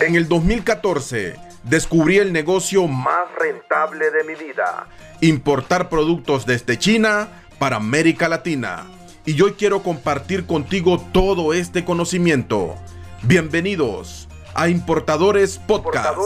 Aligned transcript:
En 0.00 0.16
el 0.16 0.26
2014 0.26 1.36
descubrí 1.64 2.16
el 2.16 2.32
negocio 2.32 2.86
más 2.88 3.28
rentable 3.38 4.10
de 4.10 4.24
mi 4.24 4.34
vida, 4.34 4.86
importar 5.20 5.90
productos 5.90 6.46
desde 6.46 6.78
China 6.78 7.28
para 7.58 7.76
América 7.76 8.26
Latina. 8.26 8.86
Y 9.26 9.40
hoy 9.42 9.52
quiero 9.52 9.82
compartir 9.82 10.46
contigo 10.46 10.98
todo 11.12 11.52
este 11.52 11.84
conocimiento. 11.84 12.74
Bienvenidos 13.22 14.28
a 14.54 14.68
Importadores 14.70 15.58
Podcast. 15.58 16.16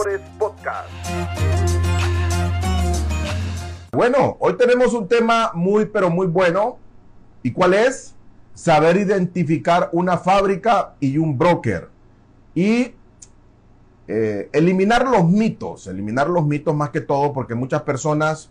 Bueno, 3.91 4.37
hoy 4.39 4.55
tenemos 4.55 4.93
un 4.93 5.09
tema 5.09 5.51
muy 5.53 5.85
pero 5.87 6.09
muy 6.09 6.27
bueno. 6.27 6.79
¿Y 7.43 7.51
cuál 7.51 7.73
es? 7.73 8.15
Saber 8.53 8.95
identificar 8.95 9.89
una 9.91 10.17
fábrica 10.17 10.93
y 11.01 11.17
un 11.17 11.37
broker. 11.37 11.89
Y 12.55 12.93
eh, 14.07 14.49
eliminar 14.53 15.05
los 15.07 15.27
mitos, 15.27 15.87
eliminar 15.87 16.29
los 16.29 16.45
mitos 16.45 16.73
más 16.75 16.91
que 16.91 17.01
todo, 17.01 17.33
porque 17.33 17.55
muchas 17.55 17.81
personas 17.81 18.49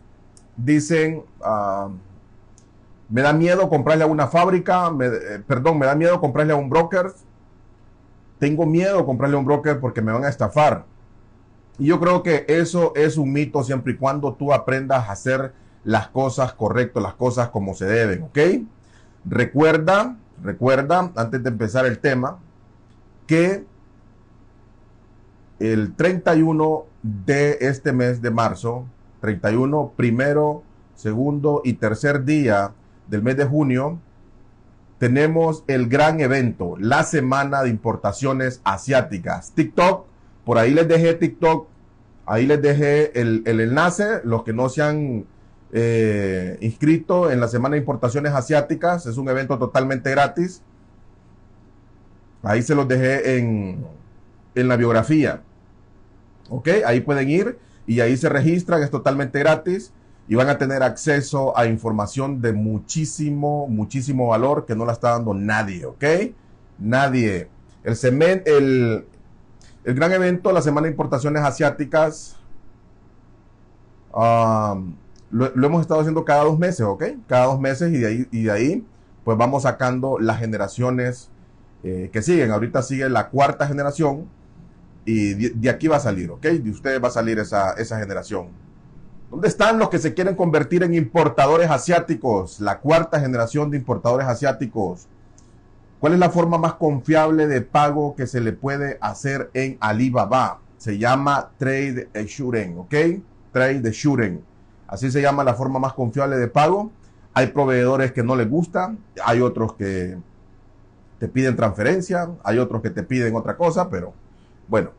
dicen, 0.57 1.23
ah, 1.43 1.89
me 3.09 3.23
da 3.23 3.33
miedo 3.33 3.69
comprarle 3.69 4.05
a 4.05 4.07
una 4.07 4.27
fábrica, 4.27 4.91
eh, 5.01 5.43
perdón, 5.47 5.79
me 5.79 5.87
da 5.87 5.95
miedo 5.95 6.21
comprarle 6.21 6.53
a 6.53 6.57
un 6.57 6.69
broker, 6.69 7.13
tengo 8.39 8.66
miedo 8.66 9.07
comprarle 9.07 9.37
a 9.37 9.39
un 9.39 9.47
broker 9.47 9.80
porque 9.80 10.03
me 10.03 10.13
van 10.13 10.25
a 10.25 10.29
estafar. 10.29 10.85
Y 11.79 11.87
yo 11.87 12.01
creo 12.01 12.23
que 12.23 12.45
eso 12.49 12.93
es 12.95 13.16
un 13.16 13.33
mito 13.33 13.63
siempre 13.63 13.95
y 13.95 13.97
cuando 13.97 14.35
tú 14.35 14.52
aprendas 14.52 15.09
a 15.09 15.13
hacer 15.13 15.52
las 15.85 16.09
cosas 16.09 16.52
correctas, 16.52 17.02
las 17.02 17.15
cosas 17.15 17.49
como 17.51 17.75
se 17.75 17.87
deben, 17.87 18.25
¿ok? 18.25 18.38
Recuerda, 19.25 20.16
recuerda, 20.43 21.13
antes 21.15 21.43
de 21.43 21.49
empezar 21.49 21.87
el 21.87 21.99
tema, 21.99 22.38
que 23.27 23.65
el 25.59 25.95
31 25.95 26.84
de 27.02 27.59
este 27.60 27.93
mes 27.93 28.21
de 28.21 28.30
marzo, 28.30 28.87
31, 29.21 29.93
primero, 29.96 30.63
segundo 30.95 31.63
y 31.65 31.74
tercer 31.74 32.24
día 32.24 32.73
del 33.09 33.23
mes 33.23 33.37
de 33.37 33.45
junio, 33.45 33.98
tenemos 34.98 35.65
el 35.66 35.88
gran 35.88 36.21
evento, 36.21 36.76
la 36.79 37.02
semana 37.04 37.63
de 37.63 37.71
importaciones 37.71 38.60
asiáticas. 38.65 39.52
TikTok, 39.52 40.07
por 40.45 40.59
ahí 40.59 40.73
les 40.73 40.88
dejé 40.88 41.15
TikTok, 41.15 41.68
ahí 42.24 42.46
les 42.46 42.60
dejé 42.60 43.20
el, 43.20 43.43
enlace, 43.46 44.20
los 44.24 44.43
que 44.43 44.52
no 44.52 44.68
se 44.68 44.82
han 44.82 45.26
eh, 45.73 46.57
inscrito 46.60 47.30
en 47.30 47.41
la 47.41 47.48
semana 47.48 47.74
de 47.74 47.80
importaciones 47.80 48.32
asiáticas, 48.32 49.07
es 49.07 49.16
un 49.16 49.29
evento 49.29 49.59
totalmente 49.59 50.10
gratis. 50.10 50.63
Ahí 52.43 52.63
se 52.63 52.74
los 52.74 52.87
dejé 52.87 53.38
en, 53.38 53.85
en 54.57 54.68
la 54.68 54.76
biografía. 54.76 55.43
¿Ok? 56.49 56.68
Ahí 56.85 57.01
pueden 57.01 57.30
ir 57.30 57.59
y 57.87 58.01
ahí 58.01 58.16
se 58.16 58.29
registran, 58.29 58.82
es 58.82 58.90
totalmente 58.90 59.38
gratis 59.38 59.93
y 60.29 60.35
van 60.35 60.48
a 60.48 60.59
tener 60.59 60.82
acceso 60.82 61.57
a 61.57 61.66
información 61.66 62.40
de 62.40 62.52
muchísimo, 62.52 63.68
muchísimo 63.68 64.28
valor 64.28 64.66
que 64.66 64.75
no 64.75 64.84
la 64.84 64.93
está 64.93 65.10
dando 65.10 65.34
nadie, 65.34 65.87
¿ok? 65.87 66.04
Nadie. 66.78 67.48
El, 67.84 67.97
el, 68.44 69.06
el 69.84 69.94
gran 69.94 70.12
evento, 70.12 70.50
la 70.50 70.62
Semana 70.62 70.87
de 70.87 70.91
Importaciones 70.91 71.43
Asiáticas, 71.44 72.37
um, 74.12 74.97
lo, 75.31 75.47
hemos 75.54 75.82
estado 75.82 76.00
haciendo 76.00 76.25
cada 76.25 76.43
dos 76.44 76.59
meses, 76.59 76.81
¿ok? 76.81 77.04
Cada 77.28 77.47
dos 77.47 77.60
meses 77.60 77.93
y 77.93 77.98
de 77.98 78.06
ahí, 78.06 78.28
y 78.32 78.43
de 78.44 78.50
ahí 78.50 78.87
pues 79.22 79.37
vamos 79.37 79.65
sacando 79.65 80.19
las 80.20 80.38
generaciones 80.38 81.31
eh, 81.82 82.10
que 82.12 82.22
siguen. 82.22 82.50
Ahorita 82.50 82.82
sigue 82.82 83.09
la 83.09 83.28
cuarta 83.28 83.66
generación 83.66 84.28
y 85.06 85.50
de, 85.50 85.71
aquí 85.71 85.87
va 85.87 85.97
a 85.97 86.00
salir, 86.00 86.31
¿ok? 86.32 86.43
De 86.43 86.69
ustedes 86.69 87.03
va 87.03 87.09
a 87.09 87.12
salir 87.12 87.38
esa, 87.38 87.75
generación. 87.76 88.49
¿Dónde 89.31 89.47
están 89.47 89.78
los 89.78 89.88
que 89.88 89.98
se 89.98 90.15
quieren 90.15 90.34
convertir 90.34 90.82
en 90.82 90.94
importadores 90.94 91.71
asiáticos? 91.71 92.60
La 92.60 92.81
cuarta 92.81 93.20
generación 93.20 93.70
de 93.70 93.78
importadores 93.78 94.26
asiáticos. 94.26 95.06
¿Cuál 96.00 96.14
es 96.14 96.19
la 96.19 96.31
forma 96.31 96.58
más 96.58 96.75
confiable 96.75 97.47
de 97.47 97.60
pago 97.60 98.16
que 98.16 98.26
se 98.26 98.41
le 98.41 98.53
puede 98.53 98.98
hacer 99.00 99.50
en 99.54 99.78
Alibaba? 99.81 100.60
Se 100.76 100.98
llama 100.98 101.50
Trade 101.56 102.08
Assurance, 102.14 102.76
¿ok? 102.76 102.94
Trade 103.52 103.88
Assurance. 103.88 104.42
Así 104.88 105.10
se 105.10 105.22
llama 105.22 105.44
la 105.44 105.54
forma 105.54 105.78
más 105.78 105.92
confiable 105.92 106.36
de 106.36 106.48
pago. 106.48 106.91
Hay 107.32 107.48
proveedores 107.48 108.12
que 108.12 108.25
no 108.25 108.34
les 108.34 108.50
gustan, 108.50 108.98
hay 109.25 109.41
otros 109.41 109.75
que 109.75 110.16
te 111.19 111.28
piden 111.28 111.54
transferencia, 111.54 112.28
hay 112.42 112.58
otros 112.58 112.82
que 112.82 112.91
te 112.91 113.02
piden 113.02 113.36
otra 113.36 113.56
cosa, 113.56 113.88
pero 113.88 114.14
bueno, 114.69 114.91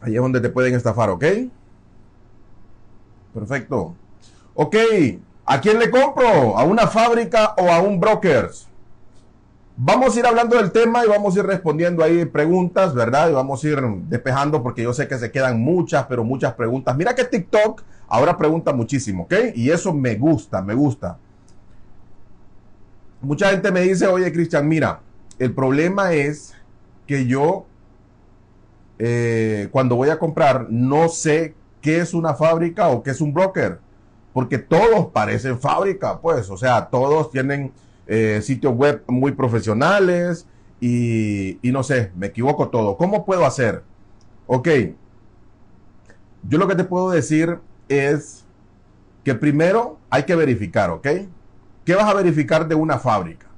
Ahí 0.00 0.16
es 0.16 0.22
donde 0.22 0.40
te 0.40 0.48
pueden 0.48 0.74
estafar, 0.74 1.10
¿ok? 1.10 1.24
Perfecto. 3.34 3.94
Ok, 4.54 4.76
¿a 5.44 5.60
quién 5.60 5.78
le 5.78 5.90
compro? 5.90 6.58
¿A 6.58 6.64
una 6.64 6.86
fábrica 6.86 7.54
o 7.58 7.70
a 7.70 7.80
un 7.80 8.00
broker? 8.00 8.50
Vamos 9.76 10.14
a 10.14 10.18
ir 10.18 10.26
hablando 10.26 10.56
del 10.56 10.72
tema 10.72 11.04
y 11.04 11.08
vamos 11.08 11.36
a 11.36 11.40
ir 11.40 11.46
respondiendo 11.46 12.02
ahí 12.02 12.24
preguntas, 12.24 12.94
¿verdad? 12.94 13.30
Y 13.30 13.32
vamos 13.32 13.62
a 13.62 13.68
ir 13.68 13.80
despejando 14.08 14.62
porque 14.62 14.82
yo 14.82 14.92
sé 14.92 15.06
que 15.06 15.18
se 15.18 15.30
quedan 15.30 15.60
muchas, 15.60 16.06
pero 16.06 16.24
muchas 16.24 16.54
preguntas. 16.54 16.96
Mira 16.96 17.14
que 17.14 17.24
TikTok 17.24 17.82
ahora 18.08 18.36
pregunta 18.36 18.72
muchísimo, 18.72 19.24
¿ok? 19.24 19.34
Y 19.54 19.70
eso 19.70 19.92
me 19.92 20.16
gusta, 20.16 20.62
me 20.62 20.74
gusta. 20.74 21.18
Mucha 23.20 23.50
gente 23.50 23.70
me 23.70 23.82
dice, 23.82 24.06
oye 24.06 24.32
Cristian, 24.32 24.66
mira, 24.66 25.00
el 25.40 25.54
problema 25.54 26.12
es 26.12 26.54
que 27.06 27.26
yo 27.26 27.66
eh, 28.98 29.68
cuando 29.72 29.96
voy 29.96 30.10
a 30.10 30.18
comprar, 30.18 30.66
no 30.68 31.08
sé 31.08 31.54
qué 31.80 32.00
es 32.00 32.12
una 32.12 32.34
fábrica 32.34 32.88
o 32.88 33.02
qué 33.02 33.10
es 33.10 33.22
un 33.22 33.32
broker, 33.32 33.80
porque 34.34 34.58
todos 34.58 35.06
parecen 35.06 35.58
fábrica, 35.58 36.20
pues, 36.20 36.50
o 36.50 36.58
sea, 36.58 36.90
todos 36.90 37.30
tienen 37.30 37.72
eh, 38.06 38.40
sitios 38.42 38.74
web 38.74 39.02
muy 39.08 39.32
profesionales 39.32 40.46
y, 40.78 41.58
y 41.66 41.72
no 41.72 41.82
sé, 41.82 42.12
me 42.14 42.26
equivoco 42.26 42.68
todo. 42.68 42.98
¿Cómo 42.98 43.24
puedo 43.24 43.46
hacer? 43.46 43.82
Ok, 44.46 44.68
yo 46.46 46.58
lo 46.58 46.68
que 46.68 46.74
te 46.74 46.84
puedo 46.84 47.10
decir 47.10 47.58
es 47.88 48.44
que 49.24 49.34
primero 49.34 49.98
hay 50.10 50.24
que 50.24 50.36
verificar, 50.36 50.90
¿ok? 50.90 51.08
¿Qué 51.86 51.94
vas 51.94 52.04
a 52.04 52.14
verificar 52.14 52.68
de 52.68 52.74
una 52.74 52.98
fábrica? 52.98 53.49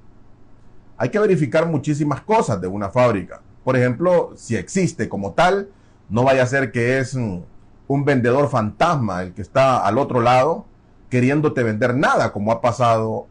Hay 1.03 1.09
que 1.09 1.19
verificar 1.19 1.67
muchísimas 1.67 2.21
cosas 2.21 2.61
de 2.61 2.69
una 2.69 2.89
fábrica. 2.89 3.41
Por 3.65 3.77
ejemplo, 3.77 4.35
si 4.37 4.55
existe 4.55 5.09
como 5.09 5.33
tal, 5.33 5.69
no 6.09 6.23
vaya 6.23 6.45
a 6.45 6.47
ser 6.47 6.71
que 6.71 6.99
es 6.99 7.15
un, 7.15 7.45
vendedor 7.89 8.49
fantasma 8.49 9.25
el 9.25 9.35
que 9.35 9.43
está 9.43 9.85
al 9.85 9.99
otro 9.99 10.21
lado 10.21 10.65
queriéndote 11.11 11.65
vender 11.65 11.97
nada, 11.97 12.33
como 12.33 12.53
ha 12.53 12.61
pasado 12.61 13.27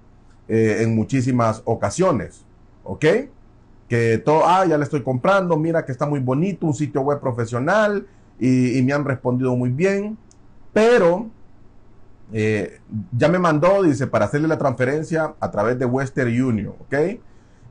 eh, 0.49 0.79
en 0.81 0.97
muchísimas 0.97 1.61
ocasiones. 1.63 2.43
¿Ok? 2.83 3.05
Que 3.87 4.17
todo, 4.17 4.45
ah, 4.45 4.65
ya 4.65 4.77
le 4.77 4.83
estoy 4.83 5.01
comprando, 5.01 5.55
mira 5.55 5.85
que 5.85 5.93
está 5.93 6.05
muy 6.05 6.19
bonito, 6.19 6.65
un 6.65 6.73
sitio 6.73 6.99
web 6.99 7.21
profesional 7.21 8.05
y, 8.37 8.81
me 8.81 8.91
han 8.91 9.05
respondido 9.05 9.55
muy 9.55 9.69
bien, 9.69 10.17
pero 10.73 11.29
eh, 12.33 12.81
ya 13.17 13.29
me 13.29 13.39
mandó, 13.39 13.81
dice, 13.81 14.07
para 14.07 14.25
hacerle 14.25 14.49
la 14.49 14.57
transferencia 14.57 15.35
a 15.39 15.51
través 15.51 15.79
de 15.79 15.85
Western 15.85 16.29
Union, 16.29 16.75
¿ok? 16.77 16.95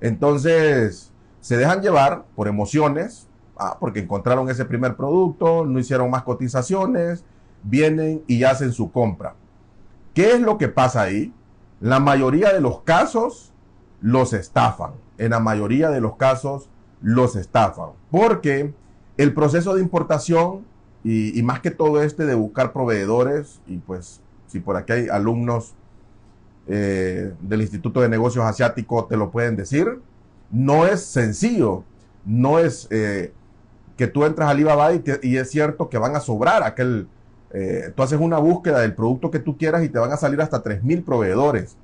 Entonces, 0.00 1.12
se 1.40 1.56
dejan 1.56 1.82
llevar 1.82 2.24
por 2.34 2.48
emociones, 2.48 3.28
ah, 3.56 3.76
porque 3.80 4.00
encontraron 4.00 4.48
ese 4.48 4.64
primer 4.64 4.96
producto, 4.96 5.64
no 5.64 5.78
hicieron 5.78 6.10
más 6.10 6.22
cotizaciones, 6.22 7.24
vienen 7.62 8.22
y 8.26 8.44
hacen 8.44 8.72
su 8.72 8.90
compra. 8.90 9.34
¿Qué 10.14 10.32
es 10.32 10.40
lo 10.40 10.58
que 10.58 10.68
pasa 10.68 11.02
ahí? 11.02 11.32
La 11.80 12.00
mayoría 12.00 12.52
de 12.52 12.60
los 12.60 12.80
casos 12.82 13.52
los 14.00 14.32
estafan. 14.32 14.92
En 15.18 15.30
la 15.30 15.40
mayoría 15.40 15.90
de 15.90 16.00
los 16.00 16.16
casos 16.16 16.68
los 17.00 17.36
estafan. 17.36 17.90
Porque 18.10 18.74
el 19.16 19.34
proceso 19.34 19.74
de 19.74 19.82
importación 19.82 20.64
y, 21.04 21.42
más 21.42 21.60
que 21.60 21.70
todo 21.70 22.02
este 22.02 22.26
de 22.26 22.34
buscar 22.34 22.72
proveedores, 22.72 23.60
y 23.66 23.78
pues 23.78 24.20
si 24.46 24.60
por 24.60 24.76
aquí 24.76 24.92
hay 24.92 25.08
alumnos 25.08 25.74
eh, 26.68 27.32
del 27.40 27.62
Instituto 27.62 28.00
de 28.00 28.08
Negocios 28.08 28.44
Asiáticos 28.44 29.08
te 29.08 29.16
lo 29.16 29.30
pueden 29.30 29.56
decir, 29.56 30.00
no 30.50 30.86
es 30.86 31.02
sencillo, 31.02 31.84
no 32.24 32.58
es 32.58 32.86
eh, 32.90 33.32
que 33.96 34.06
tú 34.06 34.24
entras 34.24 34.48
a 34.48 34.50
Alibaba 34.50 34.92
y, 34.92 35.36
es 35.36 35.50
cierto 35.50 35.88
que 35.88 35.98
van 35.98 36.14
a 36.14 36.20
sobrar 36.20 36.62
aquel, 36.62 37.08
eh, 37.52 37.92
tú 37.96 38.02
haces 38.02 38.20
una 38.20 38.38
búsqueda 38.38 38.80
del 38.80 38.94
producto 38.94 39.30
que 39.30 39.38
tú 39.38 39.56
quieras 39.56 39.82
y 39.82 39.88
te 39.88 39.98
van 39.98 40.12
a 40.12 40.16
salir 40.16 40.40
hasta 40.40 40.62
3.000 40.62 41.04
proveedores. 41.04 41.76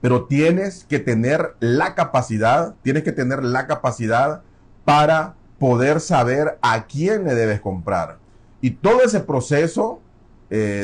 Pero 0.00 0.26
tienes 0.26 0.84
que 0.84 1.00
tener 1.00 1.56
la 1.58 1.94
capacidad, 1.94 2.76
tienes 2.82 3.02
que 3.02 3.12
tener 3.12 3.42
la 3.42 3.66
capacidad 3.66 4.42
para 4.84 5.34
poder 5.58 6.00
saber 6.00 6.58
a 6.62 6.86
quién 6.86 7.24
le 7.24 7.34
debes 7.34 7.60
comprar. 7.60 8.18
Y 8.60 8.70
todo 8.70 9.02
ese 9.02 9.18
proceso, 9.20 10.00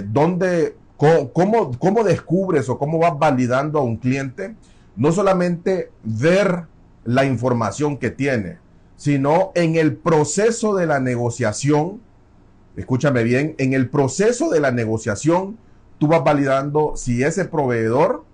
donde, 0.09 0.77
cómo, 1.33 2.05
descubres 2.05 2.69
o 2.69 2.79
cómo 2.79 2.99
vas 2.99 3.19
validando 3.19 3.79
a 3.79 3.83
un 3.83 3.97
cliente, 3.97 4.55
no 4.97 5.13
solamente 5.13 5.91
ver 6.03 6.67
la 7.05 7.25
información 7.25 7.99
que 7.99 8.11
tiene, 8.11 8.59
sino 8.97 9.53
en 9.55 9.77
el 9.77 9.97
proceso 9.97 10.75
de 10.75 10.87
la 10.87 11.01
negociación, 11.01 12.01
escúchame 12.77 13.23
bien, 13.23 13.55
en 13.59 13.73
el 13.73 13.89
proceso 13.89 14.51
de 14.51 14.61
la 14.61 14.71
negociación, 14.71 15.59
tú 15.99 16.07
vas 16.07 16.25
validando 16.25 16.97
si 16.97 17.23
ese 17.23 17.45
proveedor 17.45 18.25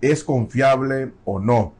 es 0.00 0.24
confiable 0.24 1.12
o 1.24 1.40
no. 1.40 1.72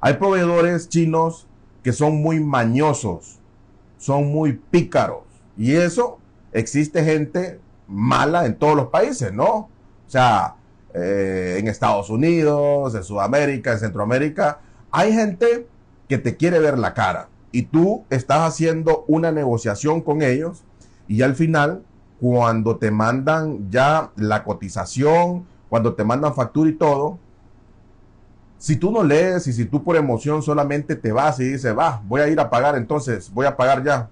Hay 0.00 0.14
proveedores 0.14 0.88
chinos 0.88 1.46
que 1.82 1.92
son 1.92 2.16
muy 2.22 2.40
mañosos, 2.40 3.38
son 3.98 4.30
muy 4.30 4.60
pícaros, 4.70 5.22
y 5.56 5.74
eso 5.74 6.18
existe 6.52 7.02
gente 7.04 7.58
mala 7.88 8.46
en 8.46 8.56
todos 8.56 8.76
los 8.76 8.88
países, 8.88 9.32
¿no? 9.32 9.48
O 9.48 9.70
sea, 10.06 10.54
eh, 10.94 11.56
en 11.58 11.68
Estados 11.68 12.10
Unidos, 12.10 12.94
en 12.94 13.02
Sudamérica, 13.02 13.72
en 13.72 13.78
Centroamérica, 13.78 14.60
hay 14.90 15.12
gente 15.12 15.66
que 16.08 16.18
te 16.18 16.36
quiere 16.36 16.58
ver 16.58 16.78
la 16.78 16.94
cara 16.94 17.28
y 17.50 17.62
tú 17.62 18.04
estás 18.10 18.40
haciendo 18.40 19.04
una 19.08 19.32
negociación 19.32 20.00
con 20.00 20.22
ellos 20.22 20.64
y 21.06 21.22
al 21.22 21.34
final, 21.34 21.82
cuando 22.20 22.76
te 22.76 22.90
mandan 22.90 23.70
ya 23.70 24.10
la 24.16 24.44
cotización, 24.44 25.46
cuando 25.68 25.94
te 25.94 26.04
mandan 26.04 26.34
factura 26.34 26.70
y 26.70 26.74
todo, 26.74 27.18
si 28.58 28.76
tú 28.76 28.90
no 28.90 29.02
lees 29.04 29.46
y 29.46 29.52
si 29.52 29.64
tú 29.64 29.84
por 29.84 29.96
emoción 29.96 30.42
solamente 30.42 30.96
te 30.96 31.12
vas 31.12 31.38
y 31.40 31.44
dices, 31.44 31.76
va, 31.76 32.02
voy 32.06 32.20
a 32.20 32.28
ir 32.28 32.40
a 32.40 32.50
pagar, 32.50 32.76
entonces 32.76 33.32
voy 33.32 33.46
a 33.46 33.56
pagar 33.56 33.84
ya, 33.84 34.08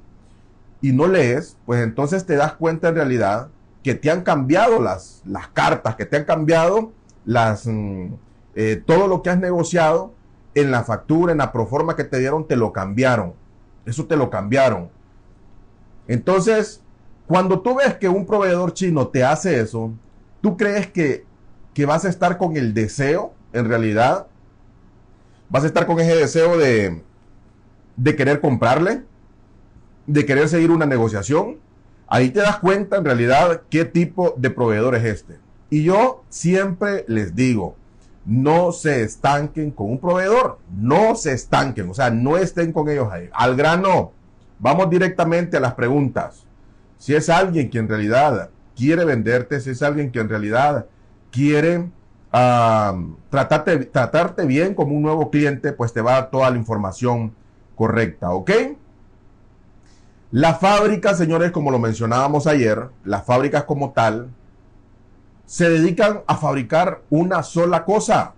y 0.80 0.92
no 0.92 1.06
lees, 1.06 1.56
pues 1.66 1.82
entonces 1.82 2.24
te 2.24 2.36
das 2.36 2.52
cuenta 2.54 2.88
en 2.88 2.94
realidad 2.94 3.48
que 3.86 3.94
te 3.94 4.10
han 4.10 4.22
cambiado 4.22 4.82
las, 4.82 5.22
las 5.24 5.46
cartas, 5.46 5.94
que 5.94 6.04
te 6.04 6.16
han 6.16 6.24
cambiado 6.24 6.90
las, 7.24 7.68
mm, 7.68 8.14
eh, 8.56 8.82
todo 8.84 9.06
lo 9.06 9.22
que 9.22 9.30
has 9.30 9.38
negociado 9.38 10.12
en 10.56 10.72
la 10.72 10.82
factura, 10.82 11.30
en 11.30 11.38
la 11.38 11.52
proforma 11.52 11.94
que 11.94 12.02
te 12.02 12.18
dieron, 12.18 12.48
te 12.48 12.56
lo 12.56 12.72
cambiaron. 12.72 13.34
Eso 13.84 14.04
te 14.06 14.16
lo 14.16 14.28
cambiaron. 14.28 14.88
Entonces, 16.08 16.82
cuando 17.28 17.60
tú 17.60 17.76
ves 17.76 17.94
que 17.94 18.08
un 18.08 18.26
proveedor 18.26 18.74
chino 18.74 19.06
te 19.06 19.22
hace 19.22 19.60
eso, 19.60 19.92
¿tú 20.40 20.56
crees 20.56 20.88
que, 20.88 21.24
que 21.72 21.86
vas 21.86 22.04
a 22.04 22.08
estar 22.08 22.38
con 22.38 22.56
el 22.56 22.74
deseo, 22.74 23.34
en 23.52 23.68
realidad? 23.68 24.26
¿Vas 25.48 25.62
a 25.62 25.68
estar 25.68 25.86
con 25.86 26.00
ese 26.00 26.16
deseo 26.16 26.58
de, 26.58 27.04
de 27.94 28.16
querer 28.16 28.40
comprarle? 28.40 29.04
¿De 30.08 30.26
querer 30.26 30.48
seguir 30.48 30.72
una 30.72 30.86
negociación? 30.86 31.64
Ahí 32.08 32.30
te 32.30 32.40
das 32.40 32.58
cuenta 32.58 32.96
en 32.96 33.04
realidad 33.04 33.62
qué 33.68 33.84
tipo 33.84 34.34
de 34.36 34.50
proveedor 34.50 34.94
es 34.94 35.04
este. 35.04 35.38
Y 35.70 35.82
yo 35.82 36.24
siempre 36.28 37.04
les 37.08 37.34
digo, 37.34 37.74
no 38.24 38.72
se 38.72 39.02
estanquen 39.02 39.70
con 39.70 39.90
un 39.90 39.98
proveedor, 39.98 40.58
no 40.76 41.16
se 41.16 41.32
estanquen, 41.32 41.90
o 41.90 41.94
sea, 41.94 42.10
no 42.10 42.36
estén 42.36 42.72
con 42.72 42.88
ellos 42.88 43.08
ahí. 43.10 43.28
Al 43.32 43.56
grano, 43.56 44.12
vamos 44.58 44.88
directamente 44.90 45.56
a 45.56 45.60
las 45.60 45.74
preguntas. 45.74 46.44
Si 46.98 47.14
es 47.14 47.28
alguien 47.28 47.70
que 47.70 47.78
en 47.78 47.88
realidad 47.88 48.50
quiere 48.76 49.04
venderte, 49.04 49.60
si 49.60 49.70
es 49.70 49.82
alguien 49.82 50.10
que 50.10 50.20
en 50.20 50.28
realidad 50.28 50.86
quiere 51.30 51.88
tratarte, 53.30 53.78
tratarte 53.86 54.44
bien 54.46 54.74
como 54.74 54.94
un 54.94 55.02
nuevo 55.02 55.30
cliente, 55.30 55.72
pues 55.72 55.92
te 55.92 56.00
va 56.00 56.12
a 56.12 56.20
dar 56.20 56.30
toda 56.30 56.50
la 56.50 56.56
información 56.56 57.32
correcta, 57.74 58.30
¿ok? 58.30 58.50
La 60.36 60.52
fábrica, 60.52 61.14
señores, 61.14 61.50
como 61.50 61.70
lo 61.70 61.78
mencionábamos 61.78 62.46
ayer, 62.46 62.90
las 63.04 63.24
fábricas 63.24 63.64
como 63.64 63.92
tal, 63.92 64.28
se 65.46 65.70
dedican 65.70 66.24
a 66.26 66.36
fabricar 66.36 67.00
una 67.08 67.42
sola 67.42 67.86
cosa. 67.86 68.34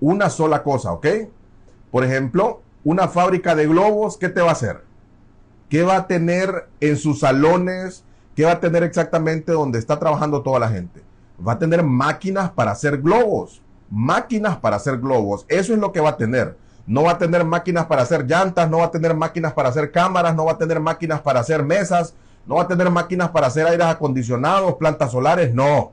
Una 0.00 0.30
sola 0.30 0.62
cosa, 0.62 0.90
¿ok? 0.90 1.06
Por 1.90 2.02
ejemplo, 2.02 2.62
una 2.82 3.08
fábrica 3.08 3.54
de 3.54 3.66
globos, 3.66 4.16
¿qué 4.16 4.30
te 4.30 4.40
va 4.40 4.48
a 4.48 4.52
hacer? 4.52 4.84
¿Qué 5.68 5.82
va 5.82 5.96
a 5.96 6.06
tener 6.06 6.70
en 6.80 6.96
sus 6.96 7.20
salones? 7.20 8.04
¿Qué 8.34 8.46
va 8.46 8.52
a 8.52 8.60
tener 8.60 8.82
exactamente 8.82 9.52
donde 9.52 9.80
está 9.80 9.98
trabajando 9.98 10.40
toda 10.40 10.60
la 10.60 10.70
gente? 10.70 11.02
Va 11.46 11.52
a 11.52 11.58
tener 11.58 11.82
máquinas 11.82 12.52
para 12.52 12.70
hacer 12.70 13.02
globos. 13.02 13.60
Máquinas 13.90 14.56
para 14.56 14.76
hacer 14.76 14.96
globos. 14.96 15.44
Eso 15.50 15.74
es 15.74 15.78
lo 15.78 15.92
que 15.92 16.00
va 16.00 16.08
a 16.08 16.16
tener 16.16 16.56
no 16.86 17.04
va 17.04 17.12
a 17.12 17.18
tener 17.18 17.44
máquinas 17.44 17.86
para 17.86 18.02
hacer 18.02 18.26
llantas, 18.26 18.68
no 18.68 18.78
va 18.78 18.86
a 18.86 18.90
tener 18.90 19.14
máquinas 19.14 19.52
para 19.52 19.68
hacer 19.68 19.90
cámaras, 19.90 20.34
no 20.34 20.44
va 20.44 20.52
a 20.52 20.58
tener 20.58 20.80
máquinas 20.80 21.20
para 21.20 21.40
hacer 21.40 21.62
mesas, 21.62 22.14
no 22.46 22.56
va 22.56 22.62
a 22.62 22.68
tener 22.68 22.90
máquinas 22.90 23.30
para 23.30 23.46
hacer 23.46 23.66
aires 23.66 23.86
acondicionados, 23.86 24.74
plantas 24.74 25.12
solares, 25.12 25.54
no. 25.54 25.92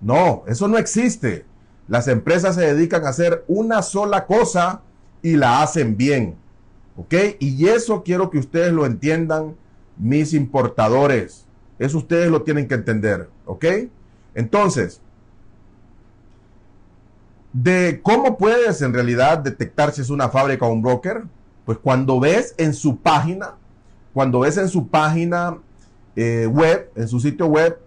No, 0.00 0.44
eso 0.46 0.68
no 0.68 0.78
existe. 0.78 1.44
Las 1.88 2.08
empresas 2.08 2.54
se 2.54 2.74
dedican 2.74 3.04
a 3.04 3.10
hacer 3.10 3.44
una 3.48 3.82
sola 3.82 4.26
cosa 4.26 4.82
y 5.22 5.36
la 5.36 5.62
hacen 5.62 5.96
bien. 5.96 6.36
¿Ok? 6.96 7.14
Y 7.40 7.68
eso 7.68 8.02
quiero 8.04 8.30
que 8.30 8.38
ustedes 8.38 8.72
lo 8.72 8.86
entiendan, 8.86 9.56
mis 9.98 10.32
importadores. 10.32 11.46
Eso 11.78 11.98
ustedes 11.98 12.30
lo 12.30 12.42
tienen 12.42 12.68
que 12.68 12.74
entender. 12.74 13.28
¿Ok? 13.46 13.64
Entonces, 14.34 15.00
de 17.54 18.00
cómo 18.02 18.36
puedes 18.36 18.82
en 18.82 18.92
realidad 18.92 19.38
detectar 19.38 19.92
si 19.92 20.00
es 20.00 20.10
una 20.10 20.28
fábrica 20.28 20.66
o 20.66 20.72
un 20.72 20.82
broker, 20.82 21.22
pues 21.64 21.78
cuando 21.78 22.18
ves 22.18 22.52
en 22.58 22.74
su 22.74 22.98
página, 22.98 23.54
cuando 24.12 24.40
ves 24.40 24.58
en 24.58 24.68
su 24.68 24.88
página 24.88 25.58
eh, 26.16 26.48
web, 26.50 26.90
en 26.96 27.06
su 27.06 27.20
sitio 27.20 27.46
web, 27.46 27.78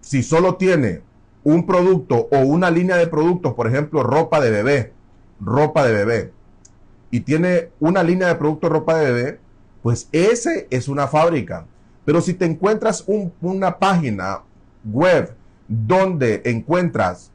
si 0.00 0.22
solo 0.22 0.56
tiene 0.56 1.02
un 1.44 1.66
producto 1.66 2.26
o 2.32 2.38
una 2.38 2.70
línea 2.70 2.96
de 2.96 3.06
productos, 3.06 3.52
por 3.52 3.66
ejemplo, 3.66 4.02
ropa 4.02 4.40
de 4.40 4.50
bebé, 4.50 4.92
ropa 5.40 5.86
de 5.86 5.92
bebé, 5.92 6.32
y 7.10 7.20
tiene 7.20 7.68
una 7.80 8.02
línea 8.02 8.28
de 8.28 8.36
productos 8.36 8.70
ropa 8.70 8.96
de 8.98 9.12
bebé, 9.12 9.40
pues 9.82 10.08
ese 10.10 10.66
es 10.70 10.88
una 10.88 11.06
fábrica. 11.06 11.66
Pero 12.06 12.22
si 12.22 12.32
te 12.32 12.46
encuentras 12.46 13.04
una 13.42 13.78
página 13.78 14.40
web 14.84 15.34
donde 15.68 16.40
encuentras 16.46 17.29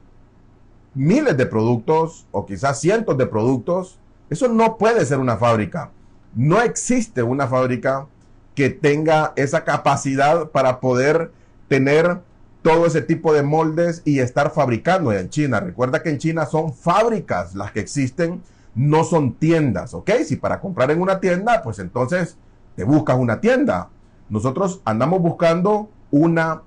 miles 0.96 1.38
de 1.38 1.46
productos 1.46 2.26
o 2.32 2.46
quizás 2.46 2.80
cientos 2.80 3.18
de 3.18 3.28
productos, 3.28 4.00
eso 4.30 4.48
no 4.48 4.78
puede 4.78 5.06
ser 5.06 5.20
una 5.20 5.38
fábrica. 5.38 5.92
No 6.34 6.62
existe 6.62 7.22
una 7.22 7.48
fábrica 7.48 8.08
que 8.56 8.70
tenga 8.70 9.34
esa 9.36 9.64
capacidad 9.64 10.50
para 10.50 10.80
poder 10.80 11.32
tener 11.68 12.20
todo 12.62 12.88
ese 12.88 13.02
tipo 13.02 13.34
de 13.34 13.44
moldes 13.44 14.02
y 14.06 14.20
estar 14.20 14.52
fabricando 14.52 15.12
en 15.14 15.30
China. 15.30 15.60
Recuerda 15.60 16.02
que 16.02 16.10
en 16.10 16.18
China 16.18 16.46
son 16.46 16.74
fábricas 16.74 17.54
las 17.54 17.72
que 17.72 17.82
existen, 17.82 18.42
no 18.74 19.04
son 19.04 19.34
tiendas, 19.34 19.94
¿ok? 19.94 20.10
Si 20.26 20.38
para 20.38 20.60
comprar 20.60 20.90
en 20.92 21.02
una 21.02 21.20
tienda, 21.20 21.62
pues 21.62 21.78
entonces 21.80 22.38
te 22.76 22.84
buscas 22.84 23.18
una 23.18 23.40
tienda. 23.40 23.90
Nosotros 24.30 24.82
andamos 24.84 25.22
buscando 25.22 25.90
una 26.10 26.64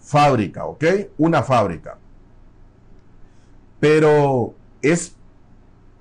fábrica, 0.00 0.64
¿ok? 0.66 0.84
Una 1.18 1.42
fábrica. 1.42 1.98
Pero 3.82 4.54
es, 4.80 5.16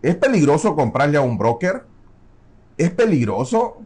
es 0.03 0.15
peligroso 0.17 0.75
comprarle 0.75 1.17
a 1.17 1.21
un 1.21 1.35
broker. 1.35 1.83
Es 2.77 2.91
peligroso. 2.91 3.77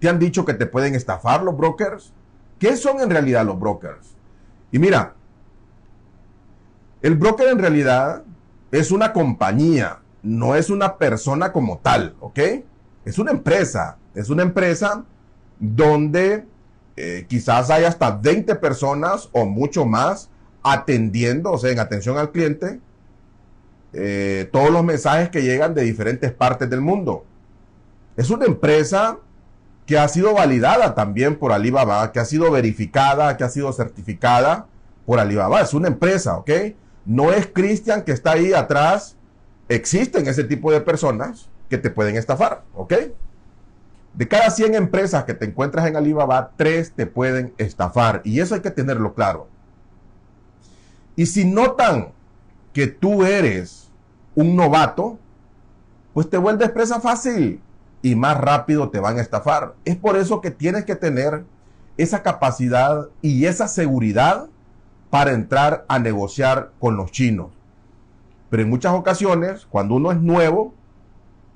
¿Te 0.00 0.08
han 0.08 0.18
dicho 0.18 0.44
que 0.44 0.54
te 0.54 0.66
pueden 0.66 0.96
estafar 0.96 1.44
los 1.44 1.56
brokers? 1.56 2.12
¿Qué 2.58 2.76
son 2.76 3.00
en 3.00 3.10
realidad 3.10 3.46
los 3.46 3.60
brokers? 3.60 4.16
Y 4.72 4.80
mira, 4.80 5.14
el 7.00 7.14
broker 7.14 7.46
en 7.46 7.60
realidad 7.60 8.24
es 8.72 8.90
una 8.90 9.12
compañía, 9.12 10.00
no 10.24 10.56
es 10.56 10.68
una 10.68 10.98
persona 10.98 11.52
como 11.52 11.78
tal, 11.78 12.16
¿ok? 12.18 12.40
Es 13.04 13.20
una 13.20 13.30
empresa, 13.30 13.98
es 14.16 14.30
una 14.30 14.42
empresa 14.42 15.04
donde 15.60 16.44
eh, 16.96 17.24
quizás 17.28 17.70
hay 17.70 17.84
hasta 17.84 18.10
20 18.10 18.56
personas 18.56 19.28
o 19.30 19.46
mucho 19.46 19.86
más 19.86 20.28
atendiendo, 20.66 21.52
o 21.52 21.58
sea, 21.58 21.70
en 21.70 21.78
atención 21.78 22.18
al 22.18 22.32
cliente, 22.32 22.80
eh, 23.92 24.48
todos 24.52 24.70
los 24.70 24.82
mensajes 24.82 25.28
que 25.28 25.42
llegan 25.42 25.74
de 25.74 25.82
diferentes 25.82 26.32
partes 26.32 26.68
del 26.68 26.80
mundo. 26.80 27.24
Es 28.16 28.30
una 28.30 28.46
empresa 28.46 29.18
que 29.86 29.96
ha 29.96 30.08
sido 30.08 30.34
validada 30.34 30.96
también 30.96 31.36
por 31.36 31.52
Alibaba, 31.52 32.10
que 32.10 32.18
ha 32.18 32.24
sido 32.24 32.50
verificada, 32.50 33.36
que 33.36 33.44
ha 33.44 33.48
sido 33.48 33.72
certificada 33.72 34.66
por 35.06 35.20
Alibaba. 35.20 35.60
Es 35.60 35.72
una 35.72 35.86
empresa, 35.86 36.36
¿ok? 36.36 36.50
No 37.04 37.32
es 37.32 37.46
Cristian 37.46 38.02
que 38.02 38.10
está 38.10 38.32
ahí 38.32 38.52
atrás. 38.52 39.16
Existen 39.68 40.26
ese 40.26 40.42
tipo 40.42 40.72
de 40.72 40.80
personas 40.80 41.48
que 41.70 41.78
te 41.78 41.90
pueden 41.90 42.16
estafar, 42.16 42.64
¿ok? 42.74 42.92
De 44.14 44.26
cada 44.26 44.50
100 44.50 44.74
empresas 44.74 45.22
que 45.22 45.34
te 45.34 45.44
encuentras 45.44 45.86
en 45.86 45.94
Alibaba, 45.94 46.50
3 46.56 46.92
te 46.96 47.06
pueden 47.06 47.54
estafar. 47.56 48.20
Y 48.24 48.40
eso 48.40 48.56
hay 48.56 48.62
que 48.62 48.72
tenerlo 48.72 49.14
claro. 49.14 49.46
Y 51.16 51.26
si 51.26 51.44
notan 51.44 52.12
que 52.72 52.86
tú 52.86 53.24
eres 53.24 53.90
un 54.34 54.54
novato, 54.54 55.18
pues 56.12 56.28
te 56.28 56.36
vuelves 56.36 56.70
presa 56.70 57.00
fácil 57.00 57.60
y 58.02 58.14
más 58.14 58.38
rápido 58.38 58.90
te 58.90 59.00
van 59.00 59.18
a 59.18 59.22
estafar. 59.22 59.74
Es 59.84 59.96
por 59.96 60.16
eso 60.16 60.40
que 60.40 60.50
tienes 60.50 60.84
que 60.84 60.94
tener 60.94 61.44
esa 61.96 62.22
capacidad 62.22 63.08
y 63.22 63.46
esa 63.46 63.66
seguridad 63.68 64.46
para 65.10 65.32
entrar 65.32 65.84
a 65.88 65.98
negociar 65.98 66.72
con 66.78 66.96
los 66.96 67.10
chinos. 67.10 67.48
Pero 68.50 68.62
en 68.62 68.68
muchas 68.68 68.92
ocasiones, 68.92 69.66
cuando 69.70 69.94
uno 69.94 70.12
es 70.12 70.20
nuevo, 70.20 70.74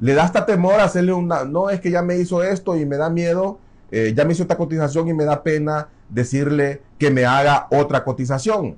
le 0.01 0.15
da 0.15 0.25
hasta 0.25 0.47
temor 0.47 0.81
hacerle 0.81 1.13
una, 1.13 1.45
no 1.45 1.69
es 1.69 1.81
que 1.81 1.91
ya 1.91 2.03
me 2.03 2.17
hizo 2.17 2.43
esto 2.43 2.77
y 2.77 2.87
me 2.87 2.97
da 2.97 3.11
miedo, 3.11 3.59
eh, 3.91 4.15
ya 4.17 4.25
me 4.25 4.33
hizo 4.33 4.43
esta 4.43 4.57
cotización 4.57 5.09
y 5.09 5.15
me 5.15 5.25
da 5.25 5.43
pena 5.43 5.89
decirle 6.09 6.83
que 6.99 7.11
me 7.11 7.27
haga 7.27 7.67
otra 7.71 8.03
cotización. 8.03 8.77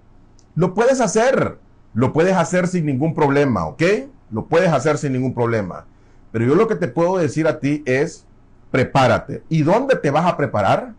Lo 0.55 0.75
puedes 0.75 1.01
hacer, 1.01 1.59
lo 1.95 2.13
puedes 2.13 2.37
hacer 2.37 2.69
sin 2.69 2.87
ningún 2.87 3.15
problema, 3.15 3.67
¿ok? 3.67 3.83
Lo 4.31 4.47
puedes 4.47 4.73
hacer 4.73 4.99
sin 4.99 5.13
ningún 5.13 5.35
problema. 5.35 5.87
Pero 6.31 6.47
yo 6.47 6.55
lo 6.55 6.67
que 6.67 6.77
te 6.77 6.89
puedo 6.89 7.19
decir 7.19 7.47
a 7.47 7.59
ti 7.61 7.83
es, 7.87 8.27
prepárate. 8.71 9.43
¿Y 9.49 9.63
dónde 9.63 9.97
te 9.97 10.11
vas 10.11 10.27
a 10.27 10.37
preparar? 10.37 10.95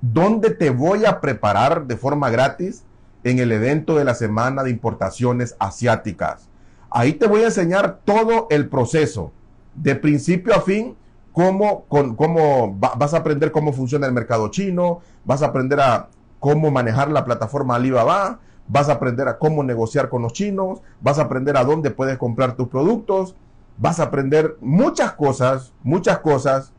¿Dónde 0.00 0.50
te 0.50 0.70
voy 0.70 1.04
a 1.06 1.20
preparar 1.20 1.86
de 1.86 1.96
forma 1.96 2.30
gratis? 2.30 2.84
En 3.24 3.38
el 3.38 3.52
evento 3.52 3.96
de 3.96 4.04
la 4.04 4.14
Semana 4.14 4.62
de 4.62 4.70
Importaciones 4.70 5.56
Asiáticas. 5.58 6.48
Ahí 6.90 7.14
te 7.14 7.26
voy 7.26 7.42
a 7.42 7.46
enseñar 7.46 8.00
todo 8.04 8.46
el 8.50 8.68
proceso, 8.68 9.32
de 9.74 9.96
principio 9.96 10.54
a 10.54 10.60
fin, 10.60 10.94
cómo, 11.32 11.84
con, 11.86 12.14
cómo 12.14 12.76
vas 12.78 13.12
a 13.12 13.18
aprender 13.18 13.50
cómo 13.50 13.72
funciona 13.72 14.06
el 14.06 14.12
mercado 14.12 14.48
chino, 14.48 15.00
vas 15.24 15.42
a 15.42 15.46
aprender 15.46 15.80
a 15.80 16.08
cómo 16.38 16.70
manejar 16.70 17.10
la 17.10 17.24
plataforma 17.24 17.74
Alibaba, 17.74 18.38
vas 18.68 18.88
a 18.88 18.94
aprender 18.94 19.28
a 19.28 19.38
cómo 19.38 19.62
negociar 19.62 20.08
con 20.08 20.22
los 20.22 20.32
chinos, 20.32 20.80
vas 21.00 21.18
a 21.18 21.22
aprender 21.22 21.56
a 21.56 21.64
dónde 21.64 21.90
puedes 21.90 22.18
comprar 22.18 22.56
tus 22.56 22.68
productos, 22.68 23.36
vas 23.78 24.00
a 24.00 24.04
aprender 24.04 24.56
muchas 24.60 25.12
cosas, 25.12 25.72
muchas 25.82 26.18
cosas, 26.18 26.72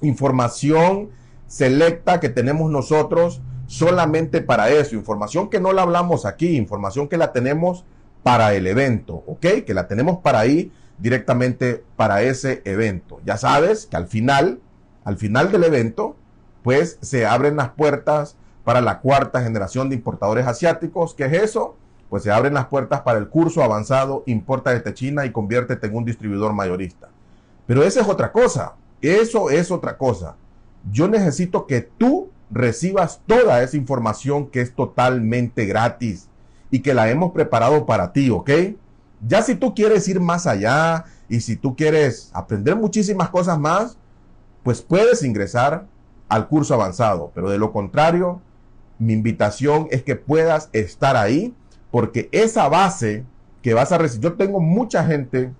información 0.00 1.10
selecta 1.46 2.20
que 2.20 2.28
tenemos 2.28 2.70
nosotros 2.70 3.42
solamente 3.66 4.40
para 4.40 4.70
eso, 4.70 4.96
información 4.96 5.50
que 5.50 5.60
no 5.60 5.72
la 5.72 5.82
hablamos 5.82 6.26
aquí, 6.26 6.56
información 6.56 7.08
que 7.08 7.16
la 7.16 7.32
tenemos 7.32 7.84
para 8.22 8.54
el 8.54 8.66
evento, 8.66 9.22
¿ok? 9.26 9.64
Que 9.66 9.74
la 9.74 9.88
tenemos 9.88 10.18
para 10.18 10.40
ahí 10.40 10.72
directamente 10.98 11.84
para 11.96 12.22
ese 12.22 12.62
evento. 12.64 13.20
Ya 13.24 13.36
sabes 13.36 13.86
que 13.86 13.96
al 13.96 14.06
final, 14.06 14.60
al 15.04 15.16
final 15.16 15.50
del 15.50 15.64
evento, 15.64 16.16
pues 16.62 16.98
se 17.00 17.26
abren 17.26 17.56
las 17.56 17.70
puertas 17.70 18.36
para 18.70 18.80
la 18.80 19.00
cuarta 19.00 19.42
generación 19.42 19.88
de 19.88 19.96
importadores 19.96 20.46
asiáticos. 20.46 21.12
¿Qué 21.12 21.24
es 21.24 21.32
eso? 21.32 21.74
pues 22.08 22.22
se 22.22 22.30
abren 22.30 22.54
las 22.54 22.66
puertas 22.66 23.00
para 23.00 23.18
el 23.18 23.28
curso 23.28 23.64
avanzado 23.64 24.22
Importa 24.26 24.70
desde 24.70 24.94
China 24.94 25.26
y 25.26 25.32
conviértete 25.32 25.88
en 25.88 25.96
un 25.96 26.04
distribuidor 26.04 26.52
mayorista. 26.52 27.08
Pero 27.66 27.82
esa 27.82 28.00
es 28.00 28.06
otra 28.06 28.30
cosa, 28.30 28.74
eso 29.00 29.50
es 29.50 29.72
otra 29.72 29.98
cosa. 29.98 30.36
Yo 30.88 31.08
necesito 31.08 31.66
que 31.66 31.80
tú 31.80 32.30
recibas 32.48 33.20
toda 33.26 33.60
esa 33.60 33.76
información 33.76 34.46
que 34.46 34.60
es 34.60 34.72
totalmente 34.72 35.66
gratis 35.66 36.28
y 36.70 36.78
que 36.78 36.94
la 36.94 37.10
hemos 37.10 37.32
preparado 37.32 37.86
para 37.86 38.12
ti, 38.12 38.30
¿ok? 38.30 38.50
Ya 39.26 39.42
si 39.42 39.56
tú 39.56 39.74
quieres 39.74 40.06
ir 40.06 40.20
más 40.20 40.46
allá 40.46 41.06
y 41.28 41.40
si 41.40 41.56
tú 41.56 41.74
quieres 41.74 42.30
aprender 42.34 42.76
muchísimas 42.76 43.30
cosas 43.30 43.58
más, 43.58 43.96
pues 44.62 44.80
puedes 44.80 45.24
ingresar 45.24 45.86
al 46.28 46.46
curso 46.46 46.72
avanzado. 46.72 47.32
Pero 47.34 47.50
de 47.50 47.58
lo 47.58 47.72
contrario, 47.72 48.40
mi 49.00 49.14
invitación 49.14 49.88
es 49.90 50.04
que 50.04 50.14
puedas 50.14 50.68
estar 50.72 51.16
ahí 51.16 51.54
porque 51.90 52.28
esa 52.30 52.68
base 52.68 53.24
que 53.62 53.74
vas 53.74 53.90
a 53.90 53.98
recibir, 53.98 54.30
yo 54.30 54.34
tengo 54.34 54.60
mucha 54.60 55.04
gente 55.04 55.52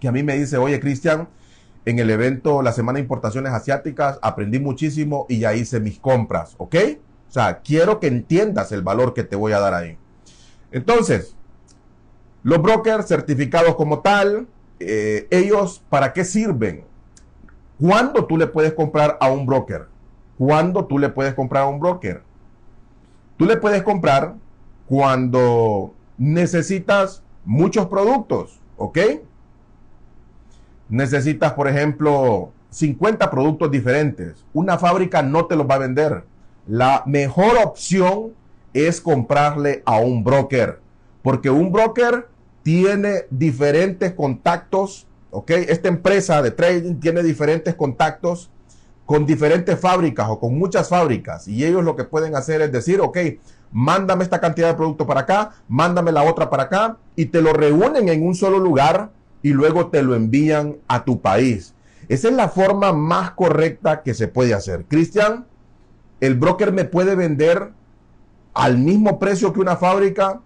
que 0.00 0.08
a 0.08 0.12
mí 0.12 0.22
me 0.22 0.36
dice, 0.36 0.56
oye 0.56 0.80
Cristian, 0.80 1.28
en 1.84 1.98
el 1.98 2.10
evento 2.10 2.62
la 2.62 2.72
Semana 2.72 2.96
de 2.96 3.02
Importaciones 3.02 3.52
Asiáticas 3.52 4.18
aprendí 4.22 4.58
muchísimo 4.58 5.26
y 5.28 5.38
ya 5.40 5.54
hice 5.54 5.78
mis 5.78 5.98
compras, 5.98 6.54
¿ok? 6.56 6.74
O 7.28 7.32
sea, 7.32 7.60
quiero 7.60 8.00
que 8.00 8.06
entiendas 8.06 8.72
el 8.72 8.82
valor 8.82 9.12
que 9.12 9.24
te 9.24 9.36
voy 9.36 9.52
a 9.52 9.60
dar 9.60 9.74
ahí. 9.74 9.98
Entonces, 10.72 11.36
los 12.42 12.60
brokers 12.60 13.06
certificados 13.06 13.74
como 13.76 14.00
tal, 14.00 14.48
eh, 14.80 15.28
ellos, 15.30 15.84
¿para 15.88 16.12
qué 16.12 16.24
sirven? 16.24 16.84
¿Cuándo 17.78 18.24
tú 18.24 18.38
le 18.38 18.46
puedes 18.46 18.72
comprar 18.72 19.18
a 19.20 19.30
un 19.30 19.44
broker? 19.46 19.86
¿Cuándo 20.38 20.86
tú 20.86 20.98
le 20.98 21.10
puedes 21.10 21.34
comprar 21.34 21.64
a 21.64 21.66
un 21.66 21.78
broker? 21.78 22.22
Tú 23.36 23.46
le 23.46 23.56
puedes 23.56 23.82
comprar 23.82 24.34
cuando 24.86 25.92
necesitas 26.18 27.22
muchos 27.44 27.86
productos, 27.86 28.60
¿ok? 28.76 28.98
Necesitas, 30.88 31.52
por 31.54 31.68
ejemplo, 31.68 32.52
50 32.70 33.30
productos 33.30 33.70
diferentes. 33.70 34.44
Una 34.52 34.78
fábrica 34.78 35.22
no 35.22 35.46
te 35.46 35.56
los 35.56 35.68
va 35.68 35.76
a 35.76 35.78
vender. 35.78 36.24
La 36.66 37.02
mejor 37.06 37.56
opción 37.62 38.32
es 38.72 39.00
comprarle 39.00 39.82
a 39.84 39.98
un 39.98 40.24
broker, 40.24 40.80
porque 41.22 41.50
un 41.50 41.72
broker 41.72 42.28
tiene 42.62 43.24
diferentes 43.30 44.12
contactos, 44.12 45.06
¿ok? 45.30 45.50
Esta 45.50 45.88
empresa 45.88 46.42
de 46.42 46.50
trading 46.50 46.94
tiene 46.96 47.22
diferentes 47.22 47.74
contactos 47.74 48.50
con 49.06 49.26
diferentes 49.26 49.78
fábricas 49.78 50.28
o 50.28 50.38
con 50.38 50.58
muchas 50.58 50.88
fábricas 50.88 51.46
y 51.46 51.64
ellos 51.64 51.84
lo 51.84 51.94
que 51.96 52.04
pueden 52.04 52.34
hacer 52.36 52.62
es 52.62 52.72
decir, 52.72 53.00
ok, 53.00 53.18
mándame 53.72 54.24
esta 54.24 54.40
cantidad 54.40 54.68
de 54.68 54.74
producto 54.74 55.06
para 55.06 55.20
acá, 55.22 55.50
mándame 55.68 56.12
la 56.12 56.22
otra 56.22 56.48
para 56.48 56.64
acá, 56.64 56.96
y 57.16 57.26
te 57.26 57.42
lo 57.42 57.52
reúnen 57.52 58.08
en 58.08 58.26
un 58.26 58.34
solo 58.34 58.58
lugar 58.58 59.10
y 59.42 59.50
luego 59.50 59.88
te 59.88 60.02
lo 60.02 60.14
envían 60.14 60.76
a 60.88 61.04
tu 61.04 61.20
país. 61.20 61.74
Esa 62.08 62.28
es 62.28 62.34
la 62.34 62.48
forma 62.48 62.92
más 62.92 63.32
correcta 63.32 64.02
que 64.02 64.14
se 64.14 64.28
puede 64.28 64.54
hacer. 64.54 64.84
Cristian, 64.86 65.46
el 66.20 66.36
broker 66.36 66.72
me 66.72 66.84
puede 66.84 67.14
vender 67.16 67.72
al 68.54 68.78
mismo 68.78 69.18
precio 69.18 69.52
que 69.52 69.60
una 69.60 69.76
fábrica, 69.76 70.40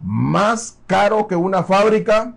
más 0.00 0.78
caro 0.86 1.26
que 1.26 1.36
una 1.36 1.62
fábrica 1.62 2.36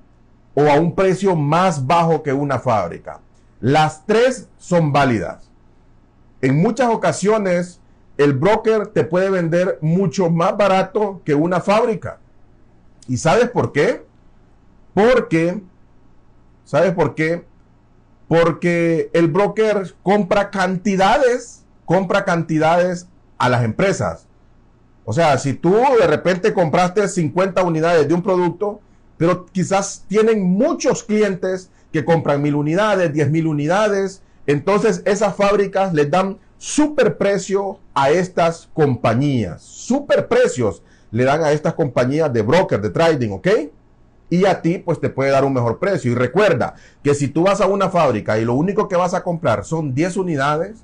o 0.54 0.70
a 0.70 0.76
un 0.76 0.96
precio 0.96 1.36
más 1.36 1.86
bajo 1.86 2.24
que 2.24 2.32
una 2.32 2.60
fábrica. 2.60 3.20
Las 3.60 4.06
tres 4.06 4.48
son 4.58 4.94
válidas. 4.94 5.49
En 6.42 6.58
muchas 6.58 6.90
ocasiones 6.90 7.80
el 8.18 8.34
broker 8.34 8.88
te 8.88 9.04
puede 9.04 9.30
vender 9.30 9.78
mucho 9.82 10.30
más 10.30 10.58
barato 10.58 11.22
que 11.24 11.36
una 11.36 11.62
fábrica. 11.62 12.20
¿Y 13.08 13.18
sabes 13.18 13.50
por 13.50 13.72
qué? 13.72 14.06
Porque, 14.94 15.62
¿sabes 16.66 16.94
por 16.94 17.16
qué? 17.16 17.46
Porque 18.28 19.10
el 19.14 19.30
broker 19.30 19.96
compra 20.04 20.52
cantidades, 20.52 21.64
compra 21.86 22.26
cantidades 22.26 23.08
a 23.38 23.48
las 23.48 23.64
empresas. 23.64 24.28
O 25.06 25.14
sea, 25.14 25.38
si 25.38 25.54
tú 25.54 25.76
de 26.00 26.06
repente 26.06 26.54
compraste 26.54 27.08
50 27.08 27.64
unidades 27.64 28.08
de 28.08 28.14
un 28.14 28.22
producto, 28.22 28.82
pero 29.18 29.46
quizás 29.46 30.06
tienen 30.08 30.44
muchos 30.44 31.04
clientes 31.04 31.72
que 31.92 32.06
compran 32.06 32.42
mil 32.42 32.56
unidades, 32.56 33.12
10 33.14 33.32
mil 33.32 33.48
unidades, 33.48 34.22
entonces 34.50 35.04
esas 35.06 35.36
fábricas 35.36 35.94
les 35.94 36.10
dan 36.10 36.40
super 36.58 37.18
precio 37.18 37.80
a 37.94 38.10
estas 38.10 38.68
compañías. 38.74 39.62
Super 39.62 40.28
precios 40.28 40.82
le 41.12 41.24
dan 41.24 41.44
a 41.44 41.52
estas 41.52 41.76
compañías 41.76 42.34
de 42.34 42.42
broker, 42.42 42.82
de 42.82 42.90
trading, 42.90 43.30
¿ok? 43.30 43.48
Y 44.32 44.46
a 44.46 44.60
ti, 44.64 44.80
pues 44.80 45.00
te 45.00 45.10
puede 45.10 45.30
dar 45.30 45.46
un 45.46 45.54
mejor 45.54 45.78
precio. 45.78 46.12
Y 46.12 46.16
recuerda 46.16 46.74
que 47.04 47.14
si 47.14 47.28
tú 47.28 47.44
vas 47.44 47.62
a 47.62 47.68
una 47.68 47.90
fábrica 47.90 48.40
y 48.40 48.46
lo 48.46 48.56
único 48.56 48.88
que 48.88 48.96
vas 48.96 49.14
a 49.14 49.22
comprar 49.22 49.66
son 49.66 49.94
10 49.94 50.18
unidades, 50.18 50.80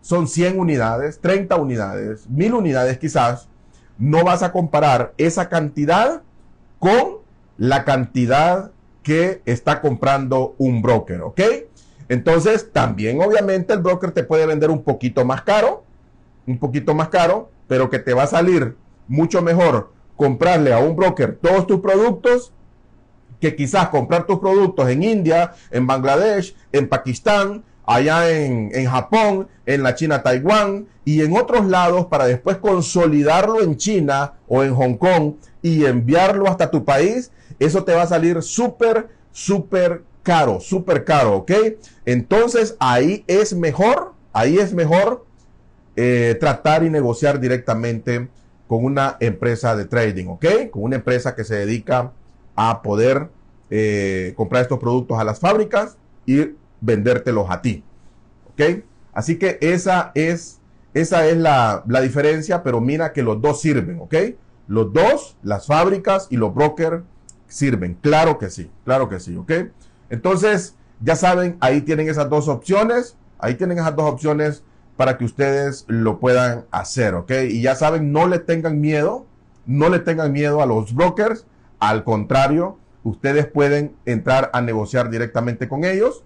son 0.00 0.26
100 0.26 0.58
unidades, 0.58 1.20
30 1.20 1.54
unidades, 1.54 2.28
1000 2.28 2.52
unidades 2.52 2.98
quizás, 2.98 3.48
no 3.96 4.24
vas 4.24 4.42
a 4.42 4.50
comparar 4.50 5.14
esa 5.18 5.48
cantidad 5.48 6.22
con 6.80 7.18
la 7.58 7.84
cantidad 7.84 8.72
que 9.04 9.40
está 9.44 9.80
comprando 9.80 10.56
un 10.58 10.82
broker, 10.82 11.22
¿ok? 11.22 11.40
Entonces, 12.08 12.70
también 12.72 13.20
obviamente 13.20 13.72
el 13.72 13.80
broker 13.80 14.12
te 14.12 14.24
puede 14.24 14.46
vender 14.46 14.70
un 14.70 14.82
poquito 14.82 15.24
más 15.24 15.42
caro, 15.42 15.84
un 16.46 16.58
poquito 16.58 16.94
más 16.94 17.08
caro, 17.08 17.50
pero 17.68 17.90
que 17.90 17.98
te 17.98 18.14
va 18.14 18.24
a 18.24 18.28
salir 18.28 18.76
mucho 19.08 19.42
mejor 19.42 19.92
comprarle 20.16 20.72
a 20.72 20.78
un 20.78 20.96
broker 20.96 21.38
todos 21.40 21.66
tus 21.66 21.80
productos 21.80 22.52
que 23.40 23.56
quizás 23.56 23.88
comprar 23.88 24.26
tus 24.26 24.38
productos 24.38 24.88
en 24.88 25.02
India, 25.02 25.54
en 25.70 25.86
Bangladesh, 25.86 26.54
en 26.72 26.88
Pakistán, 26.88 27.64
allá 27.84 28.30
en, 28.30 28.70
en, 28.72 28.86
Japón, 28.86 29.48
en 29.66 29.82
la 29.82 29.94
China, 29.94 30.22
Taiwán 30.22 30.86
y 31.04 31.20
en 31.20 31.36
otros 31.36 31.66
lados 31.66 32.06
para 32.06 32.26
después 32.26 32.56
consolidarlo 32.56 33.60
en 33.62 33.76
China 33.76 34.34
o 34.48 34.62
en 34.62 34.74
Hong 34.74 34.94
Kong 34.94 35.34
y 35.60 35.84
enviarlo 35.84 36.48
hasta 36.48 36.70
tu 36.70 36.84
país, 36.84 37.30
eso 37.58 37.84
te 37.84 37.94
va 37.94 38.02
a 38.02 38.06
salir 38.06 38.42
súper, 38.42 39.08
súper 39.32 40.02
caro, 40.24 40.58
súper 40.58 41.04
caro, 41.04 41.36
¿ok? 41.36 41.52
Entonces 42.04 42.74
ahí 42.80 43.22
es 43.28 43.54
mejor, 43.54 44.14
ahí 44.32 44.58
es 44.58 44.74
mejor 44.74 45.24
eh, 45.94 46.36
tratar 46.40 46.82
y 46.82 46.90
negociar 46.90 47.38
directamente 47.38 48.28
con 48.66 48.84
una 48.84 49.16
empresa 49.20 49.76
de 49.76 49.84
trading, 49.84 50.26
¿ok? 50.26 50.46
Con 50.72 50.82
una 50.82 50.96
empresa 50.96 51.36
que 51.36 51.44
se 51.44 51.54
dedica 51.54 52.12
a 52.56 52.82
poder 52.82 53.28
eh, 53.70 54.32
comprar 54.36 54.62
estos 54.62 54.80
productos 54.80 55.18
a 55.18 55.24
las 55.24 55.38
fábricas 55.38 55.96
y 56.26 56.54
vendértelos 56.80 57.46
a 57.50 57.62
ti, 57.62 57.84
¿ok? 58.50 58.82
Así 59.12 59.38
que 59.38 59.58
esa 59.60 60.10
es, 60.14 60.58
esa 60.94 61.26
es 61.26 61.36
la, 61.36 61.84
la 61.86 62.00
diferencia, 62.00 62.62
pero 62.64 62.80
mira 62.80 63.12
que 63.12 63.22
los 63.22 63.40
dos 63.40 63.60
sirven, 63.60 64.00
¿ok? 64.00 64.14
Los 64.66 64.92
dos, 64.92 65.36
las 65.42 65.66
fábricas 65.66 66.26
y 66.30 66.38
los 66.38 66.54
brokers, 66.54 67.04
sirven. 67.46 67.96
Claro 68.00 68.38
que 68.38 68.50
sí, 68.50 68.70
claro 68.84 69.08
que 69.08 69.20
sí, 69.20 69.36
¿ok? 69.36 69.52
Entonces, 70.10 70.76
ya 71.00 71.16
saben, 71.16 71.56
ahí 71.60 71.80
tienen 71.80 72.08
esas 72.08 72.28
dos 72.30 72.48
opciones, 72.48 73.16
ahí 73.38 73.54
tienen 73.54 73.78
esas 73.78 73.96
dos 73.96 74.10
opciones 74.10 74.62
para 74.96 75.18
que 75.18 75.24
ustedes 75.24 75.84
lo 75.88 76.20
puedan 76.20 76.64
hacer, 76.70 77.14
¿ok? 77.14 77.32
Y 77.48 77.62
ya 77.62 77.74
saben, 77.74 78.12
no 78.12 78.26
le 78.26 78.38
tengan 78.38 78.80
miedo, 78.80 79.26
no 79.66 79.88
le 79.88 79.98
tengan 79.98 80.32
miedo 80.32 80.62
a 80.62 80.66
los 80.66 80.94
brokers, 80.94 81.46
al 81.80 82.04
contrario, 82.04 82.78
ustedes 83.02 83.46
pueden 83.46 83.94
entrar 84.06 84.50
a 84.52 84.60
negociar 84.60 85.10
directamente 85.10 85.68
con 85.68 85.84
ellos 85.84 86.24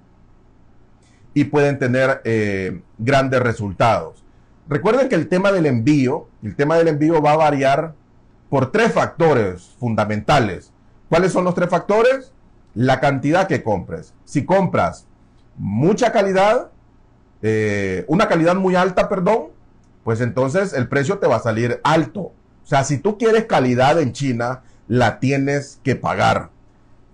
y 1.35 1.45
pueden 1.45 1.79
tener 1.79 2.21
eh, 2.25 2.83
grandes 2.99 3.41
resultados. 3.41 4.25
Recuerden 4.69 5.09
que 5.09 5.15
el 5.15 5.29
tema 5.29 5.51
del 5.51 5.67
envío, 5.67 6.29
el 6.43 6.55
tema 6.55 6.77
del 6.77 6.89
envío 6.89 7.23
va 7.23 7.33
a 7.33 7.37
variar 7.37 7.95
por 8.51 8.71
tres 8.71 8.93
factores 8.93 9.75
fundamentales. 9.79 10.73
¿Cuáles 11.09 11.33
son 11.33 11.45
los 11.45 11.55
tres 11.55 11.71
factores? 11.71 12.33
La 12.79 13.01
cantidad 13.01 13.49
que 13.49 13.65
compres. 13.65 14.15
Si 14.25 14.45
compras 14.45 15.09
mucha 15.57 16.13
calidad, 16.13 16.71
eh, 17.43 18.05
una 18.07 18.29
calidad 18.29 18.55
muy 18.55 18.77
alta, 18.77 19.09
perdón, 19.09 19.49
pues 20.05 20.21
entonces 20.21 20.73
el 20.73 20.87
precio 20.89 21.19
te 21.19 21.27
va 21.27 21.35
a 21.35 21.41
salir 21.41 21.81
alto. 21.83 22.21
O 22.21 22.35
sea, 22.63 22.85
si 22.85 22.99
tú 22.99 23.19
quieres 23.19 23.47
calidad 23.47 24.01
en 24.01 24.13
China, 24.13 24.63
la 24.87 25.19
tienes 25.19 25.81
que 25.83 25.97
pagar. 25.97 26.51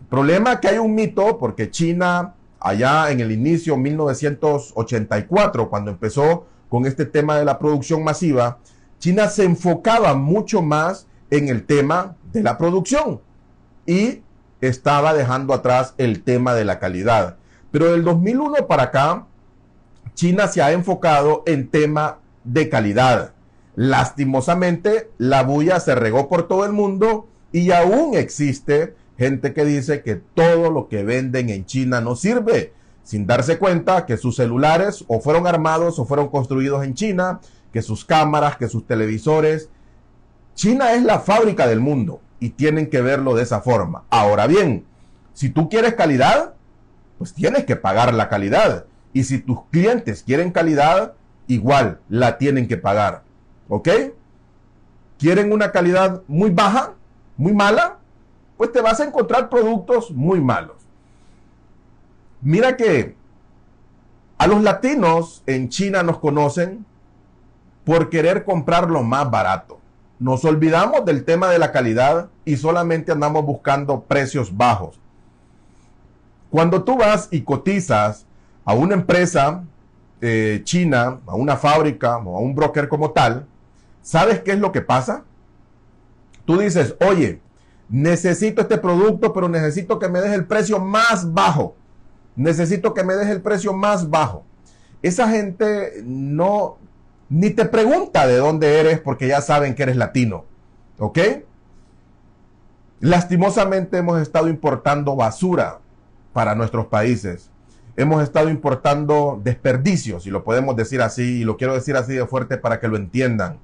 El 0.02 0.06
problema 0.09 0.61
que 0.61 0.68
hay 0.68 0.76
un 0.76 0.94
mito, 0.94 1.38
porque 1.38 1.71
China, 1.71 2.35
allá 2.61 3.11
en 3.11 3.21
el 3.21 3.33
inicio, 3.33 3.78
1984, 3.78 5.71
cuando 5.71 5.92
empezó 5.92 6.47
con 6.68 6.85
este 6.85 7.06
tema 7.06 7.38
de 7.38 7.47
la 7.47 7.59
producción 7.59 8.04
masiva, 8.04 8.59
China 8.99 9.28
se 9.28 9.44
enfocaba 9.44 10.12
mucho 10.12 10.61
más 10.61 11.06
en 11.30 11.49
el 11.49 11.64
tema 11.64 12.16
de 12.35 12.42
la 12.42 12.59
producción 12.59 13.23
y 13.87 14.21
estaba 14.68 15.14
dejando 15.14 15.54
atrás 15.54 15.94
el 15.99 16.23
tema 16.23 16.54
de 16.54 16.64
la 16.64 16.78
calidad. 16.78 17.37
Pero 17.71 17.92
del 17.92 18.04
2001 18.04 18.66
para 18.66 18.85
acá, 18.85 19.26
China 20.14 20.47
se 20.49 20.62
ha 20.62 20.73
enfocado 20.73 21.42
en 21.47 21.68
tema 21.68 22.18
de 22.44 22.68
calidad. 22.68 23.33
Lastimosamente, 23.75 25.11
la 25.18 25.42
bulla 25.42 25.80
se 25.80 25.94
regó 25.94 26.28
por 26.28 26.47
todo 26.47 26.64
el 26.64 26.73
mundo 26.73 27.26
y 27.50 27.73
aún 27.73 28.14
existe 28.14 28.94
gente 29.18 29.52
que 29.52 29.64
dice 29.64 30.02
que 30.02 30.16
todo 30.16 30.71
lo 30.71 30.88
que 30.88 31.02
venden 31.02 31.50
en 31.50 31.66
China 31.66 32.00
no 32.00 32.16
sirve, 32.16 32.73
sin 33.02 33.26
darse 33.26 33.59
cuenta 33.59 34.06
que 34.06 34.16
sus 34.16 34.37
celulares 34.37 35.04
o 35.09 35.21
fueron 35.21 35.47
armados 35.47 35.99
o 35.99 36.04
fueron 36.04 36.28
construidos 36.28 36.85
en 36.85 36.94
China, 36.94 37.40
que 37.73 37.83
sus 37.83 38.04
cámaras, 38.04 38.56
que 38.56 38.68
sus 38.68 38.87
televisores. 38.87 39.68
China 40.54 40.92
es 40.94 41.02
la 41.02 41.18
fábrica 41.18 41.66
del 41.66 41.80
mundo 41.80 42.21
y 42.44 42.50
tienen 42.50 42.90
que 42.90 43.00
verlo 43.00 43.34
de 43.34 43.42
esa 43.42 43.62
forma. 43.62 44.04
Ahora 44.10 44.46
bien, 44.46 44.84
si 45.32 45.48
tú 45.48 45.70
quieres 45.70 45.94
calidad, 45.94 46.52
pues 47.16 47.32
tienes 47.32 47.64
que 47.64 47.74
pagar 47.74 48.12
la 48.12 48.28
calidad. 48.28 48.84
Y 49.14 49.24
si 49.24 49.38
tus 49.38 49.60
clientes 49.70 50.22
quieren 50.22 50.52
calidad, 50.52 51.14
igual 51.46 52.00
la 52.10 52.36
tienen 52.36 52.68
que 52.68 52.76
pagar. 52.76 53.22
¿Ok? 53.70 53.88
¿Quieren 55.18 55.54
una 55.54 55.72
calidad 55.72 56.20
muy 56.28 56.50
baja, 56.50 56.92
muy 57.38 57.54
mala? 57.54 57.96
Pues 58.58 58.72
te 58.72 58.82
vas 58.82 59.00
a 59.00 59.04
encontrar 59.04 59.48
productos 59.48 60.10
muy 60.10 60.38
malos. 60.38 60.76
Mira 62.42 62.76
que 62.76 63.16
a 64.36 64.46
los 64.46 64.62
latinos 64.62 65.42
en 65.46 65.70
China 65.70 66.02
nos 66.02 66.18
conocen 66.18 66.84
por 67.86 68.10
querer 68.10 68.44
comprar 68.44 68.90
lo 68.90 69.02
más 69.02 69.30
barato. 69.30 69.74
Nos 70.18 70.44
olvidamos 70.44 71.04
del 71.04 71.25
tema 71.25 71.49
de 71.49 71.59
la 71.59 71.73
calidad 71.73 72.28
y 72.44 72.56
solamente 72.56 73.12
andamos 73.12 73.44
buscando 73.44 74.02
precios 74.02 74.56
bajos. 74.56 75.00
Cuando 76.50 76.85
tú 76.85 76.97
vas 76.97 77.28
y 77.30 77.42
cotizas 77.42 78.26
a 78.64 78.75
una 78.75 78.94
empresa 78.94 79.64
eh, 80.21 80.61
china, 80.64 81.20
a 81.27 81.35
una 81.35 81.57
fábrica 81.57 82.16
o 82.18 82.37
a 82.37 82.40
un 82.40 82.55
broker 82.55 82.88
como 82.88 83.11
tal, 83.11 83.46
¿sabes 84.03 84.40
qué 84.40 84.53
es 84.53 84.59
lo 84.59 84.70
que 84.70 84.81
pasa? 84.81 85.24
Tú 86.44 86.59
dices, 86.59 86.94
oye, 87.07 87.40
necesito 87.88 88.62
este 88.62 88.79
producto, 88.79 89.33
pero 89.33 89.48
necesito 89.48 89.98
que 89.98 90.09
me 90.09 90.20
des 90.20 90.33
el 90.33 90.46
precio 90.46 90.79
más 90.79 91.33
bajo. 91.33 91.74
Necesito 92.37 92.94
que 92.94 93.05
me 93.05 93.14
des 93.14 93.29
el 93.29 93.42
precio 93.42 93.72
más 93.72 94.09
bajo. 94.09 94.44
Esa 95.03 95.29
gente 95.29 96.03
no, 96.05 96.79
ni 97.28 97.50
te 97.50 97.64
pregunta 97.64 98.26
de 98.26 98.37
dónde 98.37 98.80
eres 98.80 99.00
porque 99.00 99.28
ya 99.28 99.40
saben 99.40 99.74
que 99.74 99.84
eres 99.84 99.96
latino. 99.96 100.44
¿Ok? 100.98 101.18
Lastimosamente 103.00 103.98
hemos 103.98 104.20
estado 104.20 104.48
importando 104.48 105.16
basura 105.16 105.80
para 106.32 106.54
nuestros 106.54 106.87
países 106.87 107.50
hemos 107.96 108.22
estado 108.22 108.48
importando 108.48 109.40
desperdicios, 109.42 110.26
y 110.26 110.30
lo 110.30 110.44
podemos 110.44 110.76
decir 110.76 111.00
así, 111.02 111.40
y 111.40 111.44
lo 111.44 111.56
quiero 111.56 111.74
decir 111.74 111.96
así 111.96 112.14
de 112.14 112.26
fuerte 112.26 112.56
para 112.56 112.80
que 112.80 112.88
lo 112.88 112.96
entiendan. 112.96 113.58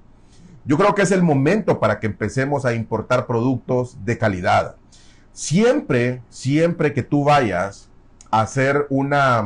Yo 0.64 0.76
creo 0.76 0.94
que 0.94 1.02
es 1.02 1.10
el 1.10 1.22
momento 1.22 1.80
para 1.80 1.98
que 1.98 2.06
empecemos 2.06 2.64
a 2.64 2.74
importar 2.74 3.26
productos 3.26 3.96
de 4.04 4.18
calidad. 4.18 4.76
Siempre, 5.32 6.22
siempre 6.28 6.92
que 6.92 7.02
tú 7.02 7.24
vayas 7.24 7.88
a 8.30 8.42
hacer 8.42 8.86
una, 8.90 9.44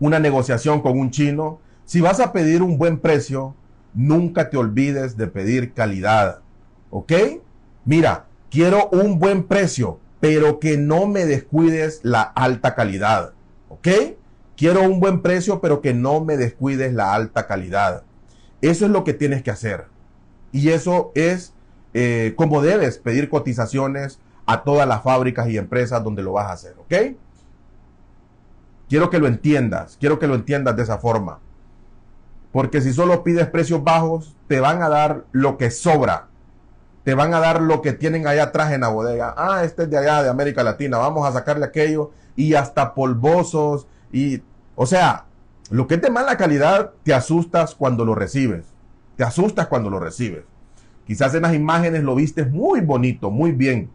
una 0.00 0.18
negociación 0.18 0.80
con 0.82 0.98
un 0.98 1.10
chino, 1.10 1.60
si 1.88 2.02
vas 2.02 2.20
a 2.20 2.34
pedir 2.34 2.62
un 2.62 2.76
buen 2.76 2.98
precio, 2.98 3.54
nunca 3.94 4.50
te 4.50 4.58
olvides 4.58 5.16
de 5.16 5.26
pedir 5.26 5.72
calidad. 5.72 6.40
¿Ok? 6.90 7.14
Mira, 7.86 8.26
quiero 8.50 8.90
un 8.90 9.18
buen 9.18 9.44
precio, 9.44 9.98
pero 10.20 10.60
que 10.60 10.76
no 10.76 11.06
me 11.06 11.24
descuides 11.24 12.00
la 12.02 12.20
alta 12.20 12.74
calidad. 12.74 13.32
¿Ok? 13.70 13.88
Quiero 14.54 14.82
un 14.82 15.00
buen 15.00 15.22
precio, 15.22 15.62
pero 15.62 15.80
que 15.80 15.94
no 15.94 16.22
me 16.22 16.36
descuides 16.36 16.92
la 16.92 17.14
alta 17.14 17.46
calidad. 17.46 18.02
Eso 18.60 18.84
es 18.84 18.90
lo 18.90 19.02
que 19.02 19.14
tienes 19.14 19.42
que 19.42 19.50
hacer. 19.50 19.86
Y 20.52 20.68
eso 20.68 21.10
es 21.14 21.54
eh, 21.94 22.34
como 22.36 22.60
debes 22.60 22.98
pedir 22.98 23.30
cotizaciones 23.30 24.20
a 24.44 24.62
todas 24.62 24.86
las 24.86 25.02
fábricas 25.02 25.48
y 25.48 25.56
empresas 25.56 26.04
donde 26.04 26.22
lo 26.22 26.32
vas 26.32 26.48
a 26.48 26.52
hacer. 26.52 26.74
¿Ok? 26.80 27.16
Quiero 28.90 29.08
que 29.08 29.18
lo 29.18 29.26
entiendas. 29.26 29.96
Quiero 29.98 30.18
que 30.18 30.26
lo 30.26 30.34
entiendas 30.34 30.76
de 30.76 30.82
esa 30.82 30.98
forma. 30.98 31.40
Porque 32.58 32.80
si 32.80 32.92
solo 32.92 33.22
pides 33.22 33.46
precios 33.46 33.84
bajos, 33.84 34.34
te 34.48 34.58
van 34.58 34.82
a 34.82 34.88
dar 34.88 35.26
lo 35.30 35.58
que 35.58 35.70
sobra. 35.70 36.26
Te 37.04 37.14
van 37.14 37.32
a 37.32 37.38
dar 37.38 37.62
lo 37.62 37.82
que 37.82 37.92
tienen 37.92 38.26
allá 38.26 38.42
atrás 38.42 38.72
en 38.72 38.80
la 38.80 38.88
bodega. 38.88 39.32
Ah, 39.36 39.62
este 39.62 39.84
es 39.84 39.90
de 39.90 39.96
allá, 39.96 40.24
de 40.24 40.28
América 40.28 40.64
Latina. 40.64 40.98
Vamos 40.98 41.24
a 41.24 41.30
sacarle 41.30 41.64
aquello 41.64 42.10
y 42.34 42.54
hasta 42.54 42.94
polvosos 42.94 43.86
y, 44.10 44.42
o 44.74 44.86
sea, 44.86 45.26
lo 45.70 45.86
que 45.86 45.94
es 45.94 46.02
de 46.02 46.10
mala 46.10 46.36
calidad, 46.36 46.94
te 47.04 47.14
asustas 47.14 47.76
cuando 47.76 48.04
lo 48.04 48.16
recibes. 48.16 48.64
Te 49.14 49.22
asustas 49.22 49.68
cuando 49.68 49.88
lo 49.88 50.00
recibes. 50.00 50.42
Quizás 51.06 51.36
en 51.36 51.42
las 51.42 51.54
imágenes 51.54 52.02
lo 52.02 52.16
viste 52.16 52.44
muy 52.44 52.80
bonito, 52.80 53.30
muy 53.30 53.52
bien. 53.52 53.88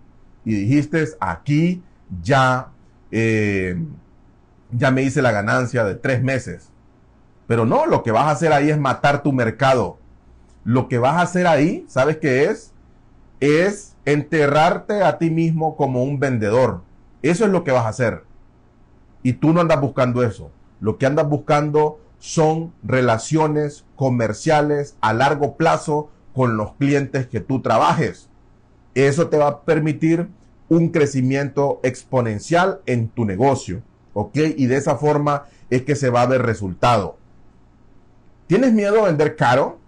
Y 0.45 0.55
dijiste, 0.55 1.05
aquí 1.19 1.83
ya, 2.21 2.69
eh, 3.11 3.75
ya 4.71 4.89
me 4.89 5.01
hice 5.01 5.21
la 5.21 5.33
ganancia 5.33 5.83
de 5.83 5.95
tres 5.95 6.23
meses. 6.23 6.69
Pero 7.47 7.65
no, 7.65 7.85
lo 7.85 8.03
que 8.03 8.11
vas 8.11 8.25
a 8.25 8.31
hacer 8.31 8.53
ahí 8.53 8.69
es 8.69 8.79
matar 8.79 9.23
tu 9.23 9.33
mercado. 9.33 9.97
Lo 10.63 10.87
que 10.87 10.97
vas 10.97 11.15
a 11.15 11.21
hacer 11.21 11.47
ahí, 11.47 11.85
¿sabes 11.87 12.17
qué 12.17 12.45
es? 12.45 12.71
Es 13.39 13.95
enterrarte 14.05 15.03
a 15.03 15.17
ti 15.17 15.29
mismo 15.29 15.75
como 15.75 16.03
un 16.03 16.19
vendedor. 16.19 16.81
Eso 17.21 17.45
es 17.45 17.51
lo 17.51 17.63
que 17.63 17.71
vas 17.71 17.85
a 17.85 17.89
hacer. 17.89 18.23
Y 19.23 19.33
tú 19.33 19.53
no 19.53 19.61
andas 19.61 19.81
buscando 19.81 20.23
eso. 20.23 20.51
Lo 20.79 20.97
que 20.97 21.05
andas 21.05 21.27
buscando 21.27 21.99
son 22.19 22.73
relaciones 22.83 23.85
comerciales 23.95 24.95
a 25.01 25.13
largo 25.13 25.55
plazo 25.55 26.09
con 26.33 26.57
los 26.57 26.73
clientes 26.73 27.27
que 27.27 27.39
tú 27.39 27.61
trabajes. 27.61 28.29
Eso 28.95 29.27
te 29.27 29.37
va 29.37 29.47
a 29.47 29.61
permitir 29.61 30.29
un 30.69 30.89
crecimiento 30.89 31.79
exponencial 31.83 32.81
en 32.85 33.09
tu 33.09 33.25
negocio. 33.25 33.81
¿Ok? 34.13 34.37
Y 34.57 34.67
de 34.67 34.77
esa 34.77 34.95
forma 34.97 35.45
es 35.69 35.83
que 35.83 35.95
se 35.95 36.09
va 36.09 36.21
a 36.21 36.27
ver 36.27 36.43
resultado. 36.43 37.17
¿Tienes 38.53 38.71
miedo 38.71 39.01
a 39.01 39.07
vender 39.07 39.35
caro? 39.35 39.79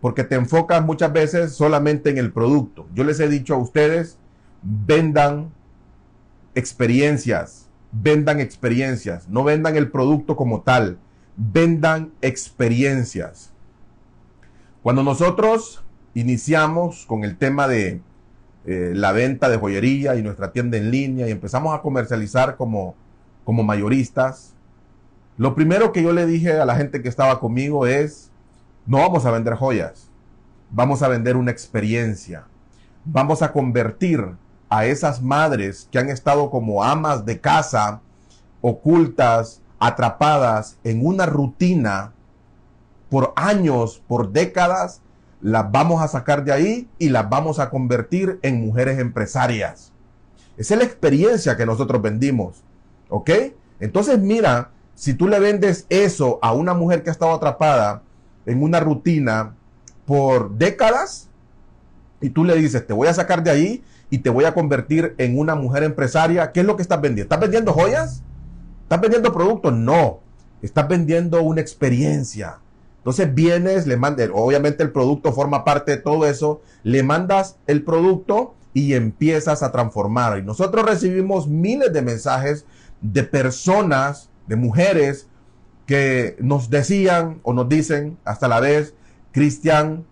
Porque 0.00 0.24
te 0.24 0.34
enfocas 0.34 0.84
muchas 0.84 1.12
veces 1.12 1.52
solamente 1.52 2.10
en 2.10 2.18
el 2.18 2.32
producto. 2.32 2.88
Yo 2.94 3.04
les 3.04 3.20
he 3.20 3.28
dicho 3.28 3.54
a 3.54 3.58
ustedes, 3.58 4.18
vendan 4.60 5.52
experiencias, 6.56 7.68
vendan 7.92 8.40
experiencias, 8.40 9.28
no 9.28 9.44
vendan 9.44 9.76
el 9.76 9.88
producto 9.88 10.34
como 10.34 10.62
tal, 10.62 10.98
vendan 11.36 12.10
experiencias. 12.22 13.52
Cuando 14.82 15.04
nosotros 15.04 15.84
iniciamos 16.14 17.06
con 17.06 17.22
el 17.22 17.38
tema 17.38 17.68
de 17.68 18.00
eh, 18.66 18.94
la 18.96 19.12
venta 19.12 19.48
de 19.48 19.58
joyería 19.58 20.16
y 20.16 20.22
nuestra 20.24 20.50
tienda 20.50 20.76
en 20.76 20.90
línea 20.90 21.28
y 21.28 21.30
empezamos 21.30 21.72
a 21.72 21.82
comercializar 21.82 22.56
como, 22.56 22.96
como 23.44 23.62
mayoristas, 23.62 24.51
lo 25.42 25.56
primero 25.56 25.90
que 25.90 26.04
yo 26.04 26.12
le 26.12 26.24
dije 26.24 26.60
a 26.60 26.64
la 26.64 26.76
gente 26.76 27.02
que 27.02 27.08
estaba 27.08 27.40
conmigo 27.40 27.84
es, 27.84 28.30
no 28.86 28.98
vamos 28.98 29.26
a 29.26 29.32
vender 29.32 29.54
joyas, 29.54 30.08
vamos 30.70 31.02
a 31.02 31.08
vender 31.08 31.36
una 31.36 31.50
experiencia. 31.50 32.44
vamos 33.04 33.42
a 33.42 33.50
convertir 33.50 34.24
a 34.68 34.84
esas 34.86 35.20
madres 35.20 35.88
que 35.90 35.98
han 35.98 36.10
estado 36.10 36.48
como 36.48 36.84
amas 36.84 37.26
de 37.26 37.40
casa, 37.40 38.00
ocultas, 38.60 39.60
atrapadas 39.80 40.78
en 40.84 41.04
una 41.04 41.26
rutina 41.26 42.12
por 43.10 43.32
años, 43.34 44.00
por 44.06 44.30
décadas, 44.30 45.02
las 45.40 45.72
vamos 45.72 46.00
a 46.02 46.06
sacar 46.06 46.44
de 46.44 46.52
ahí 46.52 46.88
y 47.00 47.08
las 47.08 47.28
vamos 47.28 47.58
a 47.58 47.68
convertir 47.68 48.38
en 48.42 48.64
mujeres 48.64 49.00
empresarias. 49.00 49.90
Esa 50.56 50.74
es 50.74 50.78
la 50.78 50.86
experiencia 50.86 51.56
que 51.56 51.66
nosotros 51.66 52.00
vendimos. 52.00 52.62
¿Ok? 53.08 53.30
Entonces 53.80 54.20
mira, 54.20 54.70
si 54.94 55.14
tú 55.14 55.28
le 55.28 55.38
vendes 55.38 55.86
eso 55.88 56.38
a 56.42 56.52
una 56.52 56.74
mujer 56.74 57.02
que 57.02 57.10
ha 57.10 57.12
estado 57.12 57.32
atrapada 57.32 58.02
en 58.46 58.62
una 58.62 58.80
rutina 58.80 59.54
por 60.06 60.52
décadas 60.52 61.28
y 62.20 62.30
tú 62.30 62.44
le 62.44 62.54
dices, 62.56 62.86
te 62.86 62.92
voy 62.92 63.08
a 63.08 63.14
sacar 63.14 63.42
de 63.42 63.50
ahí 63.50 63.84
y 64.10 64.18
te 64.18 64.30
voy 64.30 64.44
a 64.44 64.54
convertir 64.54 65.14
en 65.18 65.38
una 65.38 65.54
mujer 65.54 65.82
empresaria, 65.82 66.52
¿qué 66.52 66.60
es 66.60 66.66
lo 66.66 66.76
que 66.76 66.82
estás 66.82 67.00
vendiendo? 67.00 67.34
¿Estás 67.34 67.40
vendiendo 67.40 67.72
joyas? 67.72 68.22
¿Estás 68.82 69.00
vendiendo 69.00 69.32
productos? 69.32 69.72
No, 69.72 70.20
estás 70.60 70.86
vendiendo 70.86 71.42
una 71.42 71.60
experiencia. 71.60 72.58
Entonces 72.98 73.34
vienes, 73.34 73.86
le 73.86 73.96
mandas, 73.96 74.30
obviamente 74.32 74.82
el 74.82 74.92
producto 74.92 75.32
forma 75.32 75.64
parte 75.64 75.92
de 75.92 75.96
todo 75.96 76.26
eso, 76.26 76.60
le 76.84 77.02
mandas 77.02 77.56
el 77.66 77.82
producto 77.82 78.54
y 78.74 78.94
empiezas 78.94 79.62
a 79.62 79.72
transformar. 79.72 80.38
Y 80.38 80.42
nosotros 80.42 80.86
recibimos 80.86 81.48
miles 81.48 81.92
de 81.92 82.02
mensajes 82.02 82.64
de 83.00 83.24
personas, 83.24 84.30
de 84.52 84.56
mujeres, 84.56 85.28
que 85.86 86.36
nos 86.38 86.68
decían 86.68 87.40
o 87.42 87.54
nos 87.54 87.70
dicen 87.70 88.18
hasta 88.22 88.48
la 88.48 88.60
vez, 88.60 88.94
Cristian, 89.32 90.04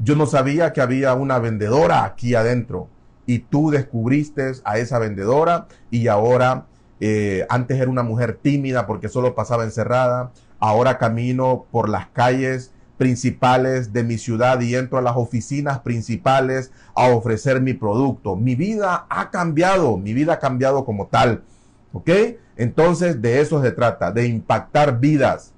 yo 0.00 0.16
no 0.16 0.26
sabía 0.26 0.72
que 0.72 0.80
había 0.80 1.14
una 1.14 1.38
vendedora 1.38 2.04
aquí 2.04 2.34
adentro 2.34 2.88
y 3.24 3.38
tú 3.38 3.70
descubriste 3.70 4.50
a 4.64 4.78
esa 4.78 4.98
vendedora 4.98 5.68
y 5.92 6.08
ahora 6.08 6.66
eh, 6.98 7.46
antes 7.48 7.78
era 7.78 7.88
una 7.88 8.02
mujer 8.02 8.36
tímida 8.42 8.88
porque 8.88 9.08
solo 9.08 9.36
pasaba 9.36 9.62
encerrada, 9.62 10.32
ahora 10.58 10.98
camino 10.98 11.66
por 11.70 11.88
las 11.88 12.08
calles 12.08 12.72
principales 12.98 13.92
de 13.92 14.02
mi 14.02 14.18
ciudad 14.18 14.60
y 14.60 14.74
entro 14.74 14.98
a 14.98 15.02
las 15.02 15.16
oficinas 15.16 15.78
principales 15.78 16.72
a 16.96 17.10
ofrecer 17.10 17.60
mi 17.60 17.74
producto. 17.74 18.34
Mi 18.34 18.56
vida 18.56 19.06
ha 19.08 19.30
cambiado, 19.30 19.98
mi 19.98 20.14
vida 20.14 20.32
ha 20.32 20.38
cambiado 20.40 20.84
como 20.84 21.06
tal. 21.06 21.44
¿Ok? 21.92 22.10
Entonces 22.56 23.20
de 23.20 23.40
eso 23.40 23.62
se 23.62 23.70
trata, 23.70 24.10
de 24.10 24.26
impactar 24.26 24.98
vidas, 24.98 25.52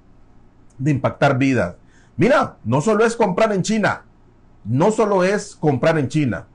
de 0.79 0.91
impactar 0.91 1.39
vidas. 1.39 1.77
Mira, 2.17 2.57
no 2.65 2.81
solo 2.81 3.05
es 3.05 3.15
comprar 3.15 3.53
en 3.53 3.63
China, 3.63 4.03
no 4.65 4.91
solo 4.91 5.23
es 5.23 5.55
comprar 5.55 5.99
en 5.99 6.09
China, 6.09 6.47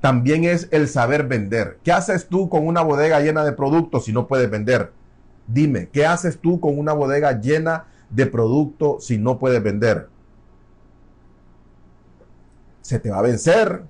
también 0.00 0.44
es 0.44 0.68
el 0.72 0.88
saber 0.88 1.26
vender. 1.26 1.78
¿Qué 1.84 1.92
haces 1.92 2.28
tú 2.28 2.48
con 2.48 2.66
una 2.66 2.82
bodega 2.82 3.20
llena 3.20 3.44
de 3.44 3.52
productos 3.52 4.04
si 4.04 4.12
no 4.12 4.26
puedes 4.26 4.50
vender? 4.50 4.92
Dime, 5.46 5.88
¿qué 5.92 6.06
haces 6.06 6.38
tú 6.38 6.58
con 6.58 6.78
una 6.78 6.92
bodega 6.92 7.40
llena 7.40 7.84
de 8.10 8.26
productos 8.26 9.06
si 9.06 9.18
no 9.18 9.38
puedes 9.38 9.62
vender? 9.62 10.08
Se 12.82 12.98
te 12.98 13.10
va 13.10 13.18
a 13.18 13.22
vencer. 13.22 13.82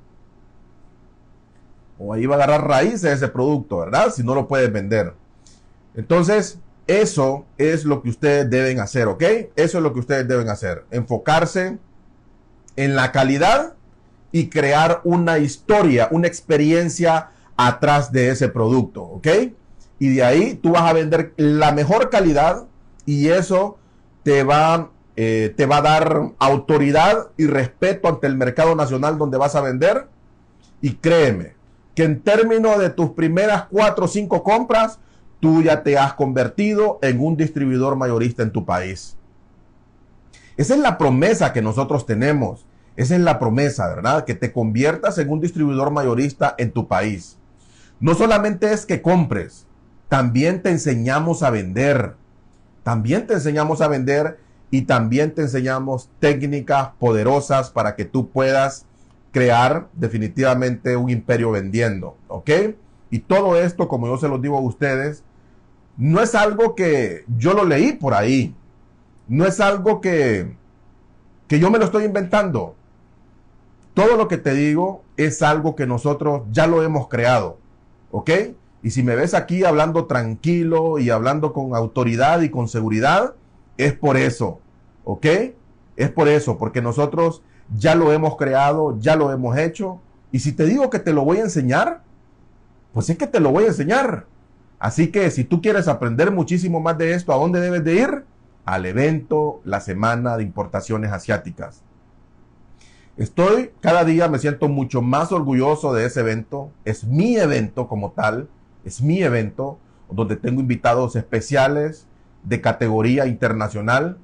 O 1.99 2.13
ahí 2.13 2.27
va 2.27 2.35
a 2.35 2.39
agarrar 2.39 2.69
raíces 2.69 3.05
ese 3.05 3.29
producto, 3.29 3.79
¿verdad? 3.79 4.11
Si 4.11 4.23
no 4.23 4.35
lo 4.35 4.47
puedes 4.47 4.73
vender. 4.73 5.15
Entonces, 5.95 6.59
eso 6.87 7.47
es 7.57 7.85
lo 7.85 8.03
que 8.03 8.11
ustedes 8.11 8.51
deben 8.51 8.81
hacer, 8.81 9.09
¿ok? 9.09 9.23
Eso 9.57 9.79
es 9.79 9.83
lo 9.83 9.93
que 9.93 10.01
ustedes 10.01 10.29
deben 10.29 10.49
hacer. 10.49 10.85
Enfocarse 10.91 11.79
en 12.77 12.97
la 12.97 13.13
calidad 13.13 13.75
y 14.33 14.49
crear 14.49 15.01
una 15.05 15.39
historia, 15.39 16.09
una 16.11 16.27
experiencia 16.27 17.31
atrás 17.57 18.13
de 18.13 18.31
ese 18.31 18.49
producto, 18.49 19.03
¿ok? 19.03 19.29
Y 19.99 20.15
de 20.15 20.25
ahí 20.25 20.55
tú 20.55 20.73
vas 20.73 20.83
a 20.83 20.93
vender 20.93 21.33
la 21.37 21.73
mejor 21.73 22.11
calidad 22.11 22.65
y 23.07 23.29
eso 23.29 23.79
te 24.23 24.43
va, 24.43 24.91
eh, 25.17 25.55
te 25.57 25.67
va 25.67 25.79
a 25.79 25.83
dar 25.83 26.33
autoridad 26.39 27.29
y 27.37 27.47
respeto 27.47 28.09
ante 28.09 28.27
el 28.27 28.37
mercado 28.37 28.75
nacional 28.75 29.19
donde 29.19 29.39
vas 29.39 29.55
a 29.55 29.61
vender. 29.61 30.09
Y 30.81 30.95
créeme 30.97 31.55
que 31.95 32.03
en 32.03 32.21
términos 32.21 32.79
de 32.79 32.91
tus 32.91 33.11
primeras 33.11 33.67
cuatro 33.71 34.07
o 34.07 34.09
cinco 34.09 34.43
compras, 34.43 34.99
tú 35.45 35.61
ya 35.61 35.83
te 35.83 35.99
has 35.99 36.15
convertido 36.15 36.99
en 37.03 37.21
un 37.21 37.37
distribuidor 37.37 37.97
mayorista 37.97 38.43
en 38.43 38.51
tu 38.51 38.65
país. 38.65 39.19
Esa 40.57 40.73
es 40.73 40.81
la 40.81 40.97
promesa 40.97 41.53
que 41.53 41.61
nosotros 41.61 42.07
tenemos. 42.07 42.65
Esa 42.97 43.15
es 43.15 43.21
la 43.21 43.39
promesa, 43.39 43.87
¿verdad? 43.89 44.25
Que 44.25 44.35
te 44.35 44.55
conviertas 44.55 45.19
en 45.19 45.29
un 45.29 45.43
distribuidor 45.43 45.91
mayorista 45.91 46.55
en 46.57 46.73
tu 46.73 46.89
país. 46.89 47.37
No 48.01 48.15
solamente 48.15 48.73
es 48.73 48.87
que 48.87 49.03
compres, 49.03 49.67
también 50.09 50.63
te 50.63 50.71
enseñamos 50.71 51.43
a 51.43 51.51
vender. 51.51 52.15
También 52.83 53.27
te 53.27 53.35
enseñamos 53.35 53.83
a 53.83 53.89
vender 53.89 54.39
y 54.71 54.87
también 54.87 55.35
te 55.35 55.43
enseñamos 55.43 56.09
técnicas 56.21 56.93
poderosas 56.99 57.69
para 57.69 57.97
que 57.97 58.07
tú 58.07 58.31
puedas 58.31 58.87
crear 59.31 59.89
definitivamente 59.93 60.97
un 60.97 61.11
imperio 61.11 61.51
vendiendo, 61.51 62.17
¿ok? 62.29 62.51
Y 63.11 63.19
todo 63.19 63.59
esto, 63.59 63.89
como 63.89 64.07
yo 64.07 64.17
se 64.17 64.29
lo 64.29 64.39
digo 64.39 64.57
a 64.57 64.63
ustedes, 64.63 65.23
no 65.97 66.21
es 66.21 66.35
algo 66.35 66.75
que 66.75 67.25
yo 67.37 67.55
lo 67.55 67.65
leí 67.65 67.93
por 67.93 68.15
ahí. 68.15 68.55
No 69.29 69.47
es 69.47 69.61
algo 69.61 70.01
que, 70.01 70.57
que 71.47 71.59
yo 71.59 71.71
me 71.71 71.79
lo 71.79 71.85
estoy 71.85 72.05
inventando. 72.05 72.75
Todo 73.95 74.17
lo 74.17 74.29
que 74.29 74.39
te 74.39 74.55
digo 74.55 75.05
es 75.17 75.41
algo 75.43 75.77
que 75.77 75.87
nosotros 75.87 76.43
ya 76.51 76.67
lo 76.67 76.83
hemos 76.83 77.09
creado. 77.09 77.59
¿Ok? 78.11 78.31
Y 78.83 78.91
si 78.91 79.03
me 79.03 79.17
ves 79.17 79.35
aquí 79.35 79.65
hablando 79.65 80.07
tranquilo 80.07 80.99
y 80.99 81.11
hablando 81.11 81.53
con 81.53 81.75
autoridad 81.75 82.43
y 82.43 82.51
con 82.51 82.69
seguridad, 82.69 83.35
es 83.79 83.95
por 83.95 84.17
eso. 84.17 84.61
¿Ok? 85.05 85.27
Es 85.97 86.11
por 86.11 86.29
eso, 86.29 86.59
porque 86.59 86.83
nosotros 86.83 87.43
ya 87.75 87.95
lo 87.95 88.13
hemos 88.13 88.37
creado, 88.37 88.99
ya 88.99 89.17
lo 89.17 89.33
hemos 89.33 89.57
hecho. 89.57 90.01
Y 90.33 90.41
si 90.41 90.53
te 90.53 90.67
digo 90.67 90.91
que 90.91 90.99
te 90.99 91.13
lo 91.13 91.25
voy 91.25 91.39
a 91.39 91.43
enseñar, 91.43 92.03
pues 92.93 93.09
es 93.11 93.17
que 93.17 93.27
te 93.27 93.41
lo 93.41 93.53
voy 93.53 93.65
a 93.65 93.69
enseñar. 93.69 94.27
Así 94.85 95.07
que 95.07 95.31
si 95.31 95.45
tú 95.45 95.63
quieres 95.63 95.89
aprender 95.89 96.31
muchísimo 96.31 96.79
más 96.79 96.99
de 96.99 97.15
esto, 97.15 97.33
¿a 97.33 97.37
dónde 97.37 97.59
debes 97.59 97.83
de 97.85 97.95
ir? 97.95 98.25
Al 98.67 98.85
evento, 98.85 99.63
la 99.65 99.81
Semana 99.81 100.37
de 100.37 100.43
Importaciones 100.43 101.11
Asiáticas. 101.11 101.83
Estoy, 103.17 103.71
cada 103.81 104.05
día 104.05 104.29
me 104.29 104.39
siento 104.39 104.69
mucho 104.69 105.01
más 105.01 105.33
orgulloso 105.33 105.95
de 105.95 106.05
ese 106.05 106.21
evento. 106.21 106.71
Es 106.85 107.05
mi 107.05 107.39
evento 107.39 107.89
como 107.89 108.13
tal, 108.13 108.51
es 108.85 109.01
mi 109.01 109.23
evento 109.23 109.79
donde 110.11 110.37
tengo 110.37 110.61
invitados 110.61 111.17
especiales 111.17 112.07
de 112.43 112.61
categoría 112.61 113.25
internacional 113.25 114.19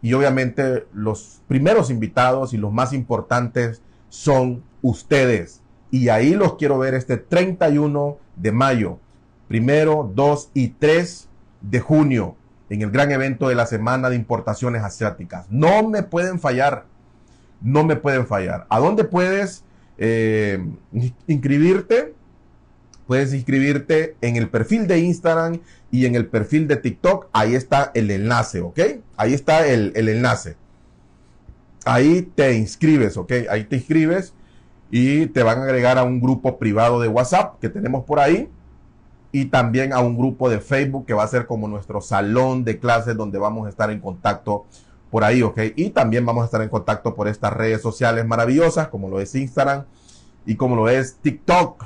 y 0.00 0.14
obviamente 0.14 0.86
los 0.94 1.42
primeros 1.48 1.90
invitados 1.90 2.54
y 2.54 2.56
los 2.56 2.72
más 2.72 2.94
importantes 2.94 3.82
son 4.08 4.62
ustedes. 4.80 5.60
Y 5.90 6.08
ahí 6.08 6.32
los 6.32 6.56
quiero 6.56 6.78
ver 6.78 6.94
este 6.94 7.18
31 7.18 8.16
de 8.36 8.52
mayo 8.52 8.98
primero, 9.52 10.10
2 10.14 10.50
y 10.54 10.68
3 10.68 11.28
de 11.60 11.80
junio 11.80 12.36
en 12.70 12.80
el 12.80 12.90
gran 12.90 13.12
evento 13.12 13.50
de 13.50 13.54
la 13.54 13.66
Semana 13.66 14.08
de 14.08 14.16
Importaciones 14.16 14.82
Asiáticas. 14.82 15.44
No 15.50 15.86
me 15.86 16.02
pueden 16.02 16.40
fallar, 16.40 16.86
no 17.60 17.84
me 17.84 17.96
pueden 17.96 18.26
fallar. 18.26 18.66
¿A 18.70 18.78
dónde 18.78 19.04
puedes 19.04 19.62
eh, 19.98 20.58
inscribirte? 21.26 22.14
Puedes 23.06 23.34
inscribirte 23.34 24.16
en 24.22 24.36
el 24.36 24.48
perfil 24.48 24.86
de 24.86 25.00
Instagram 25.00 25.60
y 25.90 26.06
en 26.06 26.14
el 26.14 26.28
perfil 26.28 26.66
de 26.66 26.76
TikTok. 26.76 27.26
Ahí 27.34 27.54
está 27.54 27.90
el 27.92 28.10
enlace, 28.10 28.62
¿ok? 28.62 28.80
Ahí 29.18 29.34
está 29.34 29.66
el, 29.66 29.92
el 29.96 30.08
enlace. 30.08 30.56
Ahí 31.84 32.22
te 32.22 32.54
inscribes, 32.54 33.18
¿ok? 33.18 33.32
Ahí 33.50 33.64
te 33.64 33.76
inscribes 33.76 34.32
y 34.90 35.26
te 35.26 35.42
van 35.42 35.58
a 35.58 35.64
agregar 35.64 35.98
a 35.98 36.04
un 36.04 36.22
grupo 36.22 36.58
privado 36.58 37.02
de 37.02 37.08
WhatsApp 37.08 37.60
que 37.60 37.68
tenemos 37.68 38.06
por 38.06 38.18
ahí 38.18 38.48
y 39.32 39.46
también 39.46 39.94
a 39.94 40.00
un 40.00 40.16
grupo 40.16 40.50
de 40.50 40.60
Facebook 40.60 41.06
que 41.06 41.14
va 41.14 41.24
a 41.24 41.28
ser 41.28 41.46
como 41.46 41.66
nuestro 41.66 42.02
salón 42.02 42.64
de 42.64 42.78
clases 42.78 43.16
donde 43.16 43.38
vamos 43.38 43.66
a 43.66 43.70
estar 43.70 43.90
en 43.90 43.98
contacto 43.98 44.66
por 45.10 45.24
ahí, 45.24 45.42
¿ok? 45.42 45.58
Y 45.74 45.90
también 45.90 46.24
vamos 46.24 46.42
a 46.42 46.44
estar 46.44 46.60
en 46.62 46.68
contacto 46.68 47.14
por 47.14 47.28
estas 47.28 47.52
redes 47.52 47.80
sociales 47.80 48.26
maravillosas 48.26 48.88
como 48.88 49.08
lo 49.08 49.20
es 49.20 49.34
Instagram 49.34 49.84
y 50.44 50.54
como 50.54 50.76
lo 50.76 50.88
es 50.88 51.16
TikTok. 51.16 51.84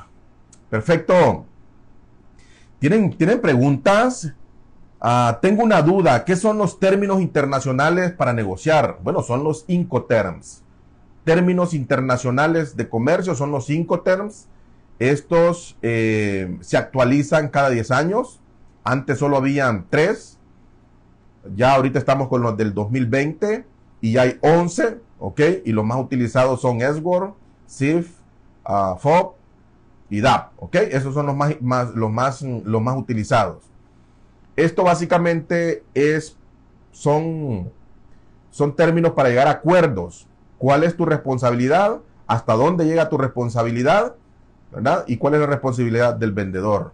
Perfecto. 0.68 1.44
¿Tienen, 2.80 3.16
¿tienen 3.16 3.40
preguntas? 3.40 4.32
Ah, 5.00 5.38
tengo 5.40 5.62
una 5.62 5.82
duda. 5.82 6.24
¿Qué 6.24 6.34
son 6.34 6.58
los 6.58 6.80
términos 6.80 7.20
internacionales 7.20 8.12
para 8.12 8.32
negociar? 8.32 8.98
Bueno, 9.02 9.22
son 9.22 9.44
los 9.44 9.64
Incoterms. 9.68 10.62
Términos 11.24 11.74
internacionales 11.74 12.76
de 12.76 12.88
comercio 12.88 13.34
son 13.34 13.52
los 13.52 13.70
Incoterms 13.70 14.48
estos 14.98 15.76
eh, 15.82 16.56
se 16.60 16.76
actualizan 16.76 17.48
cada 17.48 17.70
10 17.70 17.90
años. 17.90 18.40
Antes 18.84 19.18
solo 19.18 19.36
habían 19.36 19.86
3. 19.90 20.38
Ya 21.54 21.74
ahorita 21.74 21.98
estamos 21.98 22.28
con 22.28 22.42
los 22.42 22.56
del 22.56 22.74
2020 22.74 23.66
y 24.00 24.16
hay 24.16 24.38
11, 24.40 25.00
¿ok? 25.18 25.40
Y 25.64 25.72
los 25.72 25.84
más 25.84 25.98
utilizados 25.98 26.60
son 26.60 26.80
SWORD, 26.80 27.34
SIF, 27.66 28.10
uh, 28.68 28.96
FOB 28.96 29.34
y 30.10 30.20
DAP, 30.20 30.52
¿ok? 30.58 30.76
Esos 30.90 31.14
son 31.14 31.26
los 31.26 31.36
más, 31.36 31.60
más, 31.60 31.94
los 31.94 32.10
más, 32.10 32.42
los 32.42 32.82
más 32.82 32.96
utilizados. 32.96 33.64
Esto 34.56 34.84
básicamente 34.84 35.84
es, 35.94 36.36
son, 36.90 37.70
son 38.50 38.74
términos 38.74 39.12
para 39.12 39.28
llegar 39.28 39.46
a 39.48 39.52
acuerdos. 39.52 40.26
¿Cuál 40.58 40.84
es 40.84 40.96
tu 40.96 41.04
responsabilidad? 41.04 42.00
¿Hasta 42.26 42.54
dónde 42.54 42.86
llega 42.86 43.08
tu 43.08 43.18
responsabilidad? 43.18 44.16
¿Verdad? 44.76 45.04
¿Y 45.06 45.16
cuál 45.16 45.32
es 45.32 45.40
la 45.40 45.46
responsabilidad 45.46 46.14
del 46.16 46.32
vendedor? 46.32 46.92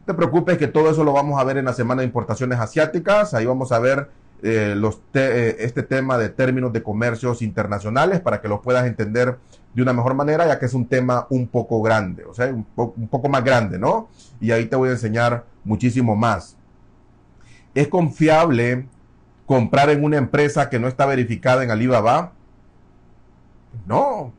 No 0.00 0.06
te 0.06 0.14
preocupes 0.14 0.56
que 0.56 0.68
todo 0.68 0.88
eso 0.88 1.04
lo 1.04 1.12
vamos 1.12 1.38
a 1.38 1.44
ver 1.44 1.58
en 1.58 1.66
la 1.66 1.74
semana 1.74 2.00
de 2.00 2.06
importaciones 2.06 2.58
asiáticas. 2.58 3.34
Ahí 3.34 3.44
vamos 3.44 3.72
a 3.72 3.78
ver 3.78 4.08
eh, 4.42 4.74
eh, 5.12 5.56
este 5.58 5.82
tema 5.82 6.16
de 6.16 6.30
términos 6.30 6.72
de 6.72 6.82
comercios 6.82 7.42
internacionales 7.42 8.20
para 8.20 8.40
que 8.40 8.48
los 8.48 8.60
puedas 8.60 8.86
entender 8.86 9.36
de 9.74 9.82
una 9.82 9.92
mejor 9.92 10.14
manera, 10.14 10.46
ya 10.46 10.58
que 10.58 10.64
es 10.64 10.72
un 10.72 10.86
tema 10.86 11.26
un 11.28 11.46
poco 11.46 11.82
grande, 11.82 12.24
o 12.24 12.32
sea, 12.32 12.46
un 12.46 13.08
poco 13.10 13.28
más 13.28 13.44
grande, 13.44 13.78
¿no? 13.78 14.08
Y 14.40 14.50
ahí 14.52 14.64
te 14.64 14.76
voy 14.76 14.88
a 14.88 14.92
enseñar 14.92 15.44
muchísimo 15.62 16.16
más. 16.16 16.56
¿Es 17.74 17.88
confiable 17.88 18.86
comprar 19.44 19.90
en 19.90 20.04
una 20.04 20.16
empresa 20.16 20.70
que 20.70 20.78
no 20.78 20.88
está 20.88 21.04
verificada 21.04 21.64
en 21.64 21.70
Alibaba? 21.70 22.32
No, 23.86 24.32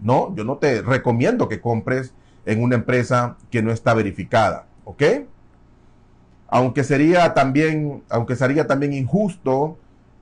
no, 0.00 0.34
yo 0.34 0.44
no 0.44 0.58
te 0.58 0.82
recomiendo 0.82 1.48
que 1.48 1.60
compres 1.60 2.12
en 2.46 2.62
una 2.62 2.76
empresa 2.76 3.36
que 3.50 3.62
no 3.62 3.72
está 3.72 3.94
verificada, 3.94 4.66
¿ok? 4.84 5.02
Aunque 6.48 6.84
sería 6.84 7.34
también, 7.34 8.02
aunque 8.08 8.36
sería 8.36 8.66
también 8.66 8.92
injusto 8.94 9.76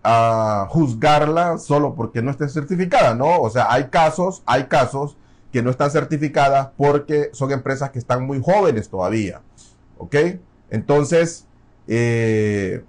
uh, 0.04 0.66
juzgarla 0.68 1.58
solo 1.58 1.94
porque 1.94 2.22
no 2.22 2.30
esté 2.30 2.48
certificada, 2.48 3.14
¿no? 3.14 3.40
O 3.40 3.50
sea, 3.50 3.70
hay 3.70 3.84
casos, 3.84 4.42
hay 4.46 4.64
casos 4.64 5.16
que 5.52 5.62
no 5.62 5.70
están 5.70 5.90
certificadas 5.90 6.70
porque 6.76 7.30
son 7.32 7.52
empresas 7.52 7.90
que 7.90 7.98
están 7.98 8.26
muy 8.26 8.42
jóvenes 8.42 8.88
todavía, 8.88 9.40
¿ok? 9.98 10.16
Entonces, 10.70 11.46
eh, 11.86 12.84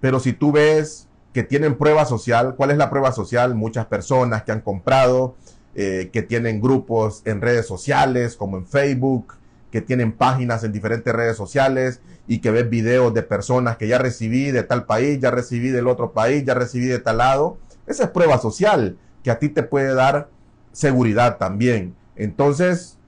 pero 0.00 0.18
si 0.18 0.32
tú 0.32 0.52
ves 0.52 1.08
que 1.32 1.42
tienen 1.42 1.78
prueba 1.78 2.04
social, 2.04 2.56
¿cuál 2.56 2.72
es 2.72 2.76
la 2.76 2.90
prueba 2.90 3.12
social? 3.12 3.54
Muchas 3.54 3.86
personas 3.86 4.42
que 4.42 4.52
han 4.52 4.60
comprado, 4.60 5.36
eh, 5.74 6.10
que 6.12 6.22
tienen 6.22 6.60
grupos 6.60 7.22
en 7.24 7.40
redes 7.40 7.66
sociales 7.66 8.36
como 8.36 8.56
en 8.56 8.66
Facebook, 8.66 9.34
que 9.70 9.80
tienen 9.80 10.12
páginas 10.12 10.64
en 10.64 10.72
diferentes 10.72 11.14
redes 11.14 11.36
sociales 11.36 12.00
y 12.28 12.38
que 12.40 12.50
ves 12.50 12.68
videos 12.68 13.14
de 13.14 13.22
personas 13.22 13.78
que 13.78 13.88
ya 13.88 13.98
recibí 13.98 14.50
de 14.50 14.62
tal 14.62 14.84
país, 14.84 15.18
ya 15.18 15.30
recibí 15.30 15.70
del 15.70 15.88
otro 15.88 16.12
país, 16.12 16.44
ya 16.44 16.54
recibí 16.54 16.86
de 16.86 16.98
tal 16.98 17.18
lado. 17.18 17.58
Esa 17.86 18.04
es 18.04 18.10
prueba 18.10 18.38
social 18.38 18.98
que 19.24 19.30
a 19.30 19.38
ti 19.38 19.48
te 19.48 19.62
puede 19.62 19.94
dar 19.94 20.28
seguridad 20.72 21.38
también. 21.38 21.94
Entonces, 22.16 22.98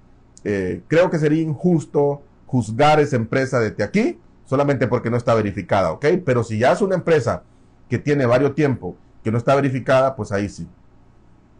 eh, 0.44 0.82
creo 0.88 1.10
que 1.10 1.18
sería 1.18 1.42
injusto 1.42 2.22
juzgar 2.46 3.00
esa 3.00 3.16
empresa 3.16 3.60
desde 3.60 3.84
aquí 3.84 4.18
solamente 4.46 4.86
porque 4.86 5.10
no 5.10 5.16
está 5.16 5.34
verificada, 5.34 5.92
¿ok? 5.92 6.06
Pero 6.24 6.44
si 6.44 6.58
ya 6.58 6.72
es 6.72 6.80
una 6.80 6.94
empresa 6.94 7.42
que 7.88 7.98
tiene 7.98 8.26
varios 8.26 8.54
tiempo 8.54 8.96
que 9.22 9.32
no 9.32 9.38
está 9.38 9.54
verificada, 9.54 10.16
pues 10.16 10.32
ahí 10.32 10.48
sí. 10.48 10.68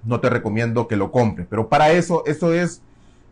No 0.04 0.20
te 0.20 0.30
recomiendo 0.30 0.88
que 0.88 0.96
lo 0.96 1.10
compres. 1.10 1.46
Pero 1.48 1.68
para 1.68 1.92
eso, 1.92 2.24
eso 2.26 2.52
es, 2.52 2.82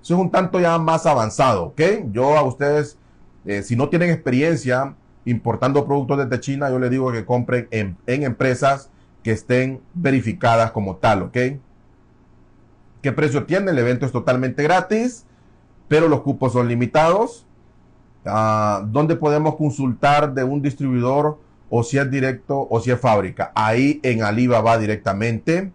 eso 0.03 0.15
es 0.15 0.21
un 0.21 0.31
tanto 0.31 0.61
ya 0.61 0.79
más 0.79 1.07
avanzado, 1.07 1.65
¿ok? 1.65 1.81
Yo 2.13 2.37
a 2.37 2.43
ustedes, 2.43 2.99
eh, 3.45 3.63
si 3.63 3.77
no 3.77 3.89
tienen 3.89 4.11
experiencia 4.11 4.95
importando 5.25 5.87
productos 5.87 6.19
desde 6.19 6.41
China, 6.41 6.71
yo 6.71 6.79
les 6.79 6.91
digo 6.91 7.13
que 7.13 7.25
compren 7.25 7.69
en, 7.71 7.97
en 8.07 8.23
empresas 8.25 8.91
que 9.23 9.33
estén 9.33 9.81
verificadas 9.95 10.73
como 10.73 10.97
tal, 10.97 11.23
¿ok? 11.23 11.39
¿Qué 13.03 13.13
precio 13.13 13.45
tiene? 13.45 13.73
El 13.73 13.79
evento 13.79 14.07
es 14.07 14.13
totalmente 14.13 14.63
gratis, 14.63 15.25
pero 15.89 16.09
los 16.09 16.23
cupos 16.23 16.53
son 16.53 16.69
limitados. 16.69 17.47
Uh, 18.25 18.87
¿Dónde 18.87 19.17
podemos 19.17 19.57
consultar 19.57 20.33
de 20.33 20.45
un 20.45 20.63
distribuidor 20.63 21.41
o 21.69 21.83
si 21.83 21.99
es 21.99 22.09
directo 22.09 22.67
o 22.71 22.81
si 22.81 22.93
es 22.93 23.01
fábrica? 23.01 23.51
Ahí 23.57 23.99
en 24.05 24.23
Alibaba 24.23 24.79
directamente. 24.79 25.73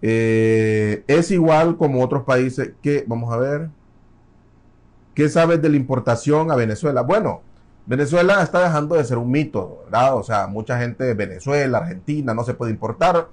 Eh, 0.00 1.04
es 1.06 1.30
igual 1.30 1.76
como 1.76 2.02
otros 2.02 2.24
países 2.24 2.72
que, 2.82 3.04
vamos 3.06 3.32
a 3.32 3.36
ver, 3.36 3.68
¿qué 5.14 5.28
sabes 5.28 5.60
de 5.60 5.68
la 5.68 5.76
importación 5.76 6.50
a 6.50 6.56
Venezuela? 6.56 7.02
Bueno, 7.02 7.42
Venezuela 7.86 8.42
está 8.42 8.62
dejando 8.62 8.96
de 8.96 9.04
ser 9.04 9.18
un 9.18 9.30
mito, 9.30 9.82
¿verdad? 9.84 10.16
O 10.16 10.22
sea, 10.22 10.46
mucha 10.46 10.78
gente 10.78 11.04
de 11.04 11.14
Venezuela, 11.14 11.78
Argentina, 11.78 12.34
no 12.34 12.44
se 12.44 12.54
puede 12.54 12.70
importar. 12.70 13.28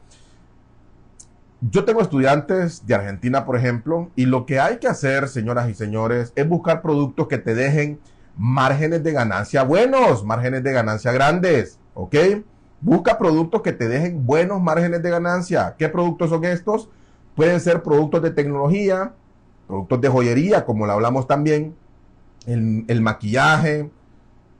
Yo 1.61 1.83
tengo 1.83 2.01
estudiantes 2.01 2.85
de 2.87 2.95
Argentina, 2.95 3.45
por 3.45 3.57
ejemplo, 3.57 4.11
y 4.15 4.25
lo 4.25 4.45
que 4.45 4.59
hay 4.59 4.77
que 4.77 4.87
hacer, 4.87 5.27
señoras 5.27 5.69
y 5.69 5.73
señores, 5.73 6.31
es 6.35 6.47
buscar 6.47 6.81
productos 6.81 7.27
que 7.27 7.37
te 7.37 7.53
dejen 7.53 7.99
márgenes 8.37 9.03
de 9.03 9.11
ganancia 9.11 9.63
buenos, 9.63 10.23
márgenes 10.23 10.63
de 10.63 10.71
ganancia 10.71 11.11
grandes, 11.11 11.79
¿ok? 11.93 12.15
Busca 12.85 13.17
productos 13.17 13.63
que 13.63 13.73
te 13.73 13.87
dejen 13.87 14.27
buenos 14.27 14.61
márgenes 14.61 15.01
de 15.01 15.09
ganancia. 15.09 15.73
¿Qué 15.75 15.89
productos 15.89 16.29
son 16.29 16.45
estos? 16.45 16.87
Pueden 17.35 17.59
ser 17.59 17.81
productos 17.81 18.21
de 18.21 18.29
tecnología, 18.29 19.11
productos 19.65 20.01
de 20.01 20.07
joyería, 20.07 20.65
como 20.65 20.85
lo 20.85 20.93
hablamos 20.93 21.27
también, 21.27 21.75
el, 22.45 23.01
maquillaje, 23.01 23.89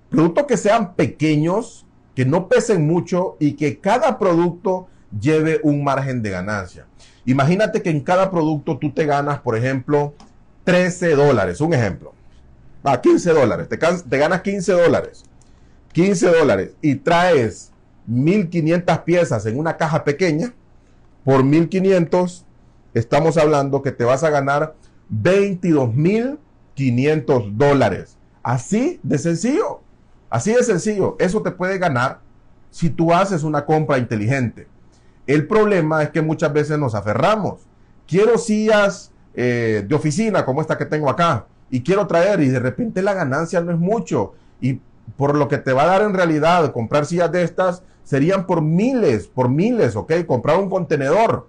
productos 0.09 0.45
que 0.47 0.57
sean 0.57 0.95
pequeños, 0.95 1.85
que 2.15 2.25
no 2.25 2.47
pesen 2.47 2.87
mucho 2.87 3.37
y 3.39 3.53
que 3.53 3.79
cada 3.79 4.17
producto 4.17 4.87
lleve 5.21 5.59
un 5.61 5.83
margen 5.83 6.23
de 6.23 6.31
ganancia. 6.31 6.87
Imagínate 7.25 7.83
que 7.83 7.91
en 7.91 7.99
cada 7.99 8.31
producto 8.31 8.79
tú 8.79 8.91
te 8.91 9.05
ganas, 9.05 9.41
por 9.41 9.55
ejemplo, 9.55 10.15
13 10.63 11.13
dólares, 11.13 11.61
un 11.61 11.75
ejemplo. 11.75 12.11
a 12.83 12.99
15 12.99 13.33
dólares, 13.33 13.69
te 13.69 14.17
ganas 14.17 14.41
15 14.41 14.71
dólares. 14.71 15.25
15 15.93 16.27
dólares 16.31 16.71
y 16.81 16.95
traes 16.95 17.71
1500 18.07 18.99
piezas 18.99 19.45
en 19.45 19.59
una 19.59 19.77
caja 19.77 20.03
pequeña, 20.03 20.53
por 21.23 21.43
1500 21.43 22.45
estamos 22.93 23.37
hablando 23.37 23.81
que 23.81 23.91
te 23.91 24.03
vas 24.03 24.23
a 24.23 24.29
ganar 24.29 24.75
22.500 25.11 27.55
dólares. 27.55 28.17
Así 28.43 28.99
de 29.03 29.17
sencillo. 29.17 29.81
Así 30.29 30.53
de 30.53 30.63
sencillo. 30.63 31.15
Eso 31.19 31.41
te 31.41 31.51
puede 31.51 31.77
ganar 31.77 32.19
si 32.69 32.89
tú 32.89 33.13
haces 33.13 33.43
una 33.43 33.65
compra 33.65 33.97
inteligente. 33.97 34.67
El 35.27 35.47
problema 35.47 36.03
es 36.03 36.09
que 36.09 36.21
muchas 36.21 36.53
veces 36.53 36.77
nos 36.77 36.93
aferramos. 36.93 37.61
Quiero 38.07 38.37
sillas 38.37 39.11
eh, 39.33 39.83
de 39.87 39.95
oficina 39.95 40.45
como 40.45 40.61
esta 40.61 40.77
que 40.77 40.85
tengo 40.85 41.09
acá 41.09 41.47
y 41.69 41.81
quiero 41.81 42.07
traer 42.07 42.41
y 42.41 42.49
de 42.49 42.59
repente 42.59 43.01
la 43.01 43.13
ganancia 43.13 43.61
no 43.61 43.71
es 43.71 43.77
mucho 43.77 44.33
y 44.61 44.79
por 45.17 45.35
lo 45.35 45.47
que 45.47 45.57
te 45.57 45.73
va 45.73 45.83
a 45.83 45.87
dar 45.87 46.01
en 46.03 46.13
realidad 46.13 46.71
comprar 46.71 47.05
sillas 47.05 47.31
de 47.31 47.43
estas 47.43 47.83
serían 48.05 48.45
por 48.45 48.61
miles, 48.61 49.27
por 49.27 49.49
miles, 49.49 49.97
¿ok? 49.97 50.13
Comprar 50.25 50.57
un 50.57 50.69
contenedor. 50.69 51.47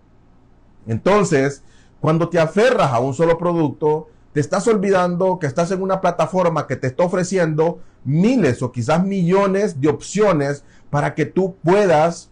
Entonces, 0.88 1.62
cuando 2.00 2.28
te 2.28 2.40
aferras 2.40 2.92
a 2.92 2.98
un 2.98 3.14
solo 3.14 3.38
producto, 3.38 4.08
te 4.32 4.40
estás 4.40 4.66
olvidando 4.66 5.38
que 5.38 5.46
estás 5.46 5.70
en 5.70 5.82
una 5.82 6.00
plataforma 6.00 6.66
que 6.66 6.76
te 6.76 6.88
está 6.88 7.04
ofreciendo 7.04 7.78
miles 8.04 8.62
o 8.62 8.72
quizás 8.72 9.04
millones 9.04 9.80
de 9.80 9.88
opciones 9.88 10.64
para 10.90 11.14
que 11.14 11.26
tú 11.26 11.56
puedas 11.62 12.30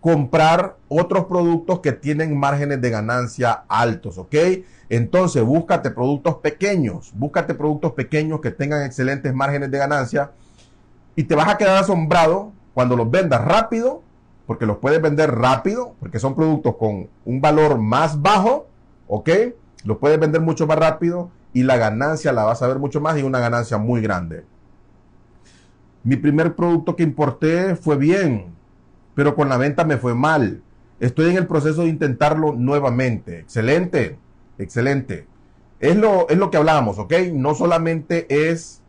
comprar 0.00 0.76
otros 0.88 1.24
productos 1.24 1.80
que 1.80 1.92
tienen 1.92 2.38
márgenes 2.38 2.80
de 2.82 2.90
ganancia 2.90 3.64
altos, 3.68 4.18
¿ok? 4.18 4.34
Entonces, 4.90 5.42
búscate 5.42 5.90
productos 5.90 6.36
pequeños, 6.36 7.12
búscate 7.14 7.54
productos 7.54 7.92
pequeños 7.92 8.40
que 8.40 8.50
tengan 8.50 8.82
excelentes 8.82 9.32
márgenes 9.32 9.70
de 9.70 9.78
ganancia 9.78 10.32
y 11.16 11.24
te 11.24 11.34
vas 11.34 11.48
a 11.48 11.56
quedar 11.56 11.78
asombrado 11.78 12.52
cuando 12.74 12.96
los 12.96 13.10
vendas 13.10 13.42
rápido, 13.42 14.02
porque 14.46 14.66
los 14.66 14.78
puedes 14.78 15.00
vender 15.00 15.30
rápido, 15.34 15.94
porque 16.00 16.18
son 16.18 16.34
productos 16.34 16.76
con 16.76 17.08
un 17.24 17.40
valor 17.40 17.78
más 17.78 18.20
bajo, 18.20 18.66
¿ok? 19.06 19.30
Los 19.84 19.98
puedes 19.98 20.18
vender 20.18 20.40
mucho 20.40 20.66
más 20.66 20.78
rápido 20.78 21.30
y 21.52 21.62
la 21.62 21.76
ganancia 21.76 22.32
la 22.32 22.44
vas 22.44 22.60
a 22.62 22.66
ver 22.66 22.78
mucho 22.78 23.00
más 23.00 23.16
y 23.18 23.22
una 23.22 23.38
ganancia 23.38 23.78
muy 23.78 24.02
grande. 24.02 24.44
Mi 26.02 26.16
primer 26.16 26.54
producto 26.54 26.96
que 26.96 27.02
importé 27.02 27.76
fue 27.76 27.96
bien, 27.96 28.54
pero 29.14 29.34
con 29.34 29.48
la 29.48 29.56
venta 29.56 29.84
me 29.84 29.96
fue 29.96 30.14
mal. 30.14 30.62
Estoy 31.00 31.30
en 31.30 31.36
el 31.36 31.46
proceso 31.46 31.82
de 31.82 31.88
intentarlo 31.88 32.52
nuevamente. 32.52 33.38
Excelente, 33.40 34.18
excelente. 34.58 35.26
Es 35.80 35.96
lo, 35.96 36.28
es 36.28 36.36
lo 36.36 36.50
que 36.50 36.56
hablábamos, 36.56 36.98
¿ok? 36.98 37.14
No 37.32 37.54
solamente 37.54 38.50
es, 38.50 38.82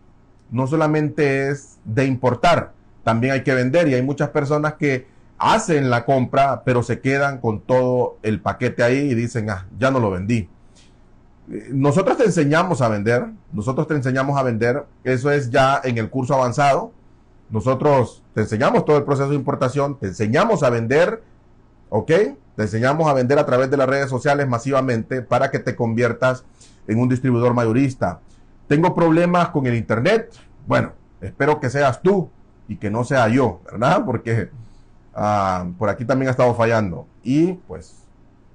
no 0.51 0.67
solamente 0.67 1.49
es 1.49 1.77
de 1.85 2.05
importar, 2.05 2.73
también 3.05 3.33
hay 3.33 3.43
que 3.43 3.53
vender 3.53 3.87
y 3.87 3.93
hay 3.93 4.01
muchas 4.01 4.29
personas 4.31 4.73
que 4.73 5.07
hacen 5.37 5.89
la 5.89 6.03
compra, 6.03 6.63
pero 6.65 6.83
se 6.83 6.99
quedan 6.99 7.39
con 7.39 7.61
todo 7.61 8.17
el 8.21 8.41
paquete 8.41 8.83
ahí 8.83 8.97
y 8.97 9.15
dicen, 9.15 9.49
ah, 9.49 9.65
ya 9.79 9.91
no 9.91 10.01
lo 10.01 10.11
vendí. 10.11 10.49
Eh, 11.49 11.69
nosotros 11.71 12.17
te 12.17 12.25
enseñamos 12.25 12.81
a 12.81 12.89
vender, 12.89 13.27
nosotros 13.53 13.87
te 13.87 13.93
enseñamos 13.93 14.37
a 14.37 14.43
vender, 14.43 14.83
eso 15.05 15.31
es 15.31 15.49
ya 15.49 15.79
en 15.85 15.97
el 15.97 16.09
curso 16.09 16.33
avanzado, 16.33 16.91
nosotros 17.49 18.23
te 18.33 18.41
enseñamos 18.41 18.83
todo 18.83 18.97
el 18.97 19.03
proceso 19.03 19.29
de 19.29 19.35
importación, 19.35 19.97
te 19.97 20.07
enseñamos 20.07 20.63
a 20.63 20.69
vender, 20.69 21.21
¿Ok? 21.89 22.07
Te 22.07 22.63
enseñamos 22.63 23.07
a 23.07 23.13
vender 23.13 23.39
a 23.39 23.45
través 23.45 23.69
de 23.69 23.77
las 23.77 23.87
redes 23.87 24.09
sociales 24.09 24.47
masivamente 24.47 25.21
para 25.21 25.51
que 25.51 25.59
te 25.59 25.75
conviertas 25.75 26.43
en 26.87 26.99
un 26.99 27.07
distribuidor 27.07 27.53
mayorista. 27.53 28.19
Tengo 28.67 28.95
problemas 28.95 29.49
con 29.49 29.65
el 29.67 29.75
Internet. 29.75 30.33
Bueno, 30.67 30.93
espero 31.21 31.59
que 31.59 31.69
seas 31.69 32.01
tú 32.01 32.29
y 32.67 32.77
que 32.77 32.89
no 32.89 33.03
sea 33.03 33.27
yo, 33.27 33.61
¿verdad? 33.65 34.03
Porque 34.05 34.49
ah, 35.13 35.67
por 35.77 35.89
aquí 35.89 36.05
también 36.05 36.29
ha 36.29 36.31
estado 36.31 36.53
fallando. 36.55 37.07
Y 37.23 37.53
pues 37.53 38.03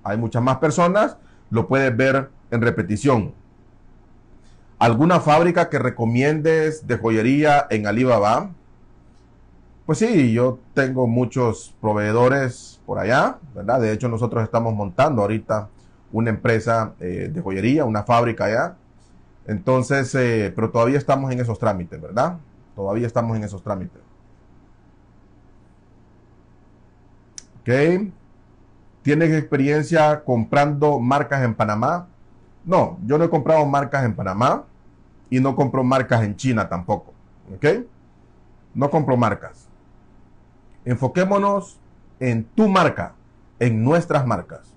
hay 0.02 0.16
muchas 0.16 0.42
más 0.42 0.58
personas. 0.58 1.16
Lo 1.50 1.66
puedes 1.68 1.96
ver 1.96 2.30
en 2.50 2.60
repetición. 2.62 3.34
¿Alguna 4.78 5.20
fábrica 5.20 5.68
que 5.68 5.78
recomiendes 5.78 6.86
de 6.86 6.96
joyería 6.96 7.66
en 7.70 7.86
Alibaba? 7.86 8.50
Pues 9.84 9.98
sí, 9.98 10.32
yo 10.32 10.58
tengo 10.72 11.06
muchos 11.06 11.74
proveedores 11.80 12.80
por 12.86 12.98
allá, 12.98 13.38
¿verdad? 13.54 13.80
De 13.80 13.92
hecho, 13.92 14.08
nosotros 14.08 14.42
estamos 14.42 14.74
montando 14.74 15.22
ahorita 15.22 15.68
una 16.12 16.30
empresa 16.30 16.94
eh, 17.00 17.28
de 17.32 17.40
joyería, 17.40 17.84
una 17.84 18.04
fábrica 18.04 18.44
allá. 18.44 18.76
Entonces, 19.46 20.14
eh, 20.14 20.52
pero 20.54 20.70
todavía 20.70 20.96
estamos 20.96 21.30
en 21.32 21.40
esos 21.40 21.58
trámites, 21.58 22.00
¿verdad? 22.00 22.38
Todavía 22.80 23.06
estamos 23.06 23.36
en 23.36 23.44
esos 23.44 23.62
trámites. 23.62 24.00
Ok. 27.60 28.10
¿Tienes 29.02 29.38
experiencia 29.38 30.24
comprando 30.24 30.98
marcas 30.98 31.42
en 31.42 31.54
Panamá? 31.54 32.08
No, 32.64 32.98
yo 33.04 33.18
no 33.18 33.24
he 33.24 33.28
comprado 33.28 33.66
marcas 33.66 34.02
en 34.06 34.16
Panamá 34.16 34.64
y 35.28 35.40
no 35.40 35.54
compro 35.54 35.84
marcas 35.84 36.22
en 36.22 36.36
China 36.36 36.70
tampoco. 36.70 37.12
¿Ok? 37.54 37.84
No 38.72 38.88
compro 38.88 39.14
marcas. 39.14 39.68
Enfoquémonos 40.86 41.78
en 42.18 42.44
tu 42.44 42.66
marca, 42.66 43.12
en 43.58 43.84
nuestras 43.84 44.26
marcas. 44.26 44.74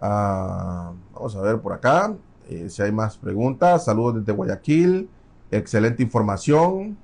Ah, 0.00 0.94
vamos 1.14 1.36
a 1.36 1.42
ver 1.42 1.60
por 1.60 1.74
acá 1.74 2.12
eh, 2.48 2.68
si 2.68 2.82
hay 2.82 2.90
más 2.90 3.16
preguntas. 3.18 3.84
Saludos 3.84 4.16
desde 4.16 4.32
Guayaquil. 4.32 5.08
Excelente 5.50 6.02
información. 6.02 6.96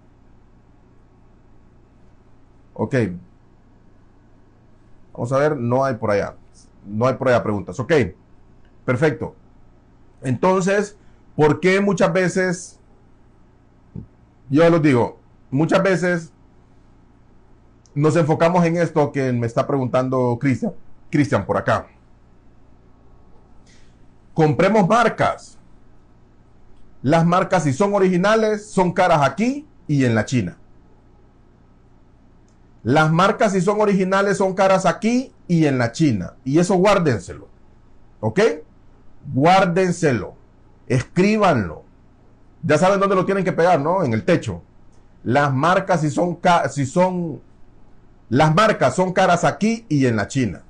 Ok. 2.75 2.95
Vamos 5.13 5.33
a 5.33 5.39
ver, 5.39 5.57
no 5.57 5.85
hay 5.85 5.95
por 5.95 6.11
allá. 6.11 6.35
No 6.85 7.07
hay 7.07 7.15
por 7.15 7.29
allá 7.29 7.43
preguntas. 7.43 7.81
Ok. 7.81 7.93
Perfecto. 8.85 9.35
Entonces, 10.23 10.97
¿por 11.35 11.61
qué 11.61 11.81
muchas 11.81 12.13
veces, 12.13 12.79
yo 14.49 14.69
los 14.71 14.83
digo, 14.83 15.19
muchas 15.51 15.83
veces 15.83 16.33
nos 17.95 18.15
enfocamos 18.17 18.65
en 18.65 18.77
esto 18.77 19.11
que 19.11 19.33
me 19.33 19.47
está 19.47 19.67
preguntando 19.67 20.37
Cristian, 20.39 20.73
Cristian 21.11 21.47
por 21.47 21.57
acá. 21.57 21.87
Compremos 24.35 24.87
marcas. 24.87 25.56
Las 27.03 27.25
marcas, 27.25 27.65
si 27.65 27.73
son 27.73 27.95
originales, 27.95 28.67
son 28.67 28.93
caras 28.93 29.21
aquí 29.23 29.67
y 29.87 30.05
en 30.05 30.15
la 30.15 30.25
China. 30.25 30.57
Las 32.83 33.11
marcas, 33.13 33.53
si 33.53 33.61
son 33.61 33.81
originales, 33.81 34.39
son 34.39 34.55
caras 34.55 34.87
aquí 34.87 35.33
y 35.49 35.67
en 35.67 35.79
la 35.79 35.93
China. 35.93 36.35
Y 36.45 36.59
eso 36.59 36.75
guárdenselo. 36.75 37.49
¿Ok? 38.21 38.41
Guárdenselo. 39.33 40.35
Escríbanlo. 40.87 41.85
Ya 42.63 42.79
saben 42.79 43.01
dónde 43.01 43.17
lo 43.17 43.25
tienen 43.25 43.45
que 43.45 43.53
pegar, 43.53 43.81
¿no? 43.81 44.05
En 44.05 44.13
el 44.13 44.25
techo. 44.25 44.63
Las 45.25 45.53
marcas, 45.53 46.01
si 46.01 46.11
son, 46.11 46.39
si 46.71 46.87
son 46.87 47.41
las 48.29 48.55
marcas 48.55 48.97
son 48.97 49.13
caras 49.13 49.45
aquí 49.45 49.87
y 49.89 50.07
en 50.07 50.17
la 50.17 50.27
China. 50.27 50.63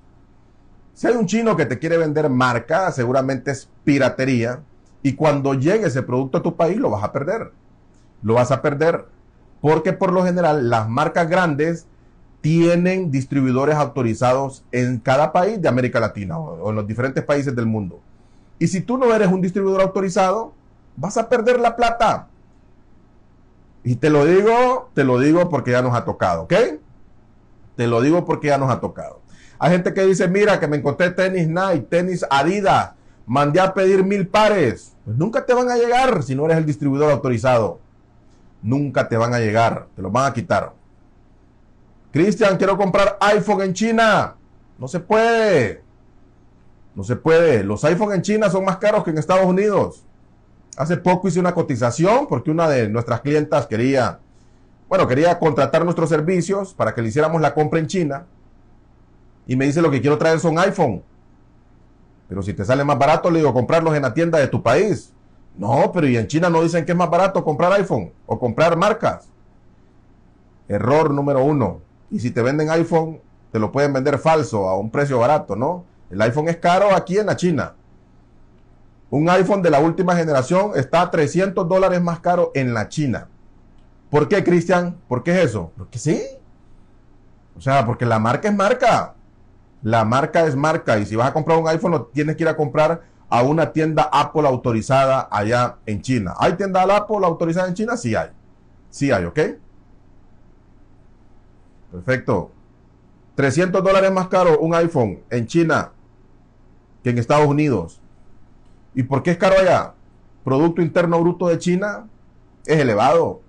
Si 0.92 1.06
hay 1.06 1.14
un 1.14 1.26
chino 1.26 1.56
que 1.56 1.66
te 1.66 1.78
quiere 1.78 1.96
vender 1.96 2.28
marca, 2.28 2.90
seguramente 2.92 3.50
es 3.50 3.68
piratería. 3.84 4.60
Y 5.06 5.12
cuando 5.12 5.54
llegue 5.54 5.86
ese 5.86 6.02
producto 6.02 6.38
a 6.38 6.42
tu 6.42 6.56
país, 6.56 6.78
lo 6.78 6.90
vas 6.90 7.04
a 7.04 7.12
perder. 7.12 7.52
Lo 8.22 8.34
vas 8.34 8.50
a 8.50 8.60
perder. 8.60 9.04
Porque 9.60 9.92
por 9.92 10.12
lo 10.12 10.24
general, 10.24 10.68
las 10.68 10.88
marcas 10.88 11.28
grandes 11.28 11.86
tienen 12.40 13.12
distribuidores 13.12 13.76
autorizados 13.76 14.64
en 14.72 14.98
cada 14.98 15.32
país 15.32 15.62
de 15.62 15.68
América 15.68 16.00
Latina 16.00 16.40
o 16.40 16.70
en 16.70 16.74
los 16.74 16.88
diferentes 16.88 17.22
países 17.22 17.54
del 17.54 17.66
mundo. 17.66 18.00
Y 18.58 18.66
si 18.66 18.80
tú 18.80 18.98
no 18.98 19.14
eres 19.14 19.28
un 19.28 19.40
distribuidor 19.40 19.80
autorizado, 19.80 20.54
vas 20.96 21.16
a 21.16 21.28
perder 21.28 21.60
la 21.60 21.76
plata. 21.76 22.26
Y 23.84 23.94
te 23.94 24.10
lo 24.10 24.24
digo, 24.24 24.90
te 24.92 25.04
lo 25.04 25.20
digo 25.20 25.48
porque 25.48 25.70
ya 25.70 25.82
nos 25.82 25.94
ha 25.94 26.04
tocado, 26.04 26.42
¿ok? 26.42 26.54
Te 27.76 27.86
lo 27.86 28.00
digo 28.00 28.24
porque 28.24 28.48
ya 28.48 28.58
nos 28.58 28.72
ha 28.72 28.80
tocado. 28.80 29.20
Hay 29.60 29.70
gente 29.70 29.94
que 29.94 30.04
dice, 30.04 30.26
mira, 30.26 30.58
que 30.58 30.66
me 30.66 30.78
encontré 30.78 31.10
tenis 31.10 31.46
Nike, 31.46 31.86
tenis 31.88 32.26
Adidas, 32.28 32.90
mandé 33.24 33.60
a 33.60 33.72
pedir 33.72 34.02
mil 34.02 34.26
pares. 34.26 34.95
Pues 35.06 35.16
nunca 35.16 35.46
te 35.46 35.54
van 35.54 35.70
a 35.70 35.76
llegar 35.76 36.22
si 36.22 36.34
no 36.34 36.44
eres 36.44 36.58
el 36.58 36.66
distribuidor 36.66 37.10
autorizado. 37.10 37.78
Nunca 38.60 39.08
te 39.08 39.16
van 39.16 39.32
a 39.32 39.38
llegar, 39.38 39.86
te 39.96 40.02
los 40.02 40.12
van 40.12 40.30
a 40.30 40.34
quitar. 40.34 40.74
Cristian, 42.12 42.58
quiero 42.58 42.76
comprar 42.76 43.16
iPhone 43.20 43.62
en 43.62 43.72
China. 43.72 44.34
No 44.78 44.86
se 44.86 45.00
puede. 45.00 45.82
No 46.94 47.04
se 47.04 47.16
puede. 47.16 47.64
Los 47.64 47.82
iPhone 47.84 48.12
en 48.12 48.20
China 48.20 48.50
son 48.50 48.66
más 48.66 48.76
caros 48.76 49.02
que 49.02 49.10
en 49.10 49.18
Estados 49.18 49.46
Unidos. 49.46 50.04
Hace 50.76 50.98
poco 50.98 51.28
hice 51.28 51.40
una 51.40 51.54
cotización 51.54 52.26
porque 52.26 52.50
una 52.50 52.68
de 52.68 52.88
nuestras 52.90 53.22
clientas 53.22 53.66
quería 53.66 54.20
bueno, 54.88 55.08
quería 55.08 55.38
contratar 55.38 55.84
nuestros 55.84 56.08
servicios 56.08 56.72
para 56.72 56.94
que 56.94 57.02
le 57.02 57.08
hiciéramos 57.08 57.40
la 57.40 57.54
compra 57.54 57.80
en 57.80 57.88
China. 57.88 58.26
Y 59.46 59.56
me 59.56 59.66
dice 59.66 59.82
lo 59.82 59.90
que 59.90 60.00
quiero 60.00 60.18
traer 60.18 60.38
son 60.38 60.58
iPhone. 60.58 61.02
Pero 62.28 62.42
si 62.42 62.54
te 62.54 62.64
sale 62.64 62.84
más 62.84 62.98
barato, 62.98 63.30
le 63.30 63.38
digo 63.38 63.52
comprarlos 63.52 63.94
en 63.94 64.02
la 64.02 64.14
tienda 64.14 64.38
de 64.38 64.48
tu 64.48 64.62
país. 64.62 65.12
No, 65.56 65.90
pero 65.92 66.06
y 66.06 66.16
en 66.16 66.26
China 66.26 66.50
no 66.50 66.62
dicen 66.62 66.84
que 66.84 66.92
es 66.92 66.98
más 66.98 67.08
barato 67.08 67.42
comprar 67.44 67.72
iPhone 67.72 68.12
o 68.26 68.38
comprar 68.38 68.76
marcas. 68.76 69.28
Error 70.68 71.10
número 71.10 71.42
uno. 71.42 71.80
Y 72.10 72.20
si 72.20 72.30
te 72.30 72.42
venden 72.42 72.70
iPhone, 72.70 73.20
te 73.52 73.58
lo 73.58 73.72
pueden 73.72 73.92
vender 73.92 74.18
falso 74.18 74.68
a 74.68 74.76
un 74.76 74.90
precio 74.90 75.18
barato, 75.18 75.56
¿no? 75.56 75.84
El 76.10 76.20
iPhone 76.22 76.48
es 76.48 76.58
caro 76.58 76.94
aquí 76.94 77.18
en 77.18 77.26
la 77.26 77.36
China. 77.36 77.74
Un 79.08 79.28
iPhone 79.30 79.62
de 79.62 79.70
la 79.70 79.80
última 79.80 80.16
generación 80.16 80.72
está 80.74 81.02
a 81.02 81.10
300 81.10 81.68
dólares 81.68 82.02
más 82.02 82.20
caro 82.20 82.50
en 82.54 82.74
la 82.74 82.88
China. 82.88 83.28
¿Por 84.10 84.28
qué, 84.28 84.44
Cristian? 84.44 84.96
¿Por 85.08 85.22
qué 85.22 85.32
es 85.32 85.46
eso? 85.46 85.72
Porque 85.76 85.98
sí. 85.98 86.22
O 87.56 87.60
sea, 87.60 87.86
porque 87.86 88.04
la 88.04 88.18
marca 88.18 88.48
es 88.48 88.54
marca. 88.54 89.15
La 89.86 90.04
marca 90.04 90.44
es 90.44 90.56
marca. 90.56 90.98
Y 90.98 91.06
si 91.06 91.14
vas 91.14 91.28
a 91.28 91.32
comprar 91.32 91.58
un 91.58 91.68
iPhone, 91.68 91.92
lo 91.92 92.06
tienes 92.06 92.34
que 92.34 92.42
ir 92.42 92.48
a 92.48 92.56
comprar 92.56 93.02
a 93.28 93.42
una 93.42 93.72
tienda 93.72 94.10
Apple 94.12 94.44
autorizada 94.44 95.28
allá 95.30 95.76
en 95.86 96.02
China. 96.02 96.34
¿Hay 96.40 96.54
tienda 96.54 96.82
Apple 96.82 97.18
autorizada 97.22 97.68
en 97.68 97.74
China? 97.74 97.96
Sí 97.96 98.16
hay. 98.16 98.30
Sí 98.90 99.12
hay, 99.12 99.24
¿ok? 99.26 99.38
Perfecto. 101.92 102.50
300 103.36 103.84
dólares 103.84 104.10
más 104.10 104.26
caro 104.26 104.58
un 104.58 104.74
iPhone 104.74 105.20
en 105.30 105.46
China 105.46 105.92
que 107.04 107.10
en 107.10 107.18
Estados 107.18 107.46
Unidos. 107.46 108.00
¿Y 108.92 109.04
por 109.04 109.22
qué 109.22 109.30
es 109.30 109.38
caro 109.38 109.54
allá? 109.56 109.94
Producto 110.42 110.82
Interno 110.82 111.20
Bruto 111.20 111.46
de 111.46 111.58
China 111.60 112.08
es 112.64 112.80
elevado. 112.80 113.40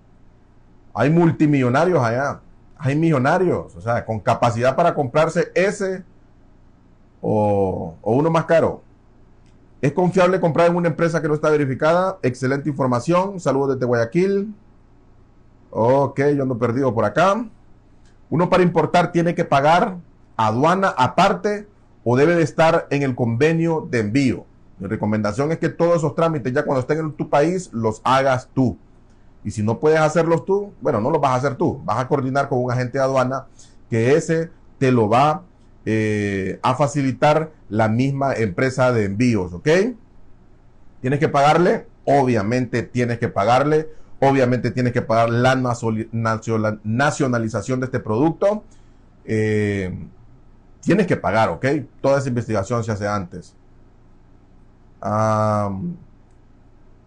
Hay 0.93 1.10
multimillonarios 1.10 2.04
allá. 2.04 2.41
Hay 2.78 2.95
millonarios, 2.95 3.76
o 3.76 3.82
sea, 3.82 4.06
con 4.06 4.19
capacidad 4.19 4.76
para 4.76 4.93
comprarse 4.93 5.52
ese 5.56 6.06
o, 7.21 7.95
uno 8.01 8.30
más 8.30 8.45
caro. 8.45 8.84
¿Es 9.82 9.93
confiable 9.93 10.39
comprar 10.39 10.69
en 10.69 10.75
una 10.75 10.88
empresa 10.88 11.21
que 11.21 11.27
no 11.27 11.36
está 11.36 11.49
verificada? 11.49 12.17
Excelente 12.23 12.69
información. 12.69 13.39
Saludos 13.39 13.75
desde 13.75 13.86
Guayaquil. 13.86 14.53
Ok, 15.69 16.19
yo 16.36 16.43
ando 16.43 16.58
perdido 16.58 16.93
por 16.93 17.06
acá. 17.06 17.45
Uno 18.30 18.49
para 18.49 18.63
importar 18.63 19.12
tiene 19.12 19.36
que 19.36 19.45
pagar 19.45 19.97
aduana 20.36 20.93
aparte 20.97 21.68
o 22.03 22.18
debe 22.18 22.36
de 22.36 22.43
estar 22.43 22.88
en 22.89 23.03
el 23.03 23.15
convenio 23.15 23.88
de 23.89 23.99
envío. 23.99 24.45
Mi 24.80 24.88
recomendación 24.88 25.51
es 25.51 25.57
que 25.57 25.70
todos 25.70 25.97
esos 25.97 26.15
trámites 26.15 26.53
ya 26.53 26.63
cuando 26.63 26.82
estén 26.82 26.99
en 26.99 27.11
tu 27.13 27.30
país 27.30 27.70
los 27.74 28.01
hagas 28.03 28.49
tú. 28.53 28.78
Y 29.43 29.51
si 29.51 29.63
no 29.63 29.80
puedes 29.80 29.99
hacerlos 29.99 30.45
tú, 30.45 30.72
bueno, 30.82 30.99
no 30.99 31.09
los 31.09 31.22
vas 31.22 31.32
a 31.32 31.36
hacer 31.36 31.55
tú. 31.55 31.82
Vas 31.86 31.99
a 31.99 32.07
coordinar 32.07 32.49
con 32.49 32.63
un 32.63 32.72
agente 32.72 32.97
de 32.97 33.03
aduana 33.03 33.47
que 33.89 34.15
ese 34.15 34.49
te 34.78 34.91
lo 34.91 35.09
va 35.09 35.43
eh, 35.90 36.60
a 36.64 36.76
facilitar 36.76 37.52
la 37.70 37.88
misma 37.88 38.34
empresa 38.34 38.92
de 38.92 39.06
envíos, 39.06 39.54
¿ok? 39.54 39.70
Tienes 41.00 41.18
que 41.18 41.30
pagarle, 41.30 41.88
obviamente 42.04 42.84
tienes 42.84 43.20
que 43.20 43.30
pagarle, 43.30 43.88
obviamente 44.20 44.72
tienes 44.72 44.92
que 44.92 45.02
pagar 45.02 45.30
la 45.30 45.56
nacionalización 46.84 47.80
de 47.80 47.86
este 47.86 48.02
producto. 48.02 48.66
Eh, 49.24 49.98
tienes 50.82 51.08
que 51.08 51.16
pagar, 51.16 51.48
¿ok? 51.48 51.66
Toda 52.02 52.20
esa 52.20 52.28
investigación 52.28 52.84
se 52.84 52.92
hace 52.92 53.08
antes. 53.08 53.56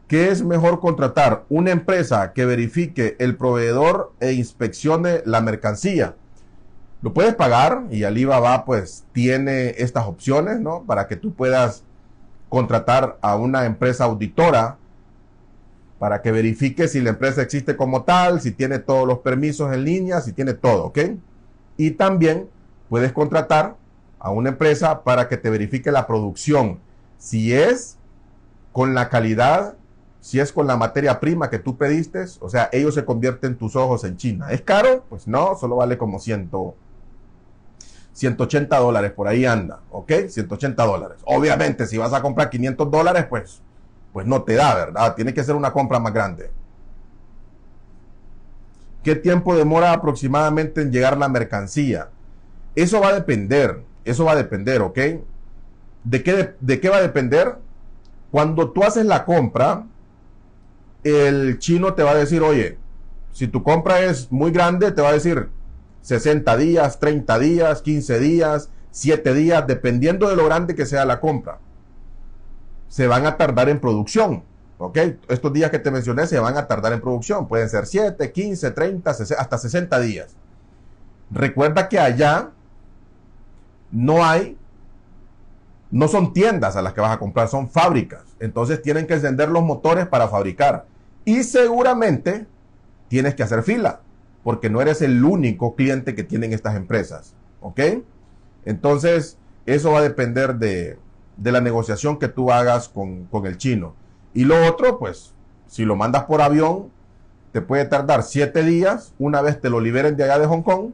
¿Qué 0.09 0.31
es 0.31 0.43
mejor 0.43 0.81
contratar? 0.81 1.45
Una 1.51 1.71
empresa 1.71 2.33
que 2.33 2.47
verifique 2.47 3.15
el 3.19 3.37
proveedor 3.37 4.15
e 4.21 4.33
inspeccione 4.33 5.21
la 5.27 5.43
mercancía. 5.43 6.15
Lo 7.03 7.15
puedes 7.15 7.35
pagar 7.35 7.85
y 7.91 8.05
Alibaba 8.05 8.65
pues 8.65 9.05
tiene 9.13 9.71
estas 9.79 10.07
opciones, 10.07 10.61
¿no? 10.61 10.83
Para 10.83 11.07
que 11.07 11.17
tú 11.17 11.33
puedas 11.33 11.83
contratar 12.49 13.17
a 13.23 13.37
una 13.37 13.65
empresa 13.65 14.05
auditora 14.05 14.77
para 15.99 16.23
que 16.23 16.33
verifique 16.33 16.89
si 16.89 17.01
la 17.01 17.11
empresa 17.11 17.43
existe 17.43 17.77
como 17.77 18.05
tal, 18.05 18.41
si 18.41 18.53
tiene 18.53 18.79
todos 18.79 19.07
los 19.07 19.19
permisos 19.19 19.73
en 19.73 19.85
línea, 19.85 20.21
si 20.21 20.33
tiene 20.33 20.55
todo, 20.55 20.87
¿ok? 20.87 20.99
Y 21.77 21.93
también 21.93 22.49
puedes 22.89 23.13
contratar 23.13 23.77
a 24.19 24.31
una 24.31 24.51
empresa 24.51 25.03
para 25.03 25.29
que 25.29 25.37
te 25.37 25.51
verifique 25.51 25.93
la 25.93 26.07
producción, 26.07 26.81
si 27.19 27.53
es 27.53 27.99
con 28.73 28.95
la 28.95 29.09
calidad, 29.11 29.75
si 30.21 30.41
es 30.41 30.53
con 30.53 30.67
la 30.67 30.77
materia 30.77 31.21
prima 31.21 31.51
que 31.51 31.59
tú 31.59 31.77
pediste, 31.77 32.25
o 32.41 32.49
sea, 32.49 32.69
ellos 32.73 32.95
se 32.95 33.05
convierten 33.05 33.57
tus 33.57 33.77
ojos 33.77 34.05
en 34.05 34.17
China. 34.17 34.51
¿Es 34.51 34.63
caro? 34.63 35.05
Pues 35.09 35.29
no, 35.29 35.55
solo 35.57 35.77
vale 35.77 35.99
como 35.99 36.19
100, 36.19 36.51
180 38.13 38.77
dólares, 38.79 39.13
por 39.13 39.29
ahí 39.29 39.45
anda, 39.45 39.81
¿ok? 39.91 40.13
180 40.29 40.85
dólares. 40.85 41.19
Obviamente, 41.25 41.87
si 41.87 41.97
vas 41.97 42.13
a 42.13 42.23
comprar 42.23 42.51
500 42.51 42.91
dólares, 42.91 43.27
pues, 43.29 43.61
pues 44.13 44.27
no 44.27 44.43
te 44.43 44.55
da, 44.55 44.75
¿verdad? 44.75 45.15
Tiene 45.15 45.33
que 45.33 45.45
ser 45.45 45.55
una 45.55 45.73
compra 45.73 46.01
más 46.01 46.13
grande. 46.13 46.51
¿Qué 49.03 49.17
tiempo 49.17 49.57
demora 49.57 49.93
aproximadamente 49.93 50.83
en 50.83 50.93
llegar 50.93 51.17
la 51.17 51.29
mercancía? 51.29 52.09
Eso 52.75 53.01
va 53.01 53.09
a 53.09 53.15
depender, 53.15 53.83
eso 54.05 54.25
va 54.25 54.33
a 54.33 54.37
depender, 54.37 54.83
¿ok? 54.83 54.99
¿De 56.05 56.23
qué, 56.23 56.55
de 56.61 56.81
qué 56.81 56.89
va 56.89 56.97
a 56.97 57.03
depender? 57.03 57.57
Cuando 58.31 58.71
tú 58.71 58.85
haces 58.85 59.07
la 59.07 59.25
compra, 59.25 59.87
el 61.03 61.59
chino 61.59 61.95
te 61.95 62.03
va 62.03 62.11
a 62.11 62.17
decir, 62.17 62.43
oye, 62.43 62.79
si 63.33 63.49
tu 63.49 63.63
compra 63.63 64.01
es 64.01 64.31
muy 64.31 64.51
grande, 64.51 64.93
te 64.93 65.01
va 65.01 65.09
a 65.09 65.15
decir, 65.15 65.49
60 66.03 66.57
días, 66.57 66.99
30 66.99 67.39
días, 67.39 67.83
15 67.83 68.19
días, 68.19 68.71
7 68.91 69.35
días, 69.35 69.67
dependiendo 69.67 70.29
de 70.29 70.37
lo 70.37 70.47
grande 70.47 70.75
que 70.75 70.87
sea 70.87 71.05
la 71.05 71.21
compra. 71.21 71.59
Se 72.89 73.07
van 73.07 73.27
a 73.27 73.37
tardar 73.37 73.69
en 73.69 73.81
producción. 73.81 74.45
¿Ok? 74.79 74.99
Estos 75.29 75.53
días 75.53 75.71
que 75.71 75.79
te 75.79 75.91
mencioné 75.91 76.27
se 76.27 76.39
van 76.39 76.57
a 76.57 76.67
tardar 76.67 76.95
en 76.95 77.03
producción. 77.03 77.47
Pueden 77.47 77.69
ser 77.69 77.87
7, 77.87 78.33
15, 78.33 78.71
30, 78.71 79.11
hasta 79.11 79.59
60 79.59 80.01
días. 80.01 80.35
Recuerda 81.31 81.89
que 81.89 81.99
allá 81.99 82.51
no 83.93 84.25
hay, 84.25 84.57
no 85.91 86.09
son 86.09 86.33
tiendas 86.33 86.77
a 86.77 86.83
las 86.83 86.95
que 86.95 87.03
vas 87.03 87.13
a 87.13 87.19
comprar, 87.19 87.49
son 87.49 87.69
fábricas. 87.69 88.23
Entonces 88.41 88.81
tienen 88.81 89.07
que 89.07 89.15
encender 89.15 89.51
los 89.51 89.63
motores 89.63 90.07
para 90.07 90.29
fabricar. 90.29 90.87
Y 91.27 91.43
seguramente 91.45 92.47
tienes 93.09 93.35
que 93.35 93.43
hacer 93.43 93.63
fila 93.63 94.01
porque 94.43 94.71
no 94.71 94.81
eres 94.81 95.03
el 95.03 95.25
único 95.25 95.75
cliente 95.75 96.15
que 96.15 96.25
tienen 96.25 96.53
estas 96.53 96.77
empresas. 96.77 97.35
¿Ok? 97.61 97.81
Entonces, 98.65 99.39
eso 99.67 99.93
va 99.93 99.99
a 99.99 100.03
depender 100.03 100.57
de, 100.57 100.99
la 101.43 101.61
negociación 101.61 102.19
que 102.19 102.29
tú 102.29 102.51
hagas 102.51 102.89
con, 102.89 103.29
el 103.45 103.59
chino. 103.59 103.95
Y 104.35 104.45
lo 104.45 104.67
otro, 104.67 104.99
pues, 104.99 105.35
si 105.67 105.85
lo 105.85 105.97
mandas 105.97 106.25
por 106.25 106.43
avión, 106.43 106.91
te 107.53 107.61
puede 107.61 107.85
tardar 107.85 108.23
siete 108.23 108.63
días, 108.63 109.15
una 109.19 109.41
vez 109.41 109.61
te 109.61 109.71
lo 109.71 109.81
liberen 109.81 110.17
de 110.17 110.25
allá 110.25 110.39
de 110.39 110.47
Hong 110.47 110.63
Kong. 110.63 110.91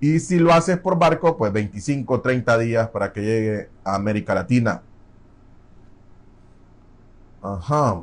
Y 0.00 0.20
si 0.20 0.38
lo 0.38 0.52
haces 0.52 0.78
por 0.78 0.98
barco, 0.98 1.36
pues 1.36 1.52
25, 1.52 2.22
30 2.22 2.58
días 2.58 2.88
para 2.88 3.12
que 3.12 3.20
llegue 3.20 3.68
a 3.84 3.94
América 3.94 4.34
Latina. 4.34 4.82
Ajá. 7.42 8.00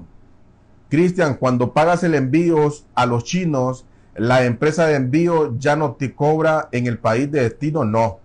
Cristian, 0.89 1.36
cuando 1.36 1.74
pagas 1.74 2.03
el 2.03 2.16
envío 2.16 2.72
a 2.93 3.05
los 3.05 3.24
chinos, 3.24 3.86
la 4.18 4.43
empresa 4.45 4.86
de 4.88 4.95
envío 4.95 5.57
ya 5.57 5.76
no 5.76 5.93
te 5.93 6.13
cobra 6.15 6.70
en 6.72 6.88
el 6.88 6.97
país 6.97 7.32
de 7.32 7.43
destino, 7.43 7.86
no. 7.86 8.20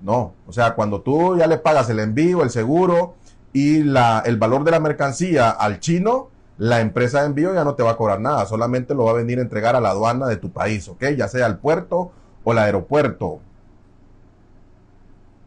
No, 0.00 0.32
o 0.46 0.52
sea, 0.52 0.74
cuando 0.74 1.02
tú 1.02 1.36
ya 1.36 1.46
le 1.46 1.58
pagas 1.58 1.90
el 1.90 1.98
envío, 1.98 2.42
el 2.42 2.48
seguro 2.48 3.16
y 3.52 3.82
la, 3.82 4.22
el 4.24 4.38
valor 4.38 4.64
de 4.64 4.70
la 4.70 4.80
mercancía 4.80 5.50
al 5.50 5.78
chino, 5.78 6.28
la 6.56 6.80
empresa 6.80 7.20
de 7.20 7.26
envío 7.26 7.52
ya 7.52 7.64
no 7.64 7.74
te 7.74 7.82
va 7.82 7.90
a 7.90 7.96
cobrar 7.96 8.20
nada, 8.20 8.46
solamente 8.46 8.94
lo 8.94 9.04
va 9.04 9.10
a 9.10 9.14
venir 9.14 9.38
a 9.38 9.42
entregar 9.42 9.76
a 9.76 9.80
la 9.80 9.90
aduana 9.90 10.26
de 10.26 10.36
tu 10.36 10.50
país, 10.50 10.88
¿ok? 10.88 11.04
Ya 11.16 11.28
sea 11.28 11.46
el 11.46 11.58
puerto 11.58 12.12
o 12.44 12.52
el 12.52 12.58
aeropuerto. 12.58 13.40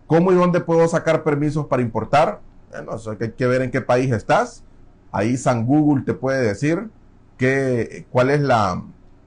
¿Cómo 0.05 0.31
y 0.31 0.35
dónde 0.35 0.59
puedo 0.59 0.87
sacar 0.87 1.23
permisos 1.23 1.65
para 1.65 1.81
importar? 1.81 2.41
Bueno, 2.69 2.95
eso 2.95 3.15
hay 3.19 3.31
que 3.31 3.47
ver 3.47 3.63
en 3.63 3.71
qué 3.71 3.81
país 3.81 4.11
estás. 4.11 4.63
Ahí 5.11 5.37
San 5.37 5.65
Google 5.65 6.03
te 6.03 6.13
puede 6.13 6.41
decir 6.41 6.89
que, 7.37 8.05
cuál 8.11 8.29
es 8.29 8.41
la, 8.41 8.83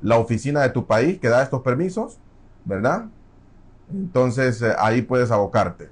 la 0.07 0.19
oficina 0.19 0.63
de 0.63 0.71
tu 0.71 0.87
país 0.87 1.19
que 1.19 1.29
da 1.29 1.43
estos 1.43 1.63
permisos, 1.63 2.17
¿verdad? 2.65 3.07
Entonces 3.91 4.63
eh, 4.63 4.73
ahí 4.79 5.03
puedes 5.03 5.33
abocarte, 5.33 5.91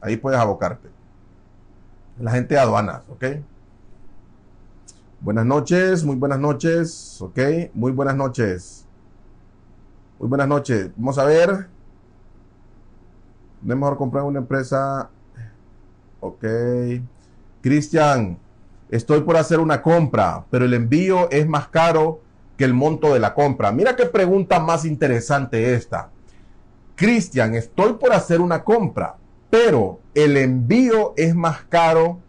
ahí 0.00 0.16
puedes 0.16 0.38
abocarte. 0.38 0.88
La 2.20 2.30
gente 2.30 2.54
de 2.54 2.60
aduanas, 2.60 3.02
¿ok? 3.08 3.24
Buenas 5.20 5.44
noches, 5.44 6.04
muy 6.04 6.14
buenas 6.14 6.38
noches, 6.38 7.20
¿ok? 7.20 7.38
Muy 7.74 7.90
buenas 7.90 8.14
noches. 8.14 8.86
Muy 10.20 10.28
buenas 10.28 10.46
noches. 10.46 10.90
Vamos 10.94 11.18
a 11.18 11.24
ver. 11.24 11.68
No 13.62 13.74
es 13.74 13.80
mejor 13.80 13.96
comprar 13.96 14.22
una 14.22 14.38
empresa. 14.38 15.10
Ok. 16.20 16.44
Cristian, 17.62 18.38
estoy 18.90 19.22
por 19.22 19.36
hacer 19.36 19.58
una 19.58 19.82
compra, 19.82 20.44
pero 20.52 20.66
el 20.66 20.74
envío 20.74 21.28
es 21.32 21.48
más 21.48 21.66
caro 21.66 22.20
que 22.56 22.64
el 22.64 22.74
monto 22.74 23.12
de 23.12 23.20
la 23.20 23.34
compra. 23.34 23.72
Mira 23.72 23.96
qué 23.96 24.06
pregunta 24.06 24.60
más 24.60 24.84
interesante 24.84 25.74
esta. 25.74 26.10
Cristian, 26.94 27.54
estoy 27.54 27.94
por 27.94 28.12
hacer 28.12 28.40
una 28.40 28.64
compra, 28.64 29.16
pero 29.50 30.00
el 30.14 30.36
envío 30.36 31.12
es 31.16 31.34
más 31.34 31.62
caro 31.64 32.20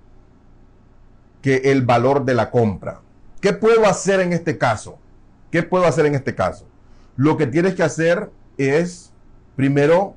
que 1.41 1.71
el 1.71 1.86
valor 1.86 2.25
de 2.25 2.34
la 2.34 2.51
compra. 2.51 2.99
¿Qué 3.39 3.53
puedo 3.53 3.86
hacer 3.86 4.19
en 4.19 4.34
este 4.34 4.57
caso? 4.57 4.99
¿Qué 5.51 5.63
puedo 5.63 5.86
hacer 5.86 6.05
en 6.05 6.15
este 6.15 6.36
caso? 6.36 6.65
Lo 7.15 7.38
que 7.38 7.47
tienes 7.47 7.75
que 7.75 7.84
hacer 7.84 8.30
es, 8.57 9.13
primero, 9.55 10.15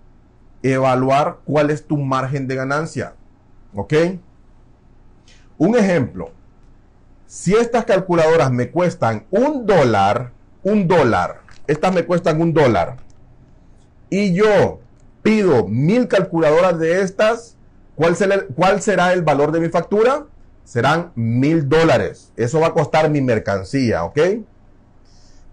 evaluar 0.63 1.39
cuál 1.45 1.71
es 1.71 1.87
tu 1.87 1.97
margen 1.97 2.49
de 2.49 2.57
ganancia. 2.57 3.15
¿Ok? 3.75 3.95
Un 5.59 5.77
ejemplo, 5.77 6.31
si 7.31 7.55
estas 7.55 7.85
calculadoras 7.85 8.51
me 8.51 8.73
cuestan 8.73 9.25
un 9.31 9.65
dólar, 9.65 10.33
un 10.65 10.89
dólar, 10.89 11.43
estas 11.69 11.95
me 11.95 12.05
cuestan 12.05 12.41
un 12.41 12.53
dólar, 12.53 12.97
y 14.11 14.35
yo 14.35 14.81
pido 15.23 15.69
mil 15.69 16.09
calculadoras 16.09 16.81
de 16.81 17.03
estas, 17.03 17.57
¿cuál 17.95 18.17
será, 18.17 18.47
¿cuál 18.57 18.83
será 18.83 19.13
el 19.13 19.23
valor 19.23 19.53
de 19.53 19.61
mi 19.61 19.69
factura? 19.69 20.27
Serán 20.65 21.13
mil 21.15 21.69
dólares. 21.69 22.33
Eso 22.37 22.59
va 22.59 22.67
a 22.67 22.73
costar 22.73 23.09
mi 23.11 23.21
mercancía, 23.21 24.03
¿ok? 24.03 24.19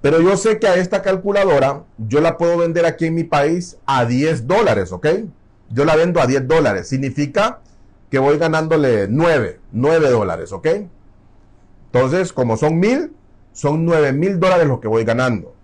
Pero 0.01 0.19
yo 0.19 0.35
sé 0.35 0.57
que 0.57 0.67
a 0.67 0.77
esta 0.77 1.03
calculadora 1.03 1.83
yo 1.99 2.21
la 2.21 2.39
puedo 2.39 2.57
vender 2.57 2.87
aquí 2.87 3.05
en 3.05 3.13
mi 3.13 3.23
país 3.23 3.77
a 3.85 4.05
10 4.05 4.47
dólares, 4.47 4.91
¿ok? 4.91 5.05
Yo 5.69 5.85
la 5.85 5.95
vendo 5.95 6.21
a 6.21 6.25
10 6.25 6.47
dólares. 6.47 6.87
Significa 6.87 7.59
que 8.09 8.17
voy 8.17 8.39
ganándole 8.39 9.07
9, 9.07 9.59
9 9.73 10.09
dólares, 10.09 10.51
¿ok? 10.51 10.67
Entonces, 11.97 12.31
como 12.31 12.57
son 12.57 12.79
mil, 12.79 13.11
son 13.53 13.83
nueve 13.83 14.13
mil 14.13 14.39
dólares 14.39 14.67
lo 14.67 14.79
que 14.79 14.87
voy 14.87 15.03
ganando. 15.03 15.55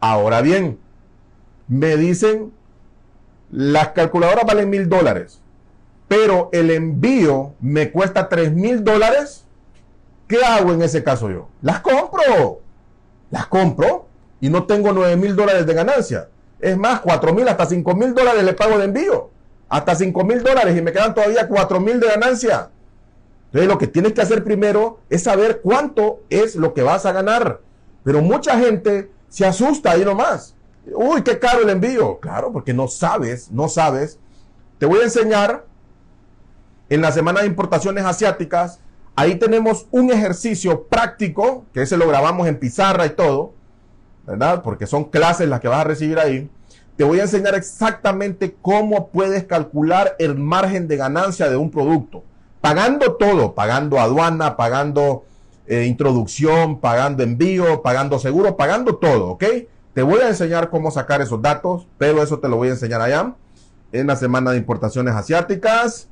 Ahora 0.00 0.42
bien, 0.42 0.78
me 1.66 1.96
dicen, 1.96 2.52
las 3.50 3.88
calculadoras 3.88 4.44
valen 4.44 4.68
mil 4.68 4.88
dólares, 4.90 5.40
pero 6.06 6.50
el 6.52 6.70
envío 6.70 7.54
me 7.60 7.90
cuesta 7.90 8.28
tres 8.28 8.52
mil 8.52 8.84
dólares. 8.84 9.46
¿Qué 10.26 10.44
hago 10.44 10.74
en 10.74 10.82
ese 10.82 11.02
caso 11.02 11.30
yo? 11.30 11.48
Las 11.62 11.80
compro. 11.80 12.60
Las 13.30 13.46
compro 13.46 14.06
y 14.42 14.50
no 14.50 14.64
tengo 14.64 14.92
nueve 14.92 15.16
mil 15.16 15.34
dólares 15.34 15.64
de 15.64 15.72
ganancia. 15.72 16.28
Es 16.60 16.76
más, 16.76 17.00
cuatro 17.00 17.32
mil, 17.32 17.48
hasta 17.48 17.64
cinco 17.64 17.94
mil 17.94 18.14
dólares 18.14 18.44
le 18.44 18.52
pago 18.52 18.76
de 18.76 18.84
envío. 18.84 19.30
Hasta 19.70 19.94
cinco 19.94 20.22
mil 20.22 20.42
dólares 20.42 20.76
y 20.76 20.82
me 20.82 20.92
quedan 20.92 21.14
todavía 21.14 21.48
cuatro 21.48 21.80
mil 21.80 21.98
de 21.98 22.08
ganancia. 22.08 22.70
Entonces 23.48 23.68
lo 23.68 23.78
que 23.78 23.86
tienes 23.86 24.12
que 24.12 24.20
hacer 24.20 24.44
primero 24.44 25.00
es 25.08 25.22
saber 25.22 25.60
cuánto 25.62 26.20
es 26.28 26.54
lo 26.54 26.74
que 26.74 26.82
vas 26.82 27.06
a 27.06 27.12
ganar. 27.12 27.62
Pero 28.04 28.20
mucha 28.20 28.58
gente 28.58 29.10
se 29.28 29.46
asusta 29.46 29.92
ahí 29.92 30.04
nomás. 30.04 30.54
Uy, 30.94 31.22
qué 31.22 31.38
caro 31.38 31.62
el 31.62 31.70
envío. 31.70 32.18
Claro, 32.20 32.52
porque 32.52 32.74
no 32.74 32.88
sabes, 32.88 33.50
no 33.50 33.68
sabes. 33.68 34.18
Te 34.78 34.84
voy 34.84 35.00
a 35.00 35.04
enseñar 35.04 35.64
en 36.90 37.00
la 37.00 37.10
semana 37.10 37.40
de 37.40 37.46
importaciones 37.46 38.04
asiáticas. 38.04 38.80
Ahí 39.16 39.36
tenemos 39.36 39.86
un 39.90 40.12
ejercicio 40.12 40.84
práctico, 40.84 41.64
que 41.72 41.82
ese 41.82 41.96
lo 41.96 42.06
grabamos 42.06 42.46
en 42.48 42.58
pizarra 42.58 43.06
y 43.06 43.10
todo, 43.10 43.54
¿verdad? 44.26 44.62
Porque 44.62 44.86
son 44.86 45.04
clases 45.04 45.48
las 45.48 45.60
que 45.60 45.68
vas 45.68 45.80
a 45.80 45.84
recibir 45.84 46.18
ahí. 46.18 46.50
Te 46.96 47.04
voy 47.04 47.18
a 47.18 47.22
enseñar 47.22 47.54
exactamente 47.54 48.56
cómo 48.60 49.08
puedes 49.08 49.44
calcular 49.44 50.16
el 50.18 50.34
margen 50.36 50.86
de 50.86 50.96
ganancia 50.96 51.48
de 51.48 51.56
un 51.56 51.70
producto 51.70 52.24
pagando 52.60 53.14
todo, 53.14 53.54
pagando 53.54 53.98
aduana, 53.98 54.56
pagando 54.56 55.24
eh, 55.66 55.84
introducción, 55.84 56.80
pagando 56.80 57.22
envío, 57.22 57.82
pagando 57.82 58.18
seguro, 58.18 58.56
pagando 58.56 58.96
todo, 58.96 59.28
¿ok? 59.30 59.44
Te 59.94 60.02
voy 60.02 60.20
a 60.20 60.28
enseñar 60.28 60.70
cómo 60.70 60.90
sacar 60.90 61.20
esos 61.20 61.42
datos, 61.42 61.86
pero 61.98 62.22
eso 62.22 62.38
te 62.38 62.48
lo 62.48 62.56
voy 62.56 62.68
a 62.68 62.72
enseñar 62.72 63.00
allá 63.00 63.34
en 63.92 64.06
la 64.06 64.16
semana 64.16 64.52
de 64.52 64.58
importaciones 64.58 65.14
asiáticas. 65.14 66.08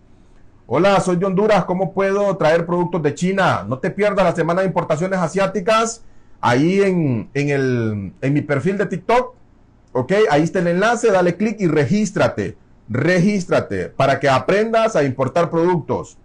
Hola, 0.66 0.98
soy 1.00 1.16
de 1.16 1.26
Honduras. 1.26 1.64
¿Cómo 1.64 1.92
puedo 1.92 2.36
traer 2.36 2.66
productos 2.66 3.02
de 3.02 3.14
China? 3.14 3.64
No 3.68 3.78
te 3.78 3.90
pierdas 3.90 4.24
la 4.24 4.34
semana 4.34 4.62
de 4.62 4.66
importaciones 4.66 5.20
asiáticas 5.20 6.02
ahí 6.40 6.82
en, 6.82 7.28
el, 7.34 8.12
en 8.20 8.32
mi 8.32 8.42
perfil 8.42 8.76
de 8.76 8.86
TikTok. 8.86 9.34
Ok, 9.92 10.12
ahí 10.28 10.42
está 10.42 10.58
el 10.58 10.66
enlace. 10.66 11.12
Dale 11.12 11.36
clic 11.36 11.60
y 11.60 11.68
regístrate. 11.68 12.56
Regístrate 12.88 13.90
para 13.90 14.18
que 14.18 14.28
aprendas 14.28 14.96
a 14.96 15.04
importar 15.04 15.50
productos. 15.50 16.18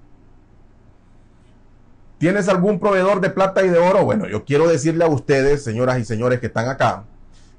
¿Tienes 2.22 2.47
algún 2.49 2.78
proveedor 2.78 3.19
de 3.19 3.32
plata 3.32 3.65
y 3.65 3.69
de 3.69 3.80
oro? 3.80 4.05
Bueno, 4.05 4.28
yo 4.28 4.45
quiero 4.45 4.67
decirle 4.67 5.03
a 5.03 5.07
ustedes, 5.07 5.63
señoras 5.63 5.97
y 5.97 6.05
señores 6.05 6.39
que 6.39 6.45
están 6.45 6.69
acá, 6.69 7.05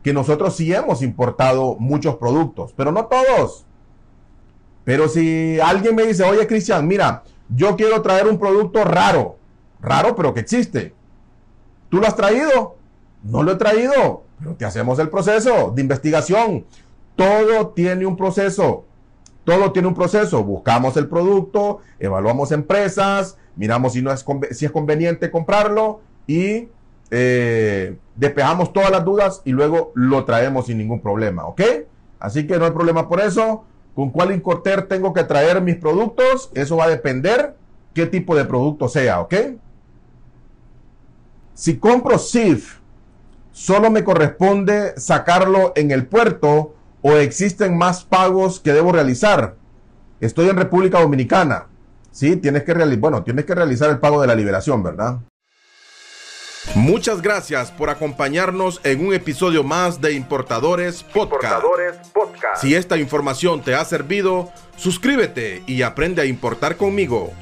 que 0.04 0.12
nosotros 0.12 0.54
sí 0.54 0.72
hemos 0.72 1.02
importado 1.02 1.74
muchos 1.80 2.14
productos, 2.14 2.72
pero 2.76 2.92
no 2.92 3.06
todos. 3.06 3.66
Pero 4.84 5.08
si 5.08 5.58
alguien 5.58 5.96
me 5.96 6.04
dice, 6.06 6.22
oye 6.22 6.46
Cristian, 6.46 6.86
mira, 6.86 7.24
yo 7.48 7.74
quiero 7.74 8.02
traer 8.02 8.28
un 8.28 8.38
producto 8.38 8.84
raro, 8.84 9.36
raro 9.80 10.14
pero 10.14 10.32
que 10.32 10.38
existe. 10.38 10.94
¿Tú 11.88 11.98
lo 11.98 12.06
has 12.06 12.14
traído? 12.14 12.76
No 13.24 13.42
lo 13.42 13.50
he 13.50 13.56
traído, 13.56 14.22
pero 14.38 14.54
te 14.54 14.64
hacemos 14.64 15.00
el 15.00 15.08
proceso 15.08 15.72
de 15.74 15.82
investigación. 15.82 16.66
Todo 17.16 17.70
tiene 17.70 18.06
un 18.06 18.16
proceso. 18.16 18.84
Todo 19.44 19.72
tiene 19.72 19.88
un 19.88 19.94
proceso. 19.94 20.44
Buscamos 20.44 20.96
el 20.96 21.08
producto, 21.08 21.80
evaluamos 21.98 22.52
empresas, 22.52 23.36
miramos 23.56 23.94
si, 23.94 24.02
no 24.02 24.12
es, 24.12 24.24
si 24.52 24.64
es 24.66 24.70
conveniente 24.70 25.30
comprarlo 25.30 26.00
y 26.26 26.68
eh, 27.10 27.96
despejamos 28.16 28.72
todas 28.72 28.90
las 28.90 29.04
dudas 29.04 29.42
y 29.44 29.50
luego 29.50 29.92
lo 29.94 30.24
traemos 30.24 30.66
sin 30.66 30.78
ningún 30.78 31.00
problema, 31.00 31.46
¿ok? 31.46 31.60
Así 32.18 32.46
que 32.46 32.58
no 32.58 32.64
hay 32.64 32.70
problema 32.70 33.08
por 33.08 33.20
eso. 33.20 33.64
¿Con 33.94 34.10
cuál 34.10 34.32
Incorter 34.32 34.88
tengo 34.88 35.12
que 35.12 35.24
traer 35.24 35.60
mis 35.60 35.76
productos? 35.76 36.50
Eso 36.54 36.76
va 36.76 36.84
a 36.84 36.88
depender 36.88 37.54
qué 37.92 38.06
tipo 38.06 38.34
de 38.34 38.44
producto 38.44 38.88
sea, 38.88 39.20
¿ok? 39.20 39.34
Si 41.52 41.76
compro 41.76 42.18
SIF, 42.18 42.78
solo 43.50 43.90
me 43.90 44.04
corresponde 44.04 44.98
sacarlo 44.98 45.72
en 45.76 45.90
el 45.90 46.06
puerto 46.06 46.74
o 47.02 47.16
existen 47.16 47.76
más 47.76 48.04
pagos 48.04 48.60
que 48.60 48.72
debo 48.72 48.92
realizar. 48.92 49.56
Estoy 50.20 50.48
en 50.48 50.56
República 50.56 51.00
Dominicana. 51.00 51.66
Sí, 52.12 52.36
tienes 52.36 52.62
que 52.62 52.74
realizar, 52.74 53.00
bueno, 53.00 53.22
tienes 53.24 53.44
que 53.44 53.54
realizar 53.54 53.90
el 53.90 53.98
pago 53.98 54.20
de 54.20 54.28
la 54.28 54.34
liberación, 54.34 54.82
¿verdad? 54.82 55.18
Muchas 56.76 57.20
gracias 57.20 57.72
por 57.72 57.90
acompañarnos 57.90 58.80
en 58.84 59.04
un 59.04 59.12
episodio 59.12 59.64
más 59.64 60.00
de 60.00 60.12
Importadores 60.12 61.02
Podcast. 61.02 61.64
Si 62.56 62.74
esta 62.74 62.96
información 62.96 63.62
te 63.62 63.74
ha 63.74 63.84
servido, 63.84 64.52
suscríbete 64.76 65.64
y 65.66 65.82
aprende 65.82 66.22
a 66.22 66.24
importar 66.24 66.76
conmigo. 66.76 67.32